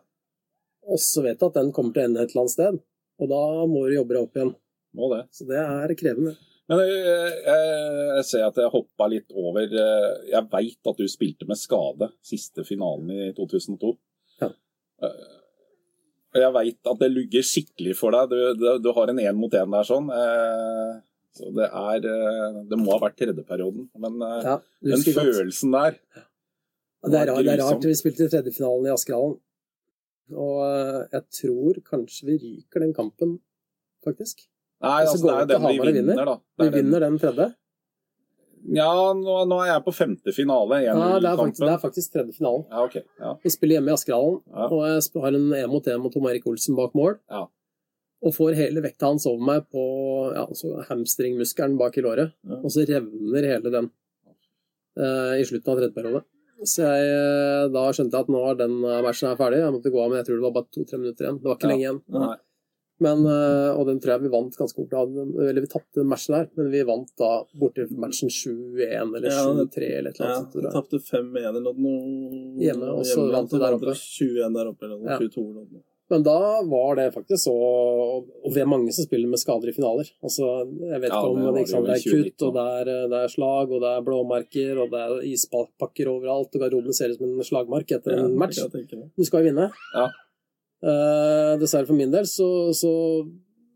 [0.88, 2.80] Og så vet du at den kommer til å ende et eller annet sted.
[3.20, 4.54] Og da må du jobbe deg opp igjen.
[4.96, 5.24] Må det.
[5.36, 6.36] Så det er krevende.
[6.70, 7.00] Men jeg,
[7.42, 7.70] jeg,
[8.14, 12.06] jeg ser at jeg hoppa litt over eh, Jeg veit at du spilte med skade
[12.22, 13.90] siste finalen i 2002.
[14.44, 14.52] Ja.
[15.02, 15.36] Eh,
[16.38, 18.30] jeg veit at det lugger skikkelig for deg.
[18.30, 20.06] Du, du, du har en én mot én der sånn.
[20.14, 20.92] eh,
[21.34, 23.88] Så det er eh, Det må ha vært tredjeperioden.
[23.98, 24.56] Men eh, Ja,
[24.86, 25.32] den husker godt.
[25.40, 27.86] følelsen der Det er, rart, det er rart.
[27.90, 29.40] Vi spilte tredjefinalen i Askerhallen.
[30.38, 33.38] Og eh, jeg tror kanskje vi ryker den kampen,
[34.06, 34.46] faktisk.
[34.80, 36.24] Nei, altså, det er den vi vinner, vinner.
[36.30, 36.36] da.
[36.58, 37.54] Vi er den- vinner den tredje.
[38.76, 40.82] Ja, nå, nå er jeg på femte finale.
[40.84, 42.66] Ja, det er faktisk, det er faktisk tredje finalen.
[42.70, 42.96] Ja, ok.
[43.20, 43.34] Ja.
[43.42, 46.44] Vi spiller hjemme i Askerhallen, og jeg har en én mot én mot Tom Erik
[46.46, 47.16] Olsen bak mål.
[47.30, 47.46] Ja.
[48.20, 49.84] Og får hele vekta hans over meg på
[50.36, 50.44] ja,
[50.90, 52.34] hamstringmuskelen bak i låret.
[52.44, 52.58] Ja.
[52.60, 53.88] Og så revner hele den
[55.00, 56.22] eh, i slutten av tredje periode.
[56.68, 59.62] Så jeg, eh, da skjønte jeg at nå er den eh, matchen her ferdig.
[59.64, 61.40] Jeg måtte gå av, men jeg tror det var bare to-tre minutter igjen.
[61.40, 62.02] Det var ikke lenge igjen.
[62.12, 62.36] Nei.
[63.00, 64.92] Men, eh, og den tror jeg vi vant ganske fort.
[65.40, 69.86] Eller vi tapte den matchen der, men vi vant da borte matchen 7-1 eller 7-3
[69.98, 70.58] eller et eller annet.
[70.58, 71.94] Ja, vi tapte 5-1 eller noe.
[72.60, 73.94] Hjemme, og så vant vi der oppe.
[73.96, 75.16] 21 der oppe, eller noe.
[75.16, 75.86] 22 eller noe.
[76.10, 76.36] Men da
[76.66, 80.08] var det faktisk så Og vi er mange som spiller med skader i finaler.
[80.26, 82.56] Altså, jeg vet Ja, ikke om det ikke sant, det det i er kutt, og
[82.56, 86.64] det er, det er slag, og det er blåmerker, og det er ispakker overalt, og
[86.64, 88.58] garderoben ser ut som en slagmark etter Ja, en match.
[88.58, 88.82] det.
[89.16, 89.70] Du skal jo vinne.
[89.94, 90.08] Ja.
[90.80, 92.92] Eh, dessverre for min del så, så,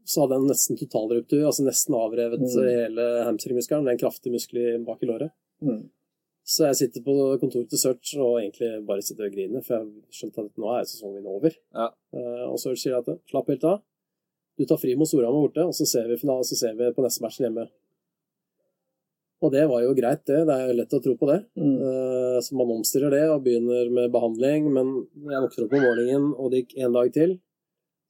[0.08, 2.54] så hadde jeg en nesten totalruptur, altså nesten avrevet Mm.
[2.64, 3.84] hele hamstringmuskelen.
[3.84, 5.34] Det er en kraftig muskel bak i låret.
[5.64, 5.82] Mm.
[6.44, 9.86] Så jeg sitter på kontoret til Search og egentlig bare sitter og griner, for jeg
[10.12, 11.54] skjønte at nå er sesongen min over.
[11.72, 11.86] Ja.
[12.12, 13.80] Uh, og Search sier at slapp helt av.
[14.60, 17.02] Du tar fri mot Storhamar borte, og så ser vi finalen, så ser vi på
[17.04, 17.64] neste matchen hjemme.
[19.44, 20.38] Og det var jo greit, det.
[20.48, 21.40] Det er jo lett å tro på det.
[21.60, 21.74] Mm.
[21.76, 24.70] Eh, Så man omstiller det og begynner med behandling.
[24.72, 27.34] Men jeg våkner opp om morgenen, og det gikk en dag til.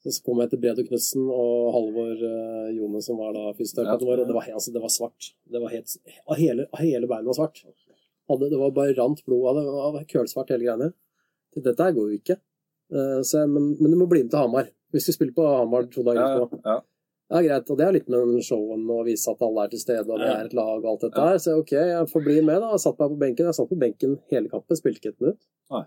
[0.04, 4.20] Så kom jeg til Bredo Knutsen og Halvor uh, Jone, som var da fysioterapeuten vår,
[4.20, 5.30] og det var, altså, det var svart.
[5.48, 5.94] Det var helt,
[6.36, 7.62] hele, hele beinet var svart.
[8.28, 9.62] Hadde, det var bare rant blod av det.
[9.64, 10.90] Det var kølsvart hele greiene.
[11.56, 12.36] Dette her går jo ikke.
[12.92, 14.68] Uh, så, men, men du må bli med til Hamar.
[14.92, 16.60] Vi skulle spille på Hamar to dager etterpå.
[16.68, 16.76] ja.
[16.76, 16.82] Ja,
[17.30, 17.70] greit.
[17.70, 20.20] Og det er litt med den showen å vise at alle er til stede og
[20.20, 21.40] det er et lag og alt dette her.
[21.42, 22.72] Så ok, jeg får bli med, da.
[22.74, 23.50] Jeg satt meg på benken.
[23.50, 25.40] Jeg satt på benken hele kampen, spilte ikke et minutt.
[25.74, 25.84] Nei.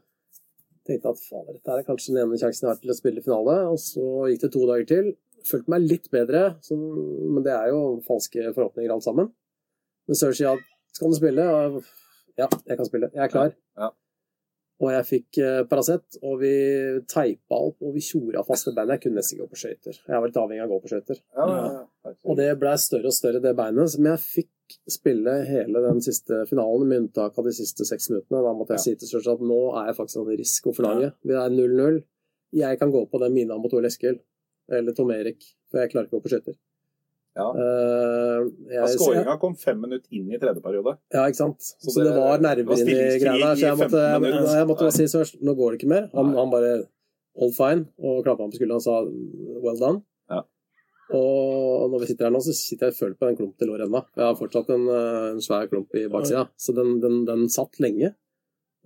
[0.88, 3.58] Tenkte at fader, dette er kanskje den ene sjansen jeg har til å spille finale.
[3.74, 5.12] Og så gikk det to dager til.
[5.48, 9.30] Følte meg litt bedre, så, men det er jo falske forhåpninger alt sammen.
[10.08, 10.64] Men Sør sier at
[10.96, 11.44] skal du spille?
[11.44, 11.82] Og
[12.40, 13.12] ja, jeg kan spille.
[13.14, 13.54] Jeg er klar.
[13.78, 13.92] Ja.
[14.78, 16.52] Og jeg fikk eh, Paracet, og vi
[17.10, 18.98] teipa opp og vi tjora fast det beinet.
[18.98, 19.96] Jeg kunne nesten ikke gå på skøyter.
[20.06, 21.22] Jeg var litt avhengig av å gå på skøyter.
[21.34, 21.48] Ja,
[22.06, 22.12] ja.
[22.30, 23.96] Og det ble større og større, det beinet.
[23.98, 28.44] Men jeg fikk spille hele den siste finalen, med unntak av de siste seks minuttene.
[28.46, 28.86] Da måtte jeg Ja.
[28.86, 31.14] si til Størst at nå er jeg faktisk en risiko for laget.
[31.26, 32.04] Vi er 0-0.
[32.54, 34.20] Jeg kan gå på den mina mot Ole Eskil.
[34.70, 35.42] Eller Tom Erik.
[35.72, 36.56] For jeg klarer ikke å gå på skøyter.
[37.38, 37.48] Ja.
[37.54, 40.96] Uh, Skåringa kom fem minutter inn i tredje periode.
[41.14, 41.62] ja, ikke sant.
[41.62, 43.56] Så, Så det, det- var nerver inni greia der.
[43.56, 46.08] Så jeg måtte, jeg, jeg, jeg måtte bare si Sørst, nå går det ikke mer.
[46.18, 46.72] Han, han bare
[47.38, 48.96] all fine og klappa ham på skulderen og sa
[49.68, 50.02] well done.
[50.34, 50.42] Ja.
[51.18, 53.70] Og når vi sitter her nå, så sitter jeg og føler på den klumpen i
[53.70, 54.02] låret ennå.
[54.18, 57.78] Jeg har fortsatt en, eh, en svær klump i baksida, så den, den, den satt
[57.84, 58.16] lenge.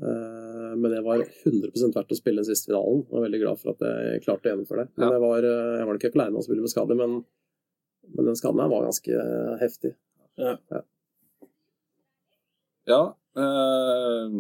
[0.02, 3.04] Uh, Men det var 100 verdt å spille den siste finalen.
[3.06, 4.92] Jeg var veldig glad for at jeg klarte å gjennomføre det.
[4.98, 5.12] Men Ja.
[5.18, 7.18] jeg var, eh, jeg var nok ikke aleine å spille med skade, men,
[8.10, 9.26] men den skaden her var ganske
[9.62, 9.94] heftig.
[12.90, 13.02] Ja.
[13.38, 14.38] Eh,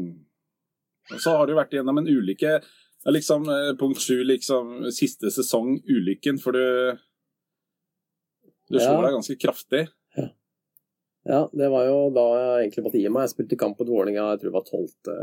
[1.12, 2.59] og så har du vært igjennom en ulykke.
[3.09, 6.66] Liksom eh, punkt sju, liksom siste sesong, ulykken, for du
[8.72, 9.88] Du slår slo deg ganske kraftig.
[11.28, 13.28] Ja, det var jo da jeg egentlig måtte gi meg.
[13.28, 15.16] Jeg spilte kamp mot Vålerenga, jeg tror det var tolvte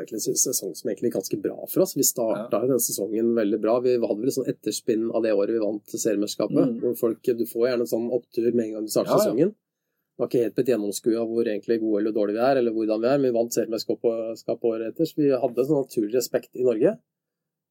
[0.00, 1.96] egentlig en sesong som egentlig er ganske bra for oss.
[1.96, 2.62] Vi starta ja.
[2.64, 3.74] denne sesongen veldig bra.
[3.84, 6.78] Vi hadde vel et sånn etterspinn av det året vi vant seriemesterskapet.
[6.78, 6.96] Mm.
[7.00, 9.52] Folk, du får gjerne en sånn opptur med en gang du starter Ja, sesongen.
[9.52, 13.02] Det var ikke helt blitt gjennomskua hvor egentlig gode eller dårlige vi er, eller hvordan
[13.02, 13.20] vi er.
[13.20, 16.96] Men vi vant seriemesterskapet året etter, så vi hadde sånn naturlig respekt i Norge.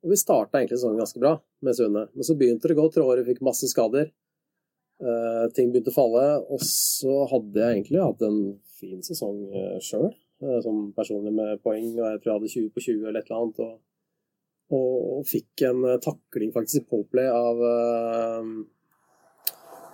[0.02, 2.08] Og vi starta egentlig sesongen ganske bra med Sune.
[2.14, 4.10] Men så begynte det å gå tråder, vi fikk masse skader.
[5.02, 8.42] Uh, ting begynte å falle, og så hadde jeg egentlig hatt en
[8.78, 10.12] fin sesong uh, sjøl,
[10.66, 13.42] som personlig med poeng, og jeg tror jeg hadde 20 på 20 eller et eller
[13.42, 13.64] annet.
[13.66, 13.80] Og,
[14.72, 18.54] og, og fikk en eh, takling faktisk i Poplay av eh,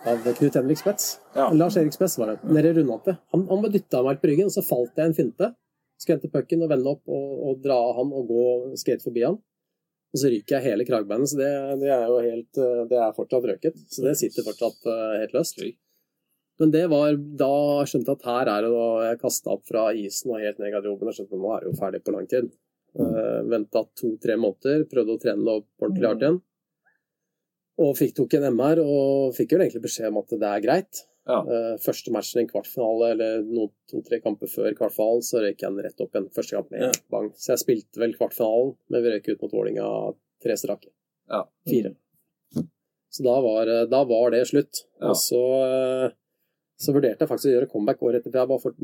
[0.08, 1.18] av Knut Henrik Spets.
[1.36, 1.50] Ja.
[1.54, 2.38] Lars Erik Spets var det.
[2.48, 3.20] Nede i rundhoppet.
[3.34, 5.52] Han, han ble dytta meg på ryggen, og så falt jeg en finte.
[5.98, 8.48] Skulle hente pucken og vende opp og, og dra av han og gå
[8.80, 9.40] skate forbi han.
[10.14, 11.50] Og så ryker jeg hele kragbeinet, så det,
[11.82, 13.82] det er jo helt eh, Det er fortsatt røket.
[13.92, 15.60] Så det sitter fortsatt uh, helt løst.
[16.60, 17.50] Men det var da
[17.82, 20.72] jeg skjønte at her er det da jeg kasta opp fra isen og helt ned
[20.72, 22.48] i garderoben og skjønte at nå er det jo ferdig på lang tid.
[22.98, 26.40] Uh, Venta to-tre måneder, prøvde å trene det opp ordentlig hardt igjen.
[27.86, 31.04] Og fikk tok en MR og fikk jo egentlig beskjed om at det er greit.
[31.28, 31.44] Ja.
[31.46, 35.68] Uh, første matchen i en kvartfinale, eller noen to-tre kamper før kvartfinalen, så røyk jeg
[35.76, 36.30] den rett opp igjen.
[36.34, 36.92] Første kamp med Ja.
[37.14, 37.30] bang.
[37.38, 39.90] Så jeg spilte vel kvartfinalen, men vi røyk ut mot Vålinga
[40.42, 40.90] tre strake.
[41.30, 41.44] Ja.
[41.70, 41.94] Fire.
[43.14, 44.84] Så da var, eh, da var det slutt.
[45.02, 45.12] Ja.
[45.12, 46.12] Og så, eh,
[46.78, 48.38] så vurderte jeg faktisk å gjøre comeback året etter.
[48.38, 48.76] Jeg var, for,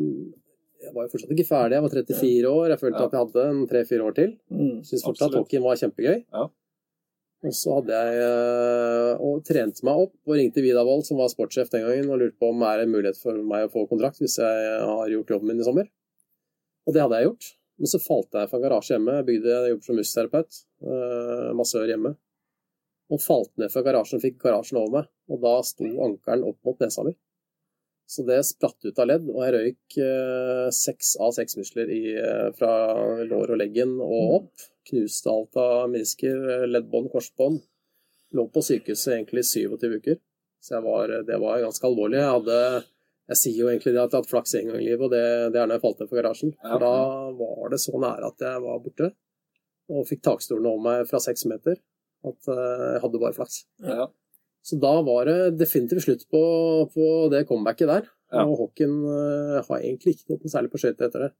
[0.84, 1.78] jeg var jo fortsatt ikke ferdig.
[1.78, 2.68] Jeg var 34 år.
[2.74, 3.06] Jeg følte Ja.
[3.06, 4.36] at jeg hadde en tre-fire år til.
[4.50, 4.76] Mm.
[4.84, 5.40] Syns fortsatt Absolutt.
[5.46, 6.18] hockeyen var kjempegøy.
[6.34, 6.46] Ja.
[7.44, 11.28] Og så hadde jeg eh, og trente meg opp og ringte Vidar Wold, som var
[11.28, 14.22] sportssjef den gangen, og lurte på om er det mulighet for meg å få kontrakt
[14.24, 15.90] hvis jeg har gjort jobben min i sommer.
[16.88, 17.50] Og det hadde jeg gjort.
[17.82, 19.18] Men så falt jeg fra garasje hjemme.
[19.20, 20.58] Jeg bygde jeg jobbet som musioterapeut.
[20.86, 22.12] Uh, massør hjemme.
[23.12, 25.10] Og falt ned fra garasjen, og fikk garasjen over meg.
[25.34, 27.16] Og da sto ankelen opp mot nesa mi.
[28.14, 32.02] Så det spratt ut av ledd, og jeg røyk eh, seks av seks muskler i,
[32.20, 32.74] eh, fra
[33.26, 34.66] lår og leggen og opp.
[34.86, 37.64] Knuste alt av menisker, leddbånd, korsbånd.
[38.38, 40.20] Lå på sykehuset egentlig i 27 uker.
[40.64, 42.22] Så var, det var ganske alvorlig.
[42.22, 42.60] Jeg hadde
[43.32, 45.26] Jeg sier jo egentlig at jeg har hatt flaks en gang i livet, og det,
[45.56, 46.50] det er når jeg falt ned fra garasjen.
[46.60, 46.96] For da
[47.40, 49.08] var det så nære at jeg var borte.
[49.96, 51.80] Og fikk takstolen over meg fra seks meter.
[52.28, 53.64] At eh, jeg hadde bare flaks.
[53.80, 54.10] Ja.
[54.64, 56.42] Så da var det definitivt slutt på,
[56.94, 58.06] på det comebacket der.
[58.32, 58.46] Ja.
[58.48, 61.32] Og hockeyen eh, har egentlig ikke noe særlig på skøyter etter det.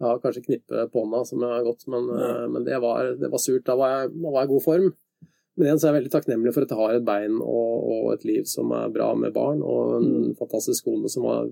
[0.00, 2.30] Jeg har kanskje knippe på hånda som jeg har gått, men, Ja.
[2.40, 3.64] eh, men det, var, det var surt.
[3.68, 4.88] Da var, jeg, da var jeg i god form.
[5.58, 8.12] Men igjen så er jeg veldig takknemlig for at jeg har et bein og, og
[8.14, 10.30] et liv som er bra med barn, og en Mm.
[10.38, 11.50] fantastisk kone som var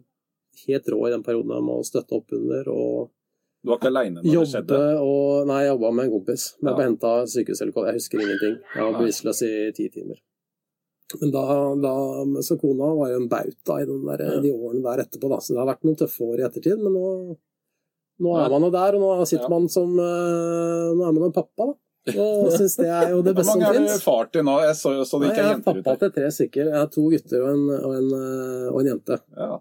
[0.64, 2.64] helt rå i den perioden jeg må støtte opp under.
[2.72, 3.10] og
[3.62, 4.80] Du var ikke aleine når det skjedde?
[5.02, 6.46] og Nei, jeg jobba med en kompis.
[6.62, 6.88] Men jeg ble Ja.
[6.88, 7.90] henta sykehushelikopter.
[7.92, 8.56] Jeg husker ingenting.
[8.74, 10.16] Jeg var bevisstløs i ti timer.
[11.20, 11.42] Men da,
[11.80, 11.92] da
[12.44, 14.40] Så kona var jo en bauta i der, Ja.
[14.44, 15.38] de årene der etterpå, da.
[15.40, 17.36] Så det har vært noen tøffe år i ettertid, men nå,
[18.20, 19.52] nå er man jo der, og nå sitter Ja.
[19.56, 21.74] man som eh, Nå er man en pappa, da.
[22.18, 24.02] Og syns det er jo det Hvor beste som mange er du fins.
[24.04, 24.54] far til nå?
[24.64, 26.64] Jeg så, så det Nei, ikke jeg er pappa til tre stykker.
[26.72, 29.18] Jeg har to gutter og en, og en, eh, og en jente.
[29.36, 29.58] Ja.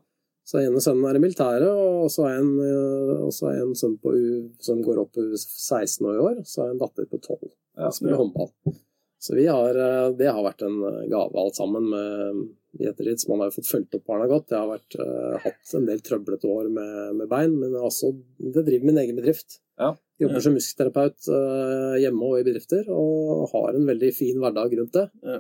[0.48, 4.14] Så ene sønnen er i militæret, og så er en, øh, er en sønn på
[4.16, 6.38] U, som går opp U 16 år i år.
[6.48, 7.90] Så er en datter på 12 Ja.
[7.90, 8.52] som spiller håndball.
[9.20, 12.42] Så vi har, eh, det har vært en eh, gave alt sammen med,
[12.78, 13.20] i ettertid.
[13.20, 14.54] Så man har jo fått fulgt opp barna godt.
[14.54, 18.68] Jeg har vært, uh, hatt en del trøblete år med, med bein, men også, det
[18.68, 19.58] driver min egen bedrift.
[19.82, 19.96] Ja.
[20.22, 25.00] Jobber som musikterapeut uh, hjemme og i bedrifter, og har en veldig fin hverdag rundt
[25.00, 25.08] det.
[25.26, 25.40] Ja.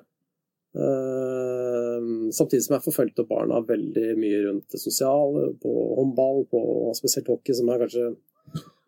[2.37, 6.61] Samtidig som jeg får fulgt opp barna veldig mye rundt det sosiale, på håndball, på
[6.97, 8.11] spesielt hockey, som er kanskje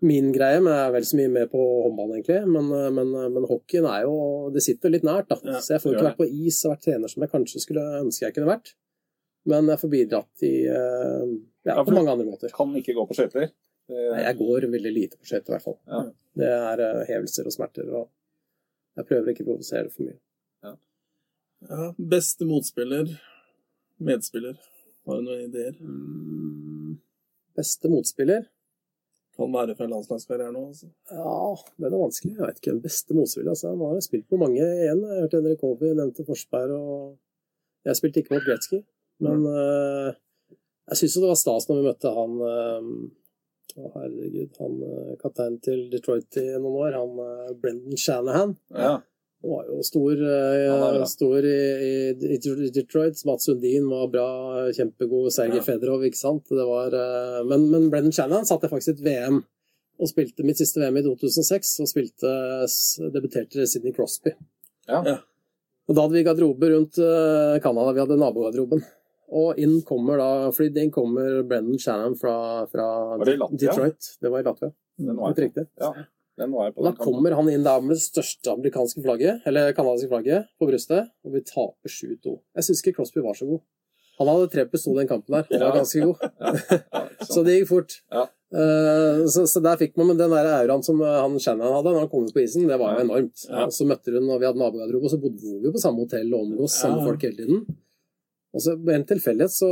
[0.05, 2.37] min greie, men jeg er vel så mye med på håndball, egentlig.
[2.47, 4.13] Men, men, men hockeyen er jo
[4.55, 5.37] Det sitter litt nært, da.
[5.43, 7.83] Ja, så jeg får ikke vært på is og vært trener som jeg kanskje skulle
[7.99, 8.73] ønske jeg kunne vært.
[9.49, 11.25] Men jeg får bidratt i eh,
[11.67, 12.51] ja, Ja, på mange andre måter.
[12.55, 13.51] Kan ikke gå på skøyter.
[13.89, 15.77] Nei, Jeg går veldig lite på skøyter, i hvert fall.
[15.89, 16.01] Ja.
[16.39, 18.09] Det er eh, hevelser og smerter, og
[18.99, 20.19] jeg prøver ikke å provosere for mye.
[21.59, 23.09] Ja, beste motspiller,
[23.99, 24.55] medspiller.
[25.07, 25.73] Har du noen ideer?
[25.83, 26.93] Mm,
[27.59, 28.45] Beste motspiller?
[29.39, 30.89] Kan være fra landslagskarriere nå, altså.
[31.15, 31.35] Ja,
[31.79, 32.35] den er vanskelig.
[32.35, 33.55] Jeg vet ikke den beste motspiller.
[33.55, 33.71] Altså.
[33.71, 35.03] Han har spilt med mange igjen.
[35.05, 38.81] Jeg har hørt Henrik Håby nevnte Forsberg, og jeg spilte ikke mot Gretzky.
[39.23, 40.19] Men eh,
[40.91, 42.37] jeg syns jo det var stas når vi møtte han
[43.79, 44.55] Å, herregud.
[44.59, 48.55] Han uh, kapteinen til Detroit i noen år, han uh, Brendan Shanahan.
[48.73, 48.95] Ja.
[49.41, 51.05] Han var jo stor, eh, er bra.
[51.07, 51.59] stor i,
[52.11, 53.21] i, i Detroit.
[53.25, 54.27] Mats Sundin var bra,
[54.75, 55.29] kjempegod.
[55.31, 55.63] Sergej Ja.
[55.63, 56.43] Fedorov, ikke sant.
[56.51, 59.39] Det var, eh, men, men Brendan Shannon satt jeg faktisk et VM
[59.99, 62.35] og spilte mitt siste VM i 2006 og spilte,
[63.15, 64.35] debuterte Sidney Crosby.
[64.87, 65.01] Ja.
[65.07, 65.17] Ja.
[65.89, 68.83] Og da hadde vi garderobe rundt eh, Canada, vi hadde nabogarderoben.
[69.39, 72.85] Og inn kommer da, flydd inn kommer Brendan Shannon fra, fra
[73.15, 73.59] Var det i Latvia?
[73.65, 74.13] Detroit.
[74.19, 74.71] Det var i Latvia.
[74.99, 75.67] Det var Helt riktig.
[75.79, 75.93] Ja,
[76.39, 76.81] den var på.
[76.81, 80.69] Og da kommer han inn der med det største amerikanske flagget, eller canadiske flagget, på
[80.69, 82.39] brystet, og vi taper 7-2.
[82.57, 83.61] Jeg syns ikke Crosby var så god.
[84.19, 85.45] Han hadde tre i den kampen der.
[85.53, 86.17] Han var ganske god.
[87.31, 87.93] Så det gikk fort.
[88.11, 88.25] Ja.
[88.49, 91.91] Eh, så, så der fikk man, men den der auraen som eh, han Shannon hadde
[91.93, 93.45] når han kom ut på isen, det var jo enormt.
[93.61, 96.03] Og så møtte hun, og vi hadde nabogarderobe, og så bodde vi jo på samme
[96.03, 97.61] hotell og omgås samme folk hele tiden.
[98.55, 99.69] Og så ved en tilfeldighet så,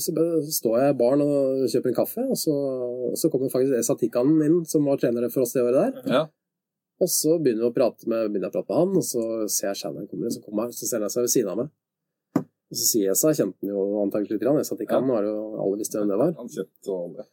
[0.00, 0.12] så
[0.54, 2.54] står jeg i baren og kjøper en kaffe, og så,
[3.18, 6.14] så kommer faktisk Esa Tikkanen inn, som var trener for oss det året der.
[6.14, 6.22] Ja.
[7.00, 9.26] Og så begynner vi å prate med, begynner jeg å prate med han, og så
[9.48, 11.60] ser jeg Shannon kommer inn, så kommer han, så ser han seg ved siden av
[11.62, 11.74] meg.
[12.70, 15.80] Og så sier Esa, jeg kjente han jo antakelig litt, Esa Tikkanen var jo, alle
[15.80, 16.34] visste hvem det var.
[16.38, 17.26] Han kjente alle.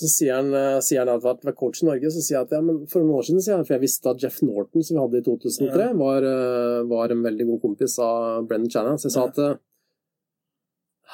[0.00, 2.46] Så sier han, eh, sier han at han var coach i Norge, så sier jeg
[2.46, 4.84] at ja, men for noen år siden, sier han, for jeg visste at Jeff Norton,
[4.86, 9.00] som vi hadde i 2003, var, eh, var en veldig god kompis av Brennan Shannon.
[9.00, 9.58] Så jeg sa at eh,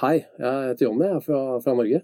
[0.02, 2.02] hei, jeg heter Jonny, jeg er fra, fra Norge.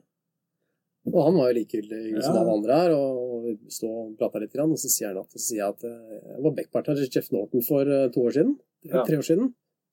[1.10, 2.40] Og han var jo likegyldig som Ja.
[2.44, 5.40] alle andre her, og vi stod og prata litt, og så sier han at, så
[5.42, 8.52] sier jeg at eh, jeg var backpartner til Jeff Norton for eh, to år siden.
[8.86, 9.02] Ja.
[9.08, 9.48] Tre år siden.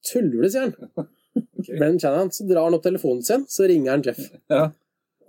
[0.06, 0.76] Tuller du, sier han.
[1.58, 1.74] okay.
[1.78, 2.30] Brennan Shannon.
[2.30, 4.22] Så drar han opp telefonen sin, så ringer han Jeff.
[4.48, 4.68] Ja.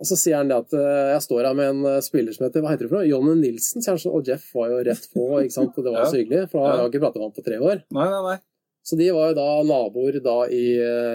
[0.02, 2.62] Og så sier han det at eh, jeg står her med en spiller som heter
[2.62, 3.10] hva heter det for noe?
[3.10, 3.82] Jonny Nilsen.
[3.82, 5.74] sier han Og Jeff var jo rett på, ikke sant?
[5.76, 6.08] og det var Ja.
[6.14, 6.46] så hyggelig.
[6.54, 7.82] For han har ikke pratet med ham på tre år.
[7.98, 8.38] Nei, nei, nei.
[8.82, 10.62] Så de var jo da naboer da i,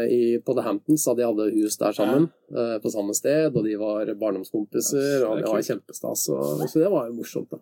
[0.08, 2.30] i, på The Hamptons, da de hadde hus der sammen.
[2.56, 6.30] eh, På samme sted, og de var barndomskompiser, Ja, og det var kjempestas.
[6.32, 7.58] og- Så det var jo morsomt, da.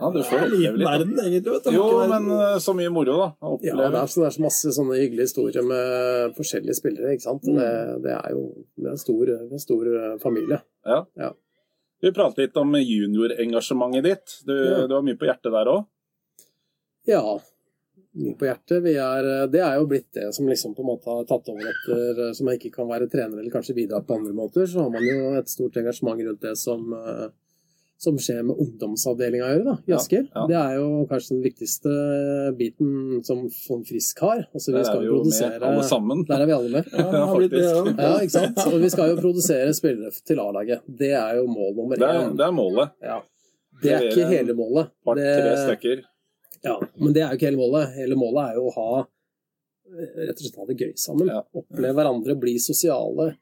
[0.00, 0.88] Ja, du Det får oppleve litt.
[0.88, 1.52] verden, egentlig.
[1.52, 1.70] vet du.
[1.76, 3.28] Jo, men eh, så mye moro, da.
[3.38, 3.90] Å Ja, oppleve.
[3.92, 7.42] det er, så, det er så masse sånne hyggelige historier med forskjellige spillere, ikke sant.
[7.44, 7.54] Mm.
[7.60, 8.42] Det, det er jo
[8.80, 10.62] det er en stor, en stor eh, familie.
[10.86, 11.04] Ja.
[11.20, 11.30] Ja.
[12.02, 14.36] Vi pratet litt om juniorengasjementet ditt.
[14.46, 14.86] Du, Ja.
[14.88, 15.86] du har mye på hjertet der òg.
[17.06, 17.38] Ja,
[18.18, 18.80] mye på hjertet.
[18.82, 21.68] Vi er, det er jo blitt det som liksom på en måte har tatt over
[21.70, 24.66] etter Som jeg ikke kan være trener eller kanskje bidra på andre måter.
[24.66, 27.28] Så har man jo et stort engasjement rundt det som, eh,
[28.00, 30.26] som skjer med ungdomsavdelinga å gjøre da, i Asker.
[30.34, 30.44] ja.
[30.48, 31.90] Det er jo kanskje den viktigste
[32.58, 34.46] biten som Von Frisk har.
[34.54, 36.24] Altså, vi skal jo jo med alle sammen.
[36.26, 36.88] Der er vi alle med.
[36.96, 37.82] Ja, det har blitt det, ja.
[37.84, 38.62] Ja, ikke sant?
[38.66, 40.82] Og vi skal jo produsere spillere til A-laget.
[40.88, 42.96] Det er jo mål nummer Det er, det er målet.
[43.04, 43.20] Ja.
[43.80, 44.90] Det er ikke hele målet.
[45.04, 46.02] Par-tre stykker.
[46.66, 47.94] Ja, men det er jo ikke hele målet.
[47.96, 51.30] Hele målet er jo å ha eh, rett og slett ha det gøy sammen.
[51.32, 51.42] Ja.
[51.56, 53.32] Oppleve hverandre, bli sosiale,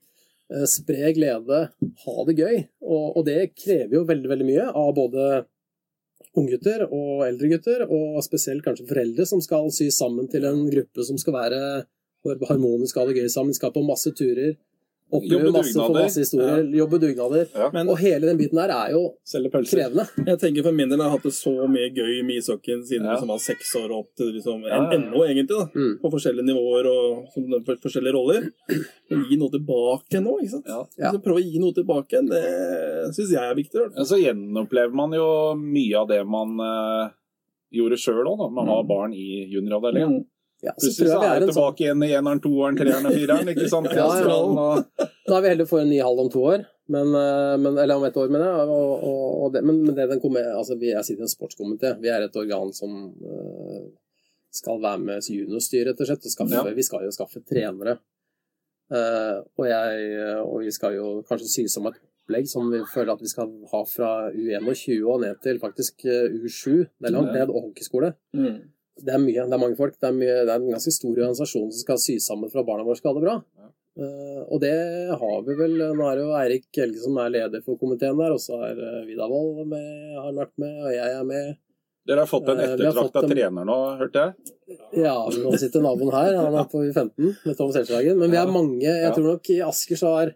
[0.52, 1.60] eh, spre glede,
[2.04, 2.64] ha det gøy.
[2.86, 5.28] Og, og det krever jo veldig, veldig mye av både
[6.38, 11.06] unggutter og eldre gutter, og spesielt kanskje foreldre som skal sy sammen til en gruppe
[11.06, 11.60] som skal være
[12.48, 14.56] harmonisk, ha det gøy sammen, skal på masse turer.
[15.09, 17.47] Oppleve masse, for masse historier, jobbe dugnader.
[17.55, 17.70] Ja.
[17.72, 20.05] Men Og hele den biten der er jo krevende.
[20.28, 23.06] jeg tenker for min del har jeg hatt det så mye gøy med ishockeyen siden
[23.09, 23.14] Ja.
[23.14, 24.98] liksom var seks år og opp til liksom, Ja, ja, ja.
[24.98, 25.48] ennå, egentlig.
[25.48, 25.64] da.
[25.74, 25.94] Mm.
[26.02, 28.51] På forskjellige nivåer og som, for, forskjellige roller.
[29.09, 30.68] Men gi noe tilbake nå, ikke sant?
[30.68, 30.82] Ja.
[30.98, 31.12] Ja.
[31.16, 32.44] Så Prøve å gi noe tilbake, det
[33.16, 33.89] syns jeg er viktig.
[33.97, 37.09] Ja, så gjenopplever man jo mye av det man uh,
[37.72, 40.18] gjorde sjøl òg, når Man har barn i junioravdelinga.
[40.20, 40.26] Mm.
[40.64, 43.14] Ja, så Plutselig så vi er det sånn tilbake igjen i eneren, toeren, treeren og
[43.14, 43.51] fireren.
[43.52, 43.93] ikke sant?
[43.94, 44.35] Ja, ja.
[44.35, 46.64] Og- Da er vi heller for en ny halv om to år.
[46.89, 48.66] Men, eh, men, eller om et år, mener jeg.
[48.74, 51.35] Og, og, og det, men, men det den kommer, altså, vi, jeg sitter i en
[51.35, 51.93] sportskomité.
[52.02, 53.82] Vi er et organ som uh,
[54.51, 56.24] skal være med juniorstyret, rett og slett.
[56.26, 56.74] Og skaffe, Ja.
[56.74, 57.98] Vi skal jo skaffe trenere.
[58.90, 60.06] Eh, og, jeg,
[60.43, 63.51] og vi skal jo kanskje sy om et opplegg som vi føler at vi skal
[63.70, 66.89] ha fra U21 og ned til faktisk eh, U7.
[66.98, 68.14] Det er langt ned, og hockeyskole.
[68.32, 68.59] Mm.
[68.98, 69.94] Det er mye, det er mange folk.
[70.00, 72.68] Det er, mye, det er en ganske stor organisasjon som skal sy sammen for at
[72.68, 73.36] barna våre skal ha det bra.
[73.58, 73.70] Ja.
[73.98, 74.74] Uh, og det
[75.18, 78.30] har vi vel Nå er det jo Eirik Helge som er leder for komiteen der,
[78.36, 81.56] og så er uh, Vidar Wold med, har vært med, og jeg er med.
[82.08, 84.78] Dere har fått en Eh, ettertrakta en- trener nå, hørte jeg?
[85.02, 88.16] Ja, nå sitter naboen her, han er på U15 med Tom Seltsagen.
[88.22, 88.86] Men vi er mange.
[88.86, 90.32] Jeg tror nok i Asker så er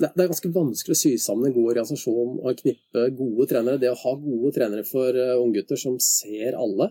[0.00, 3.80] det er ganske vanskelig å sy sammen en god organisasjon og knippe gode trenere.
[3.80, 6.90] Det å ha gode trenere for unggutter som ser alle,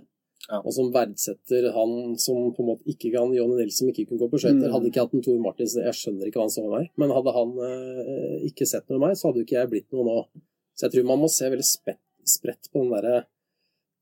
[0.50, 0.60] Ja.
[0.66, 4.24] og som verdsetter han som på en måte ikke kan Jonny Nilsen som ikke kunne
[4.24, 4.66] gå på skøyter.
[4.66, 4.72] Mm.
[4.74, 7.14] Hadde ikke hatt en Tor Martinsen, jeg skjønner ikke hva han så med meg, men
[7.14, 10.08] hadde han eh, ikke sett noe med meg, så hadde jo ikke jeg blitt noe
[10.08, 10.16] nå.
[10.74, 13.20] Så jeg tror man må se veldig spett, spredt på den derre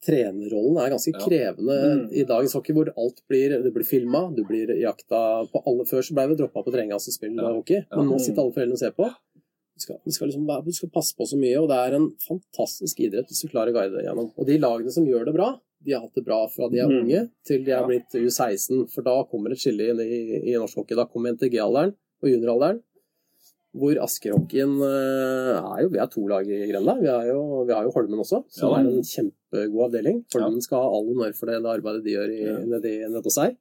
[0.05, 1.19] Trenerrollen er ganske Ja.
[1.25, 2.11] krevende Mm.
[2.13, 6.03] i dagens hockey, hvor alt blir, Du blir filma, du blir jakta på alle Før
[6.05, 6.71] så ble vi droppa på
[7.11, 7.53] spiller Ja.
[7.53, 8.13] hockey, men Ja.
[8.13, 9.09] nå sitter alle foreldrene og ser på.
[9.09, 12.11] Du skal, du, skal liksom, du skal passe på så mye, og det er en
[12.17, 14.31] fantastisk idrett hvis du klarer å guide deg gjennom.
[14.37, 16.87] Og de lagene som gjør det bra, de har hatt det bra fra de er
[16.89, 17.03] Mm.
[17.03, 17.85] unge til de er Ja.
[17.87, 20.95] blitt U16, for da kommer et skille inn i, i norsk hockey.
[20.95, 21.93] Da kommer NTG-alderen
[22.23, 22.81] og junioralderen,
[23.77, 26.95] hvor Asker-hockeyen eh, er jo Vi er to lag i grenda.
[26.99, 28.77] Vi, jo, vi har jo Holmen også, som Ja.
[28.79, 30.25] er en kjempegod avdeling.
[30.33, 32.57] Holmen skal ha all honnør for det, det arbeidet de gjør i, Ja.
[32.65, 33.55] nede, nede hos seg.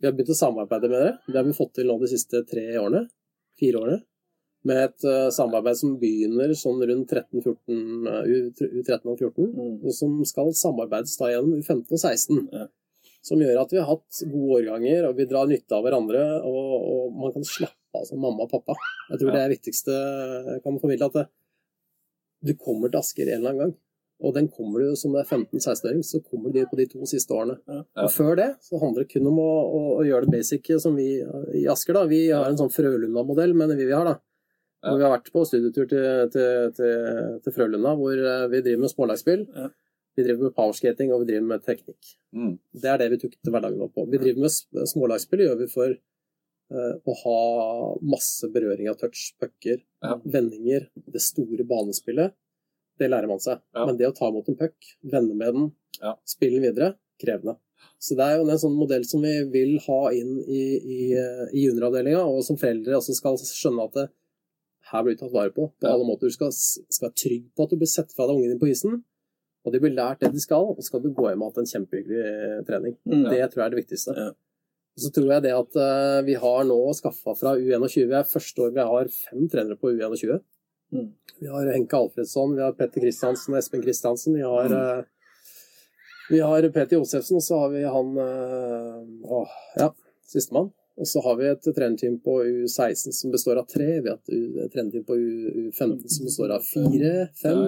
[0.00, 1.18] Vi har begynt å samarbeide med dere.
[1.26, 3.08] Det har vi fått til nå de siste tre årene.
[3.58, 4.02] Fire årene.
[4.64, 9.74] Med et uh, samarbeid som begynner sånn rundt 13-14, uh, U- U13 og 14 Mm.
[9.84, 12.48] og som skal samarbeides da gjennom U15 og 16.
[12.52, 12.66] Ja.
[13.24, 16.72] Som gjør at vi har hatt gode årganger, og vi drar nytte av hverandre, og,
[16.94, 18.74] og man kan slappe av som mamma og pappa.
[19.10, 19.34] Jeg tror Ja.
[19.36, 19.94] det er viktigste
[20.50, 21.26] jeg kan formidle, at det,
[22.44, 23.74] du kommer til Asker en eller annen gang.
[24.24, 27.04] Og den kommer du som det er 15-16-åring, så kommer du dit på de to
[27.08, 27.56] siste årene.
[27.68, 27.82] Ja.
[28.04, 30.94] Og før det så handler det kun om å, å, å gjøre det basic som
[30.96, 31.08] vi
[31.60, 32.04] i Asker, da.
[32.08, 34.14] Vi har en sånn Frølunda-modell, mener vi vi har, da.
[34.84, 38.84] Hvor vi har vært på studietur til, til, til, til Frølunda, hvor eh, vi driver
[38.84, 39.44] med smålagsspill.
[39.54, 39.68] Ja.
[40.14, 42.10] Vi driver med powerskating, og vi driver med teknikk.
[42.36, 42.52] Mm.
[42.82, 44.04] Det er det vi tukter hverdagen vår på.
[44.12, 45.96] Vi driver med smålagsspill, gjør vi for
[46.74, 47.38] uh, å ha
[48.14, 50.18] masse berøring av touch, pucker, Ja.
[50.22, 52.36] vendinger, det store banespillet.
[53.00, 53.58] Det lærer man seg.
[53.74, 53.88] Ja.
[53.88, 56.14] Men det å ta imot en puck, vende med den, Ja.
[56.28, 57.56] spille den videre, krevende.
[57.98, 61.46] Så det er jo en sånn modell som vi vil ha inn i, i, eh,
[61.52, 64.06] i junioravdelinga, og som foreldre også skal skjønne at det,
[64.90, 66.30] her blir du tatt vare på på alle måter.
[66.30, 68.70] Du skal, skal være trygg på at du blir sett fra deg ungen din på
[68.70, 69.02] isen,
[69.64, 71.52] og de blir lært det de skal, og så skal du gå hjem og ha
[71.54, 72.96] hatt en kjempehyggelig eh, trening.
[73.08, 73.28] Mm.
[73.30, 74.16] Det tror jeg er det viktigste.
[74.18, 74.32] Ja.
[74.94, 78.28] Og så tror jeg det at uh, vi har nå skaffa fra U21 Vi er
[78.30, 80.38] første år vi har fem trenere på U21.
[80.94, 81.08] Mm.
[81.40, 84.36] Vi har Henke Alfredsson, vi har Petter Kristiansen og Espen Kristiansen.
[84.38, 85.02] Vi har, uh,
[86.30, 89.00] vi har Peter Josefsen, og så har vi han eh,
[89.34, 89.40] Å,
[89.80, 89.90] ja,
[90.30, 90.70] sistemann.
[91.00, 93.88] Og så har vi et trenerteam på U16 som består av tre.
[94.04, 97.64] Vi har et trenerteam på U- U15 som består av fire, fem.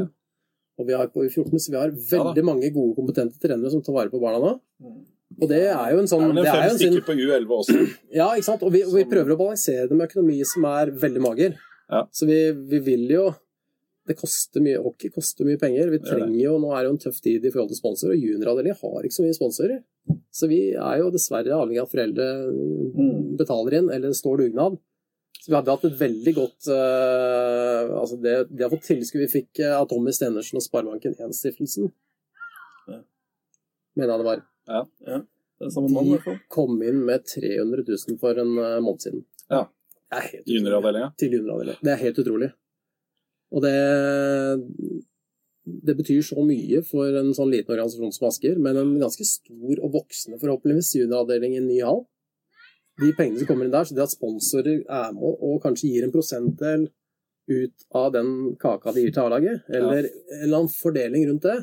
[0.78, 3.96] Og vi har på U14, så vi har veldig mange gode, kompetente trenere som tar
[3.96, 4.52] vare på barna nå.
[4.84, 4.98] Mm.
[5.42, 6.78] Og det er jo en Det sånn er vel det en er fem jo en
[6.82, 7.78] stykker på U11 også.
[8.14, 8.62] Ja, ikke sant?
[8.62, 11.56] Og vi, og vi prøver å balansere det med økonomi som er veldig mager.
[11.90, 12.04] Ja.
[12.14, 12.38] Så vi,
[12.70, 13.24] vi vil jo
[14.06, 15.90] Det koster mye Hockey koster mye penger.
[15.90, 16.10] Vi Det det.
[16.12, 18.78] trenger jo Nå er det jo en tøff tid i forhold til sponsorer, og junioravdelingen
[18.82, 19.80] har ikke så mye sponsorer.
[20.30, 22.26] Så vi er jo dessverre avhengig av at foreldre
[22.96, 23.36] Mm.
[23.36, 24.78] betaler inn, eller står dugnad.
[25.42, 29.28] Så vi hadde hatt et veldig godt uh, altså det, det har fått tilskudd vi
[29.30, 31.90] fikk av uh, Tommy Stenersen og Sparebanken 1-stiftelsen.
[32.90, 33.00] Ja.
[33.96, 34.42] Mener jeg det var.
[34.66, 36.38] Ja, Det er samme mann, De.
[36.52, 39.24] Kom inn med 300 000 for en uh, måned siden.
[39.50, 39.66] Ja.
[40.10, 40.42] Det.
[40.46, 41.12] Junioravdelinga.
[41.18, 41.78] Til junioravdeling.
[41.82, 42.50] Det er helt utrolig.
[43.54, 43.76] Og det
[45.66, 49.80] det betyr så mye for en sånn liten organisasjon som Asker, men en ganske stor
[49.80, 52.04] og voksende forhåpentligvis junioravdeling i en ny hall.
[53.02, 56.06] De pengene som kommer inn der, så det at sponsorer er med og kanskje gir
[56.06, 56.86] en prosentdel
[57.50, 58.30] ut av den
[58.62, 61.58] kaka de gir til A-laget, eller en eller annen fordeling rundt det,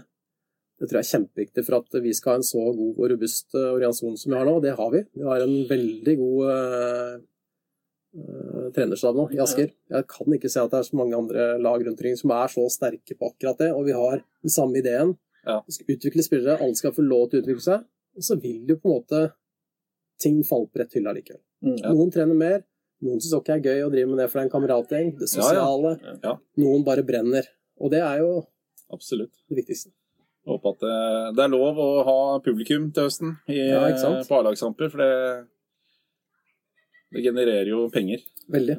[0.80, 3.56] det tror jeg er kjempeviktig for at vi skal ha en så god og robust
[3.56, 5.04] eh, organisasjon som vi har nå, og det har vi.
[5.16, 7.14] Vi har en veldig god eh,
[8.76, 9.72] trenerstab nå i Asker.
[9.90, 12.52] Jeg kan ikke se at det er så mange andre lag rundt omkring som er
[12.54, 15.16] så sterke på akkurat det, og vi har den samme ideen.
[15.48, 15.60] Ja.
[15.68, 17.88] Vi skal utvikle spillere, alle skal få lov til å utvikle seg,
[18.18, 19.24] og så vil jo på en måte
[20.22, 21.42] ting falle på rett hylle allikevel.
[21.66, 21.80] Mm.
[21.82, 21.96] Ja.
[21.96, 22.62] Noen trener mer,
[23.04, 25.32] noen syns det er gøy å drive med det for det er en kameratgjeng, det
[25.32, 25.98] sosiale.
[26.24, 26.38] Ja.
[26.62, 27.50] Noen bare brenner.
[27.82, 28.32] Og det er jo
[28.94, 29.34] Absolutt.
[29.50, 29.92] det viktigste.
[30.48, 30.96] Håper at det,
[31.38, 33.88] det er lov å ha publikum til høsten i, Ja,
[34.28, 35.12] på A-lagskamper, for det,
[37.14, 38.24] det genererer jo penger.
[38.52, 38.76] Veldig.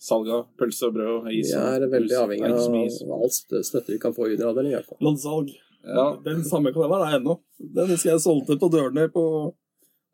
[0.00, 1.50] salg av pølse og brød og is.
[1.52, 4.88] Vi er veldig avhengig av alt stø- støtte vi kan få i underavdeling, i hvert
[4.88, 4.98] fall.
[5.04, 5.50] Loddsalg.
[5.84, 6.06] Ja.
[6.24, 7.36] Den samme kalenderen er ennå.
[7.58, 9.24] Den husker jeg solgte på dørene på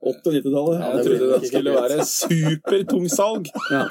[0.03, 0.79] 80- og 90-tallet.
[0.81, 3.51] Ja, Jeg trodde det skulle være supertungsalg.
[3.75, 3.89] Ja.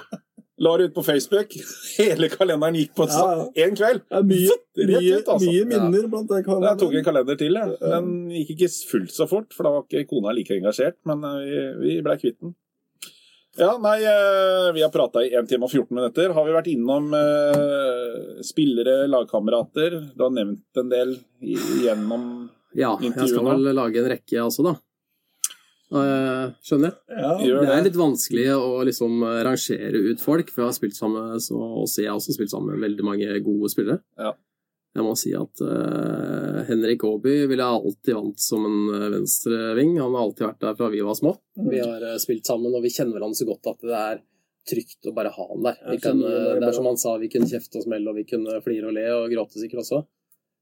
[0.60, 1.52] La det ut på Facebook.
[2.00, 3.68] Hele kalenderen gikk på Ja, ja.
[3.78, 4.00] kveld.
[4.10, 4.56] Er mye,
[4.90, 5.52] mye, ut, altså.
[5.52, 7.54] mye minner blant den Jeg tok en kalender til.
[7.60, 7.76] jeg.
[7.84, 10.98] Den gikk ikke fullt så fort, for da var ikke kona like engasjert.
[11.06, 12.56] Men eh, vi, vi ble kvitt den.
[13.58, 16.34] Ja, nei, eh, vi har prata i 1 time og 14 minutter.
[16.36, 19.98] Har vi vært innom eh, spillere, lagkamerater?
[20.14, 22.28] Du har nevnt en del gjennom
[22.78, 24.76] Ja, jeg skal vel lage en rekke, jeg også, da.
[25.88, 27.18] Eh, Skjønner jeg.
[27.18, 31.00] Ja, Gjør Det er litt vanskelig å liksom rangere ut folk, for jeg har spilt
[31.00, 34.04] sammen så, og jeg har også spilt sammen med veldig mange gode spillere.
[34.20, 34.36] Ja.
[34.98, 39.92] Jeg må si at uh, Henrik Aaby ville jeg alltid vant som en eh, venstreving.
[40.02, 41.36] Han har alltid vært der fra vi var små.
[41.60, 41.68] Mm.
[41.70, 44.24] Vi har uh, spilt sammen, og vi kjenner hverandre så godt at det er
[44.68, 45.76] trygt å bare ha han der.
[45.92, 48.26] Vi kan, uh, det er som han sa, vi kunne kjefte og smelle, og vi
[48.32, 50.00] kunne flire og le og gråte sikkert også.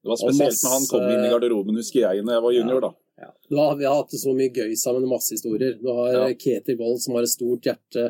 [0.03, 2.84] Det var spesielt når han kom inn i garderoben, husker jeg, når jeg var junior.
[2.84, 2.91] da.
[3.24, 3.30] Ja.
[3.62, 5.80] Har, vi har hatt det så mye gøy sammen, masse historier.
[5.80, 6.26] Du har Ja.
[6.36, 8.10] Ketil Wold som har et stort hjerte,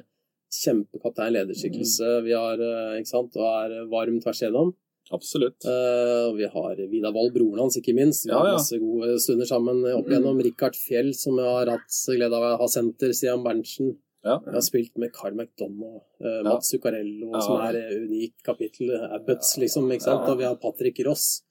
[0.57, 2.09] kjempekaptein, lederskikkelse.
[2.25, 2.65] Vi har,
[2.97, 4.73] ikke sant, og er varm tvers igjennom.
[5.13, 5.61] Absolutt.
[5.65, 8.25] Uh, vi har Vidar Wold, broren hans, ikke minst.
[8.25, 8.53] Vi Ja, har ja.
[8.57, 10.39] masse gode stunder sammen opp igjennom.
[10.41, 13.13] Rikard Fjell, som jeg har hatt glede av å ha senter.
[13.13, 13.97] Stian Berntsen.
[14.25, 14.39] Ja.
[14.41, 16.43] Jeg har spilt med Carl McDonagh, eh, Ja.
[16.47, 17.39] Mats Zuccarello, Ja.
[17.41, 18.89] som er et unikt kapittel.
[19.13, 19.85] Abbots, liksom.
[19.91, 20.25] ikke sant?
[20.25, 20.31] Ja.
[20.33, 21.43] Og vi har Patrick Ross.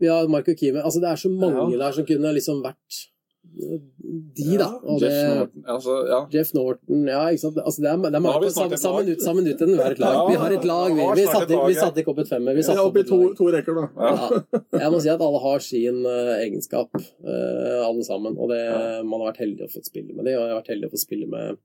[0.00, 0.80] Vi har Marco Kime.
[0.82, 3.17] Altså, det er så mange der som kunne liksom vært eh,
[3.58, 4.68] de, da.
[4.84, 5.64] Ja, det, Jeff Norton.
[5.66, 6.18] Altså, ja.
[6.30, 7.60] Jeff Norton, ja, ikke sant.
[7.62, 9.06] Altså, det er, det er mange snart sammen ut samme lag.
[9.08, 10.18] minutt, samme minutt enn vi har et lag.
[10.28, 11.24] Vi har et lag, vi.
[11.26, 12.58] satte, vi satte ikke opp et femmer.
[12.58, 13.88] Vi satte opp i to, to rekker, da.
[13.98, 14.60] Ja.
[14.84, 18.38] Jeg må si at alle har sin uh, egenskap, uh, alle sammen.
[18.38, 18.62] Og det,
[19.08, 20.94] man har vært heldig å få spille med de, og jeg har vært heldig å
[20.94, 21.58] få spille med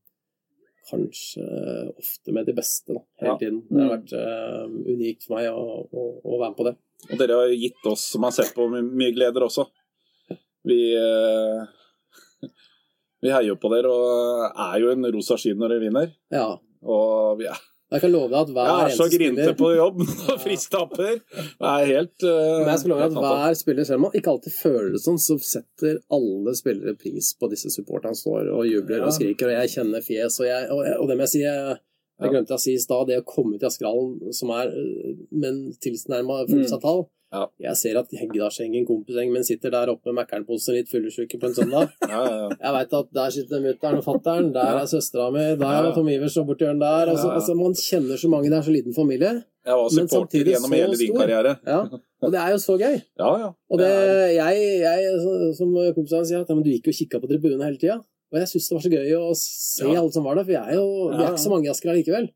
[0.90, 3.62] kanskje uh, ofte med de beste da, hele tiden.
[3.70, 6.76] Det har vært eh, unikt for meg å, å, å være med på det.
[7.12, 9.68] Og dere har gitt oss, som har sett på, mye gleder også.
[10.68, 12.48] Vi, eh,
[13.24, 16.10] vi heier jo på dere og er jo en rosa sky når dere vinner.
[16.34, 16.50] Ja.
[16.84, 17.60] Og vi er,
[17.94, 21.20] Jeg kan love deg at hver jeg er så grinte på jobb når Frisk taper.
[21.30, 24.18] Det er helt uh, Men jeg skal love deg at hver spiller, selv om man
[24.20, 28.68] ikke alltid føler det sånn, så setter alle spillere pris på disse supporterne står og
[28.68, 29.08] jubler Ja.
[29.08, 31.78] og skriker, og jeg kjenner fjes, og, jeg, og, og det må jeg si jeg,
[32.24, 35.14] jeg glemte å si i stad, det å komme ut i Askerhallen som er øh,
[35.32, 37.44] med en tilnærma fullsatt hall Ja.
[37.66, 41.56] Jeg ser at Heggedalsgjengen, kompisgjengen min, sitter der oppe med Mækkern-posen litt fyllesyke på en
[41.58, 41.90] søndag.
[42.14, 42.50] Ja, ja, ja.
[42.60, 46.12] Jeg veit at der sitter mutter'n og fatter'n, der er søstera mi, der er Tom
[46.14, 47.12] Ivers og borti hjørnet der.
[47.16, 49.34] Altså, altså, man kjenner så mange, det er så liten familie.
[49.64, 51.56] Jeg var Men supporter gjennom hele din karriere.
[51.66, 51.80] Ja.
[52.24, 52.98] Og det er jo så gøy.
[53.20, 53.50] Ja, ja.
[53.72, 53.92] Og det,
[54.36, 55.14] jeg, jeg,
[55.58, 58.02] som kompisene sier, at men du gikk jo og kikka på tribunen hele tida.
[58.34, 60.74] Og jeg syns det var så gøy å se alle som var der, for jeg
[60.74, 62.32] er jo, vi er ikke så mange i Asker allikevel.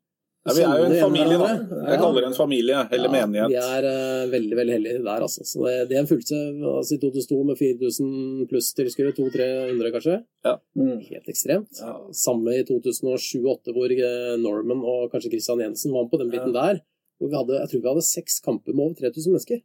[0.48, 1.49] Ja, vi er jo en familie, da.
[1.91, 3.52] Jeg kaller det en familie, eller Ja, menighet.
[3.52, 5.45] Vi er uh, veldig veldig heldige der, altså.
[5.48, 6.40] Så det, det er en følelse
[6.72, 10.19] altså, i 2002 med 4000 pluss tilskuere, 200-300 kanskje.
[10.80, 10.94] Mm.
[11.10, 11.82] Helt ekstremt.
[11.82, 11.95] Ja.
[12.15, 16.56] Samme i 2007-2008, hvor eh, Norman og kanskje Christian Jensen var med på den biten
[16.56, 16.82] der.
[17.18, 19.64] Hvor vi hadde, jeg tror vi hadde seks kamper med over 3000 mennesker.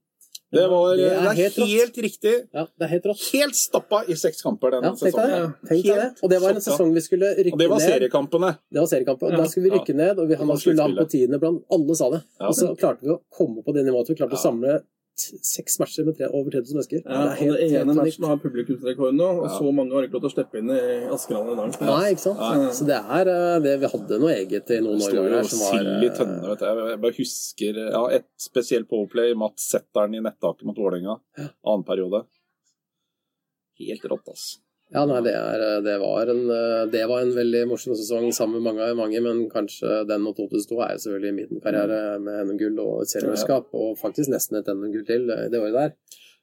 [0.52, 2.32] Det, var, Det det er er, helt helt, riktig.
[2.52, 3.22] Ja, Det er helt rått.
[3.32, 5.86] Helt stappa i seks kamper denne Ja, tenk deg det.
[5.88, 6.08] Det.
[6.22, 7.54] Og det var en sesong vi skulle rykke ned.
[7.56, 8.50] Og det var seriekampene.
[8.68, 9.26] Det var seriekampen.
[9.30, 9.38] Og Ja.
[9.40, 11.96] da skulle vi rykke ned, og vi, Det han skulle land på tiende blant Alle
[11.96, 12.22] sa det.
[12.40, 12.48] Ja.
[12.48, 14.82] Og så klarte vi å komme på det nivået at vi klarte å samle
[15.16, 17.02] seks matcher med tre, over 3000 mennesker.
[17.04, 19.58] Ja, og det ene matchen har publikumsrekord nå, og Ja.
[19.58, 20.78] så mange har ikke lov til å slippe inn i
[21.12, 21.80] Askerhallen i dag.
[21.90, 22.40] Nei, ikke sant?
[22.40, 22.70] Ja.
[22.72, 25.58] Så det er eh, det Vi hadde noe eget i noen Det år jo som
[25.62, 26.40] var sild i eh, tønne.
[26.48, 26.66] vet du.
[26.90, 29.34] Jeg bare husker ja, et spesielt powerplay.
[29.34, 31.18] Mats setter den i nettaket mot Vålerenga.
[31.38, 32.24] Annen periode.
[33.78, 34.58] Helt rått, altså.
[34.92, 38.26] Ja, nei, det, er, eh, det, var en, eh, det var en veldig morsom sesong
[38.36, 42.76] sammen med mange, mange men kanskje den og 2002 er selvfølgelig min karriere med NM-gull
[42.84, 45.94] og et seriemesterskap, og faktisk nesten et NM-gull til eh, det året der.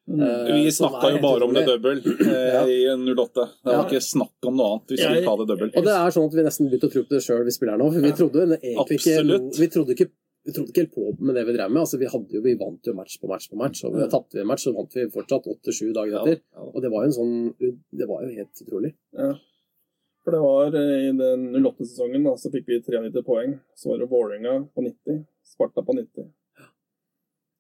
[0.10, 0.22] Mm.
[0.26, 2.64] Eh, Vi snakka jo bare om det double eh, Ja.
[2.66, 3.46] i 08.
[3.62, 3.84] Det var Ja.
[3.86, 4.96] ikke snakk om noe annet.
[4.96, 5.70] Vi skulle ta det double.
[5.78, 7.78] Og det er sånn at vi nesten begynte å tro på det sjøl, vi spiller
[7.78, 7.92] nå.
[7.94, 9.60] For vi Ja, trodde ikke.
[9.60, 10.10] Vi trodde ikke,
[10.50, 11.82] vi trodde ikke helt på med det vi drev med.
[11.86, 14.42] Altså, vi, jo, vi vant jo match på match på match, og vi tapte vi
[14.44, 16.42] en match, så vant vi fortsatt 8-7 dager etter.
[16.58, 16.66] ja.
[16.74, 17.38] Og det var jo en sånn
[17.94, 18.92] Det var jo helt utrolig.
[19.18, 19.30] Ja.
[20.26, 23.54] For det var eh, i den 08-sesongen da, så fikk vi 93 poeng.
[23.80, 26.28] Så var det Vålerenga på 90, Sparta på 90.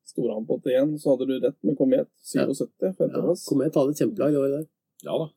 [0.10, 3.45] Storhamn på 81, så hadde du rett med Komet, 77, Ja, femteplass.
[3.48, 4.68] Komet hadde kjempelag det året der.
[5.06, 5.28] ja da.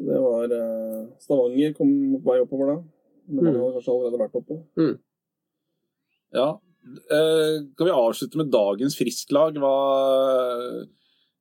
[0.00, 1.90] Så det var eh, Stavanger kom
[2.24, 2.76] vei oppover da.
[3.28, 3.60] Men Mm.
[3.60, 4.56] hadde kanskje allerede vært oppe.
[6.32, 6.46] Ja.
[6.82, 9.54] Eh, kan vi avslutte med dagens frisklag?
[9.62, 9.74] Hva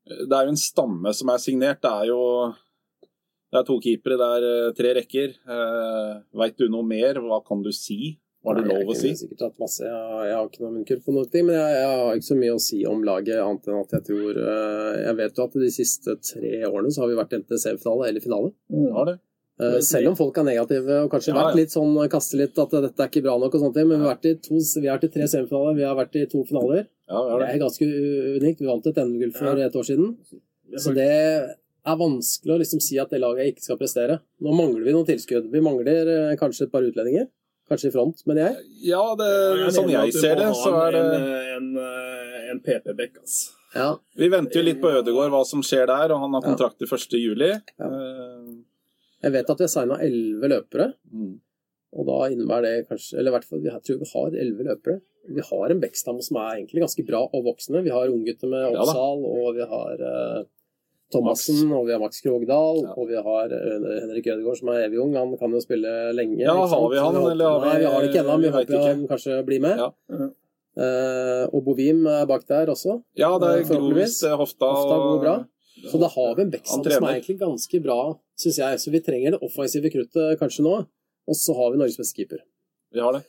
[0.05, 1.81] Det er jo en stamme som er signert.
[1.81, 2.21] Det er jo
[3.51, 5.33] det er to keepere, det er eh, tre rekker.
[5.43, 7.19] Eh, Veit du noe mer?
[7.19, 9.09] Hva kan du si Var det Nei, lov å si?
[9.11, 9.81] Jeg kunne sikkert hatt masse.
[9.85, 12.37] Jeg, har- jeg har ikke noe munnkurv på noe, men jeg, jeg har ikke så
[12.39, 15.57] mye å si om laget, annet enn at jeg tror eh, Jeg vet jo at
[15.65, 18.53] de siste tre årene så har vi vært enten semifinale eller finale.
[18.71, 19.17] Ja, det.
[19.59, 21.43] Eh, Selv om folk er negative og kanskje Ja, ja.
[21.47, 23.99] vært litt sånn kaster litt at dette er ikke bra nok og sånne ting, men
[23.99, 26.25] vi har vært i, to, vi har vært i tre semifinaler, vi har vært i
[26.31, 26.87] to finaler.
[27.09, 27.49] Ja, ja, Det det.
[27.55, 27.89] er ganske
[28.41, 28.59] unikt.
[28.61, 29.65] Vi vant et NM-gull for Ja.
[29.67, 30.15] et år siden.
[30.77, 31.09] Så det
[31.85, 34.19] er vanskelig å liksom si at det laget ikke skal prestere.
[34.41, 35.51] Nå mangler vi noen tilskudd.
[35.51, 37.27] Vi mangler eh, kanskje et par utlendinger.
[37.69, 38.65] Kanskje i front, mener jeg.
[38.91, 39.27] Ja, det,
[39.61, 43.51] Jeg sånn jeg ser det, så er det En, en, en, en PP-bekk, altså.
[43.75, 43.95] Ja.
[44.17, 46.87] Vi venter jo litt på Ødegaard, hva som skjer der, og han har kontrakt til
[46.87, 47.15] 1.
[47.21, 47.51] juli.
[47.79, 47.87] Ja.
[49.23, 50.93] Jeg vet at vi har signa elleve løpere.
[51.13, 51.39] mm.
[51.91, 55.01] Og da innebærer det kanskje Eller i hvert fall, jeg tror vi har elleve løpere.
[55.27, 57.83] Vi har en Bekstam som er egentlig ganske bra og voksne.
[57.83, 60.43] Vi har unggutter med Ja og vi har uh,
[61.11, 62.93] Thomassen, og vi har Max Krogdal, Ja.
[62.95, 65.13] og vi har eh, Henrik Ødegaard som er evig ung.
[65.19, 66.39] Han kan jo spille lenge.
[66.39, 68.37] Ja, har vi han, eller har vi- Nei, vi har det ikke ennå.
[68.37, 69.77] men Vi håper han kanskje blir med.
[69.77, 70.29] Ja.
[70.79, 73.01] Eh, og Bovim er bak der også.
[73.19, 73.63] Ja, det er.
[73.67, 75.35] Grovis, Hofta Hofta går bra.
[75.89, 77.99] Så da har vi en Han som er egentlig ganske bra,
[78.37, 78.79] syns jeg.
[78.83, 80.75] Så vi trenger det offensive kruttet kanskje nå.
[81.29, 82.41] Og så har vi Norges beste keeper.
[82.91, 83.23] Vi har det.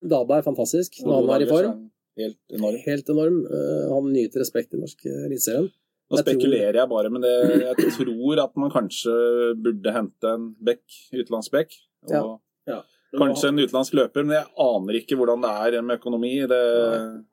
[0.00, 1.74] Daba er fantastisk når han er i form.
[2.20, 2.78] Helt enorm.
[2.84, 3.36] Helt enorm.
[3.46, 5.70] Eh, Han nyter respekt i norsk eh, eliteserien.
[6.10, 9.12] Nå spekulerer jeg bare, men det, jeg tror at man kanskje
[9.62, 10.82] burde hente en bekk,
[11.14, 11.76] utenlandsbekk.
[12.10, 12.80] Og Ja.
[13.18, 16.32] Kanskje en utenlandsk løper, men jeg aner ikke hvordan det er med økonomi.
[16.50, 16.60] Det,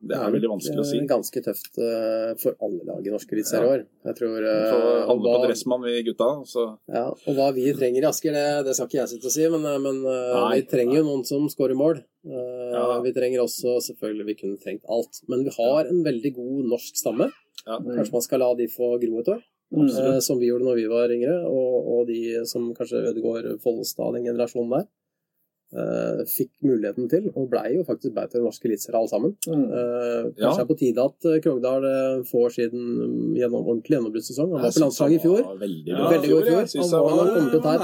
[0.09, 1.01] det er veldig vanskelig å si.
[1.09, 3.85] Ganske tøft eh, for alle lag i norsk eliteserie i år.
[4.09, 6.29] Jeg tror eh, For alle på Dressmann, vi gutta.
[6.49, 9.35] Så Ja, og hva vi trenger i Asker, det, det skal ikke jeg sitte og
[9.37, 12.01] si, men, eh, men eh, vi trenger jo noen som skårer mål.
[12.27, 12.95] Eh.
[13.05, 15.21] Vi trenger også selvfølgelig Vi kunne trengt alt.
[15.31, 17.29] Men vi har en veldig god norsk stamme.
[17.65, 17.77] ja.
[17.77, 19.41] Kanskje man skal la de få gro et år,
[19.77, 21.39] eh, som vi gjorde når vi var yngre.
[21.47, 24.87] Og, og de som kanskje Ødegaard, Follestad, den generasjonen der,
[25.73, 29.33] eh, fikk muligheten til, og blei jo faktisk bauter i norsk eliteserie alle sammen.
[29.47, 29.65] Mm.
[30.37, 30.47] Ja.
[30.47, 31.87] kanskje det er på tide at eh, Krogdal
[32.29, 34.53] får sin mm, gjennom, ordentlig gjennombruddssesong.
[34.55, 35.43] Han var på landslaget i fjor.
[35.59, 36.09] Veldig Ja, bra.
[36.15, 36.57] veldig god i fjor.
[36.57, 36.91] Han
[37.67, 37.79] han.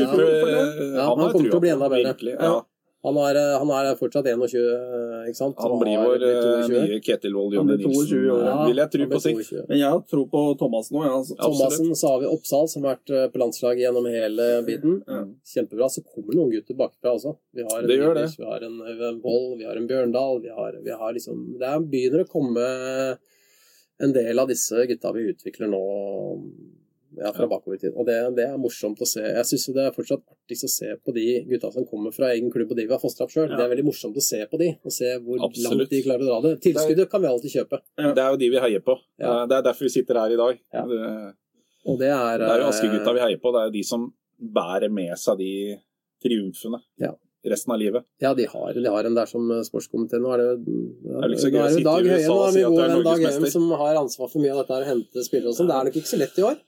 [0.00, 0.30] Ja, for det.
[0.30, 2.14] eh, Ja, han kommer til å bli enda bedre.
[2.14, 2.34] virkelig.
[2.40, 2.54] Ja.
[3.02, 3.08] Ja.
[3.08, 5.56] Han er, eh, han er fortsatt 21, ikke sant?
[5.64, 6.80] Han blir vår eh, 22.
[6.84, 8.42] nye Ketil Wold Han Jonny blir Nilsen, 22 år.
[8.50, 9.52] eh, vil jeg tro på sikt.
[9.70, 11.04] Men jeg har tro på Thomas nå.
[11.06, 11.14] Ja.
[11.16, 11.38] Ja.
[11.46, 14.98] Thomassen, så har vi Oppsal, som har vært eh, på landslaget gjennom hele biten.
[15.08, 15.22] Ja.
[15.54, 15.88] Kjempebra.
[15.88, 17.36] Så kommer noen gutter bakfra også.
[17.56, 18.26] Vi har en Det gjør det.
[18.36, 20.42] vi har en Wold, vi har en Bjørndal.
[20.44, 22.68] Vi har, vi har liksom Det er, begynner å komme
[24.00, 25.80] en del av disse gutta vi utvikler nå
[27.18, 27.94] ja, fra bakover i tid.
[27.98, 29.22] Og det, det er morsomt å se.
[29.24, 32.50] Jeg syns det er fortsatt artigst å se på de gutta som kommer fra egen
[32.54, 33.48] klubb, og de vi har fostra opp sjøl.
[33.50, 33.56] Ja.
[33.58, 35.80] Det er veldig morsomt å se på de, og se hvor Absolutt.
[35.80, 36.54] langt de klarer å dra det.
[36.68, 37.80] Tilskuddet kan vi alltid kjøpe.
[37.98, 38.98] Det er jo de vi heier på.
[39.20, 40.60] Eh, Det er derfor vi sitter her i dag.
[40.92, 41.34] Det,
[41.90, 43.52] Og det er det er jo eh, Askegutta vi heier på.
[43.56, 44.06] Det er jo de som
[44.40, 45.52] bærer med seg de
[46.22, 47.12] triumfene Ja.
[47.44, 48.04] resten av livet.
[48.20, 50.20] Ja, de har, de har en der som sportskomité.
[50.20, 50.48] Nå er det,
[51.08, 52.88] ja, Det er det Dag i Høie, USA nå og si min at du gode
[52.90, 55.56] venn Dag Høien som har ansvar for mye av dette her, å hente spillere og
[55.56, 55.70] sånn.
[55.70, 56.58] Det er nok ikke så lett i år.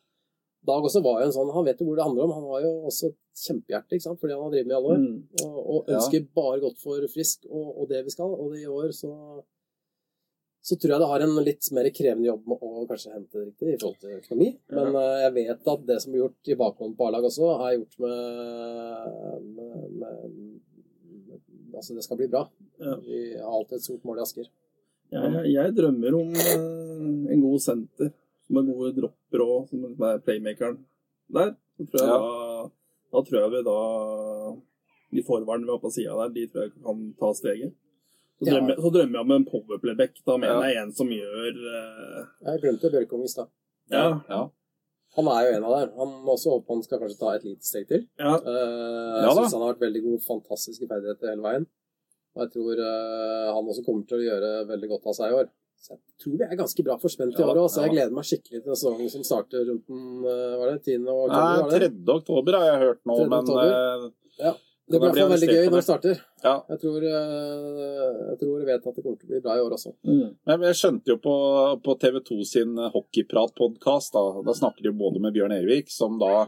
[0.66, 2.34] Dag også var jo en sånn, Han vet jo hvor det handler om.
[2.36, 4.20] Han har jo også kjempehjerte, ikke sant?
[4.20, 5.00] fordi han har drevet med i alle år.
[5.02, 5.46] Mm.
[5.46, 5.96] Og, og Ja.
[5.96, 8.30] ønsker bare godt for Frisk og, og det vi skal.
[8.30, 9.10] Og i år så
[10.62, 13.46] så tror jeg det har en litt mer krevende jobb med å kanskje hente det
[13.48, 14.50] riktig i forhold til økonomi.
[14.70, 17.72] Men uh, jeg vet at det som blir gjort i bakhånd på A-lag også, er
[17.80, 20.60] gjort med, med, med, med
[21.72, 22.44] Altså, det skal bli bra.
[22.78, 22.94] Ja.
[23.00, 24.46] Vi har alltid et stort mål i Asker.
[25.12, 28.12] Jeg, jeg, jeg drømmer om uh, en god senter
[28.52, 30.78] med gode dropper og som er playmakeren
[31.32, 31.54] der.
[31.78, 32.18] Så tror jeg Ja.
[32.18, 32.70] da,
[33.12, 33.78] da tror jeg vi da
[35.12, 37.72] De forvardene vi har på sida der, de tror jeg kan ta steget.
[38.40, 38.52] Så Ja.
[38.54, 40.14] drømmer, så drømmer jeg om en powerplayback.
[40.26, 40.68] Da mener Ja.
[40.68, 42.26] jeg en som gjør uh...
[42.46, 43.48] Jeg glemte Bjørkong i stad.
[43.90, 44.20] Ja.
[44.28, 44.48] Ja.
[45.16, 45.90] Han er jo en av dem.
[45.98, 48.08] Han må også håpe han skal kanskje ta et lite steg til.
[48.18, 48.32] ja.
[48.40, 51.66] Uh, jeg ja, syns han har vært veldig god, fantastiske ferdigheter hele veien.
[52.34, 55.36] Og jeg tror uh, han også kommer til å gjøre veldig godt av seg i
[55.42, 55.48] år.
[55.82, 58.12] Så jeg tror vi er ganske bra forspent i Ja, år òg, så jeg gleder
[58.14, 61.08] meg skikkelig til sesongen som starter rundt den eh, var det, 10.
[61.10, 61.32] oktober.
[61.32, 61.88] Nei, var 3.
[62.14, 63.64] oktober har jeg hørt nå, men ja,
[64.52, 64.60] eh,
[64.92, 66.20] Det blir i hvert fall veldig gøy når det starter.
[66.44, 66.54] ja.
[66.70, 69.64] Jeg tror, eh, jeg tror jeg vet at det kommer til å bli bra i
[69.64, 69.92] år også.
[70.06, 70.28] Mm.
[70.50, 71.34] Men jeg skjønte jo på,
[71.86, 76.14] på TV 2 sin hockeyprat-podkast, da, da snakker de jo både med Bjørn Ervik, som
[76.22, 76.46] da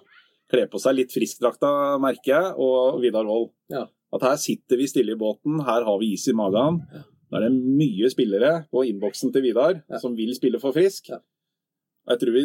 [0.53, 3.51] kler på seg litt friskdrakta, merker jeg, og Vidar Wold.
[3.73, 3.87] Ja.
[4.15, 6.85] At her sitter vi stille i båten, her har vi is i magen.
[6.95, 7.03] Ja.
[7.35, 9.99] Da er det mye spillere på innboksen til Vidar Ja.
[9.99, 11.09] som vil spille for Frisk.
[11.11, 11.19] Ja.
[12.07, 12.45] Og jeg tror vi,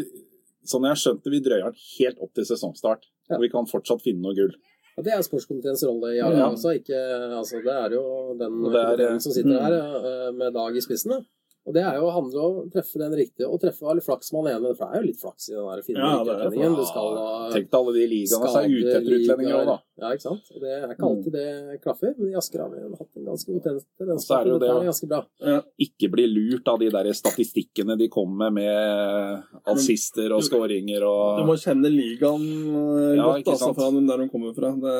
[0.65, 3.05] sånn jeg skjønte, vi drøyer den helt opp til sesongstart.
[3.29, 3.37] Ja.
[3.37, 4.55] Og vi kan fortsatt finne noe gull.
[4.97, 6.49] Ja, Det er sportskomiteens rolle i A-laget Ja.
[6.49, 6.73] også.
[6.81, 6.97] Ikke,
[7.37, 8.03] altså, det er jo
[8.39, 9.61] den er, som sitter mm.
[9.61, 11.11] her eh, med Dag i spissen.
[11.11, 11.21] da.
[11.69, 14.47] Og det er jo, handle om å treffe den riktige, og treffe eller flaks med
[14.47, 14.71] han ene.
[14.77, 16.77] For det er jo litt flaks i den der finne Ja, ja, utlendingen.
[16.79, 19.77] Du skal ha Tenk deg alle de ligaene som er ute etter utlendinger òg, da.
[19.99, 20.51] Ja, ikke sant.
[20.55, 23.53] Og det er ikke alltid det klaffer, men i Asker har vi hatt en ganske
[23.53, 24.07] god tjeneste.
[24.09, 24.21] den.
[24.23, 25.21] Så er det jo det, er ganske bra.
[25.43, 25.59] Ja.
[25.85, 31.41] Ikke bli lurt av de der statistikkene de kommer med med assister og skåringer og
[31.41, 34.71] Du må kjenne ligaen godt, Ja, godt, ikke altså, fra den der de kommer fra.
[34.79, 34.95] Det,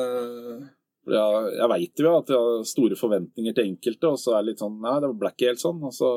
[1.08, 1.24] ja,
[1.56, 4.62] Jeg veit jo at jeg har store forventninger til enkelte, og så er det litt
[4.62, 5.80] sånn Nei, det ble ikke helt sånn.
[5.86, 6.10] Og så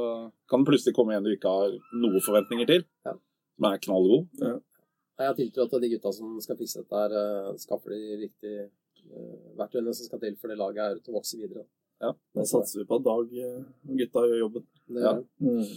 [0.49, 3.15] kan det plutselig komme en du ikke har noe forventninger til, Ja.
[3.57, 4.27] som er knallgod.
[4.43, 8.17] Jeg har tiltro til at de gutta som skal fikse dette, her, eh, skaffer de
[8.25, 8.69] riktige
[9.13, 11.65] uh, verktøyene som skal til for det laget her til å vokse videre.
[12.01, 14.65] da satser vi på at Dag eh, og gutta gjør jobben.
[14.89, 15.13] Det, Ja.
[15.39, 15.67] Mm.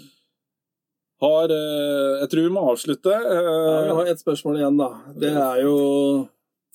[1.21, 3.13] Har eh, Jeg tror vi må avslutte.
[3.13, 4.89] Ja, vi eh, har ett spørsmål igjen, da.
[5.17, 5.77] Det er jo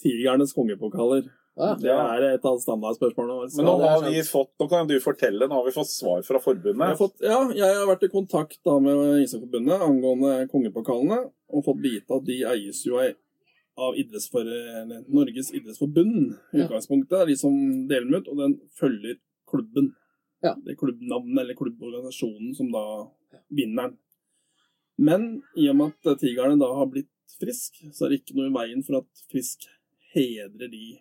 [0.02, 1.28] Tigernes kongepokaler.
[1.62, 3.50] Ja, Det er et av standardspørsmålene våre.
[3.56, 6.40] Men nå, har vi fått, nå kan du fortelle, nå har vi fått svar fra
[6.40, 6.98] Jeg forbundet.
[6.98, 11.20] fått, ja, jeg har vært i kontakt da med Ishockeyforbundet angående kongepokalene,
[11.54, 12.98] og fått vite at de eies jo
[13.78, 17.22] av- idrettsfor, eller Norges idrettsforbund i utgangspunktet.
[17.22, 17.54] Er de som
[17.88, 19.16] deler dem ut, og den følger
[19.48, 19.94] klubben.
[20.44, 20.56] Ja.
[20.56, 22.84] Det er klubbnavnet eller klubborganisasjonen som da
[23.54, 23.98] vinner den.
[24.98, 27.08] Men i og med at Tigerne da har blitt
[27.40, 29.66] frisk, så er det ikke noe i veien for at Frisk
[30.14, 31.00] hedrer de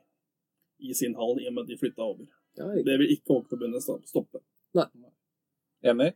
[0.83, 2.27] i sin hall, i og med at de flytta over.
[2.59, 2.67] ja.
[2.87, 4.41] Det vil ikke Hockeyforbundet stoppe.
[4.75, 4.87] Nei.
[5.85, 6.13] Enig?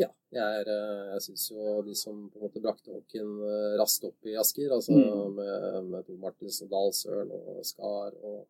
[0.00, 3.74] Ja, jeg, er, eh, jeg syns jo de som på en måte brakte hockeyen eh,
[3.80, 5.34] raskt opp i Asker, altså Mm.
[5.36, 8.46] med, med Tor Martinsen, Dalsøren og Skar og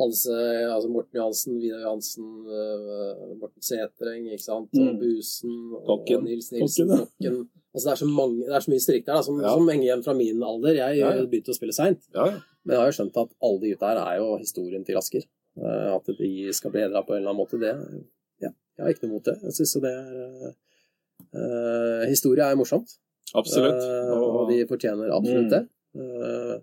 [0.00, 0.36] alle
[0.70, 5.00] altså Morten Johansen, Vidar Johansen, eh, Morten Sætreng, ikke sant, og Mm.
[5.02, 7.30] Busen og Nils Nilsen, Kokken, ja.
[7.30, 7.50] Kokken.
[7.74, 9.48] Altså det er så mange, det er så mye strikk der da, som, Ja.
[9.54, 10.74] som henger igjen fra min alder.
[10.74, 11.26] Jeg Ja, ja.
[11.26, 12.40] begynte å spille seint, Ja, ja.
[12.64, 15.24] Men jeg har jo skjønt at alle de gutta her er jo historien til Asker.
[15.60, 17.72] Eh, At de skal bli hedra på en eller annen måte, det
[18.40, 19.36] ja, jeg har ikke noe mot det.
[19.42, 20.54] Jeg syns det er
[21.34, 22.96] uh, Historie er morsomt,
[23.36, 23.78] Absolutt.
[23.84, 25.54] Uh, og de fortjener absolutt Mm.
[25.54, 25.62] det.
[25.94, 26.56] Uh,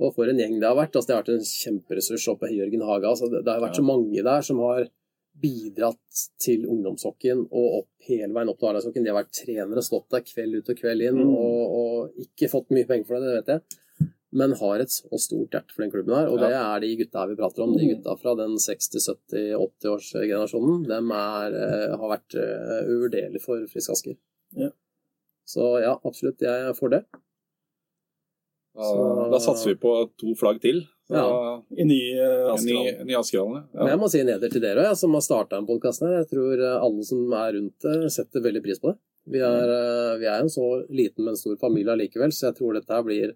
[0.00, 0.94] og for en gjeng det har vært.
[0.96, 3.08] altså Det har vært en kjemperessurs oppe i Jørgen Haga.
[3.12, 4.88] Altså det, det har vært så mange der som har
[5.38, 9.04] bidratt til ungdomshockeyen og opp hele veien opp til A-lagshockeyen.
[9.06, 11.34] De har vært trenere, stått der kveld ut og kveld inn Mm.
[11.34, 13.78] og, og ikke fått mye penger for det, det vet jeg.
[14.38, 16.42] Men har et så stort hjerte for den klubben her, og Ja.
[16.46, 17.72] det er de gutta her vi prater om.
[17.78, 24.14] De gutta fra den 60-70-80-årsgenerasjonen, dem er, eh, har vært uh, uvurderlige for Frisk Asker.
[24.56, 24.70] Ja.
[25.48, 27.02] Så ja, absolutt, jeg er for det.
[28.76, 30.78] Da, Så- da satser vi på to flagg til.
[31.10, 31.24] Ja.
[31.72, 32.78] I ny uh, En ny,
[33.08, 33.64] ny Askerhallen.
[33.72, 33.90] Men Ja.
[33.94, 36.18] jeg må si en heder til dere også, som har starta en podkast her.
[36.22, 38.98] Jeg tror eh, alle som er rundt det, setter veldig pris på det.
[39.26, 42.72] Vi er, eh, vi er en så liten, men stor familie allikevel, så jeg tror
[42.74, 43.32] dette her blir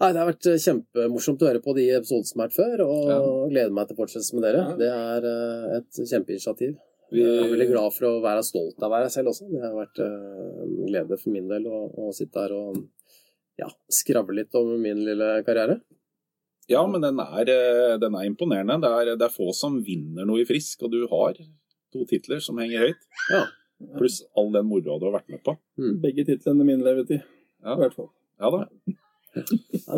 [0.00, 2.82] Nei, Det har vært eh, kjempemorsomt å høre på de episodene som har vært før,
[2.86, 4.62] og gleder meg til å fortsette med dere.
[4.64, 4.76] Ja.
[4.80, 6.78] Det er eh, et kjempeinitiativ.
[7.10, 9.48] Vi, Jeg er veldig glad for å være stolt av å være selv også.
[9.50, 12.78] Det har vært eh, en glede for min del å, å sitte her og
[13.60, 15.80] ja, skravle litt om min lille karriere.
[16.70, 17.50] ja, men den er,
[18.00, 18.78] den er imponerende.
[18.80, 21.36] Det er, det er få som vinner noe i Frisk, og du har
[21.92, 23.04] to titler som henger høyt.
[23.34, 23.42] Ja.
[23.98, 25.58] Pluss all den moroa du har vært med på.
[26.00, 27.20] Begge titlene min levetid,
[27.60, 28.08] Ja, i hvert fall.
[28.40, 28.62] ja da.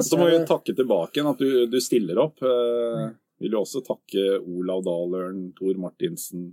[0.03, 2.43] Så må vi takke tilbake igjen at du, du stiller opp.
[2.45, 3.07] Eh,
[3.43, 6.51] vil jo også takke Olav Dalørn, Tor Martinsen,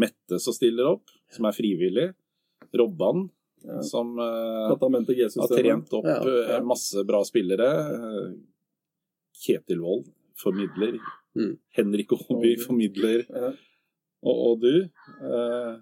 [0.00, 2.10] Mette som stiller opp, som er frivillig.
[2.74, 3.28] Robban,
[3.64, 3.78] Ja.
[3.80, 6.58] som eh, har trent opp Ja, eh, ja.
[6.66, 7.68] masse bra spillere.
[9.44, 10.98] Kjetil Wold formidler.
[11.38, 11.54] Mm.
[11.76, 13.24] Henrik Aaby formidler.
[14.24, 15.72] Og, og du, eh,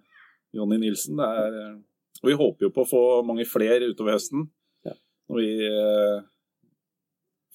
[0.54, 1.16] Jonny Nilsen.
[1.18, 1.58] Det er,
[2.22, 4.46] og vi håper jo på å få mange flere utover høsten.
[5.30, 6.22] Når vi eh,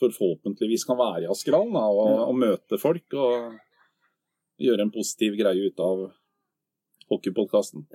[0.02, 3.06] forhåpentligvis kan være i Askerhallen og, og møte folk.
[3.18, 3.58] Og
[4.62, 6.08] gjøre en positiv greie ut av
[7.12, 7.86] hockeypodkasten.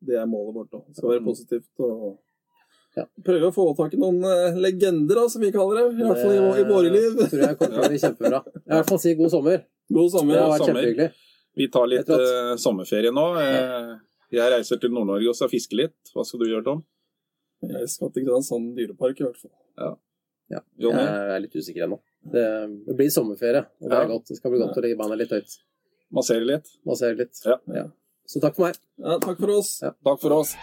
[0.00, 0.84] Det er målet vårt òg.
[0.88, 1.30] Det skal være Mm.
[1.30, 1.70] positivt.
[1.80, 2.18] og
[2.96, 3.04] Ja.
[3.24, 6.00] Prøve å få tak i noen eh, legender, da, som vi kaller det.
[6.00, 7.10] I hvert fall i, i våre liv.
[7.16, 8.40] Det tror jeg kommer til å bli kjempebra.
[8.44, 9.60] Jeg vil i hvert fall si god sommer.
[9.94, 10.34] God sommer.
[10.34, 11.10] Det har vært kjempehyggelig.
[11.60, 13.26] Vi tar litt eh, sommerferie nå.
[13.38, 13.92] Eh,
[14.32, 15.94] jeg reiser til Nord-Norge og skal fiske litt.
[16.14, 16.82] Hva skal du gjøre, Tom?
[17.62, 19.96] Jeg skal til Kristiansand dyrepark, i hvert fall.
[20.80, 21.02] Jonny?
[21.02, 22.00] Jeg er litt usikker ennå.
[22.34, 22.44] Det,
[22.86, 24.18] det blir sommerferie, og det Ja.
[24.28, 25.58] Det skal bli godt å legge beina litt høyt.
[26.12, 26.72] Massere litt?
[26.86, 27.44] Massere litt.
[27.46, 27.86] Ja.
[28.26, 28.80] Så takk for meg.
[28.98, 29.78] Ja, takk for oss.
[29.82, 29.94] Ja.
[30.06, 30.56] Takk for oss.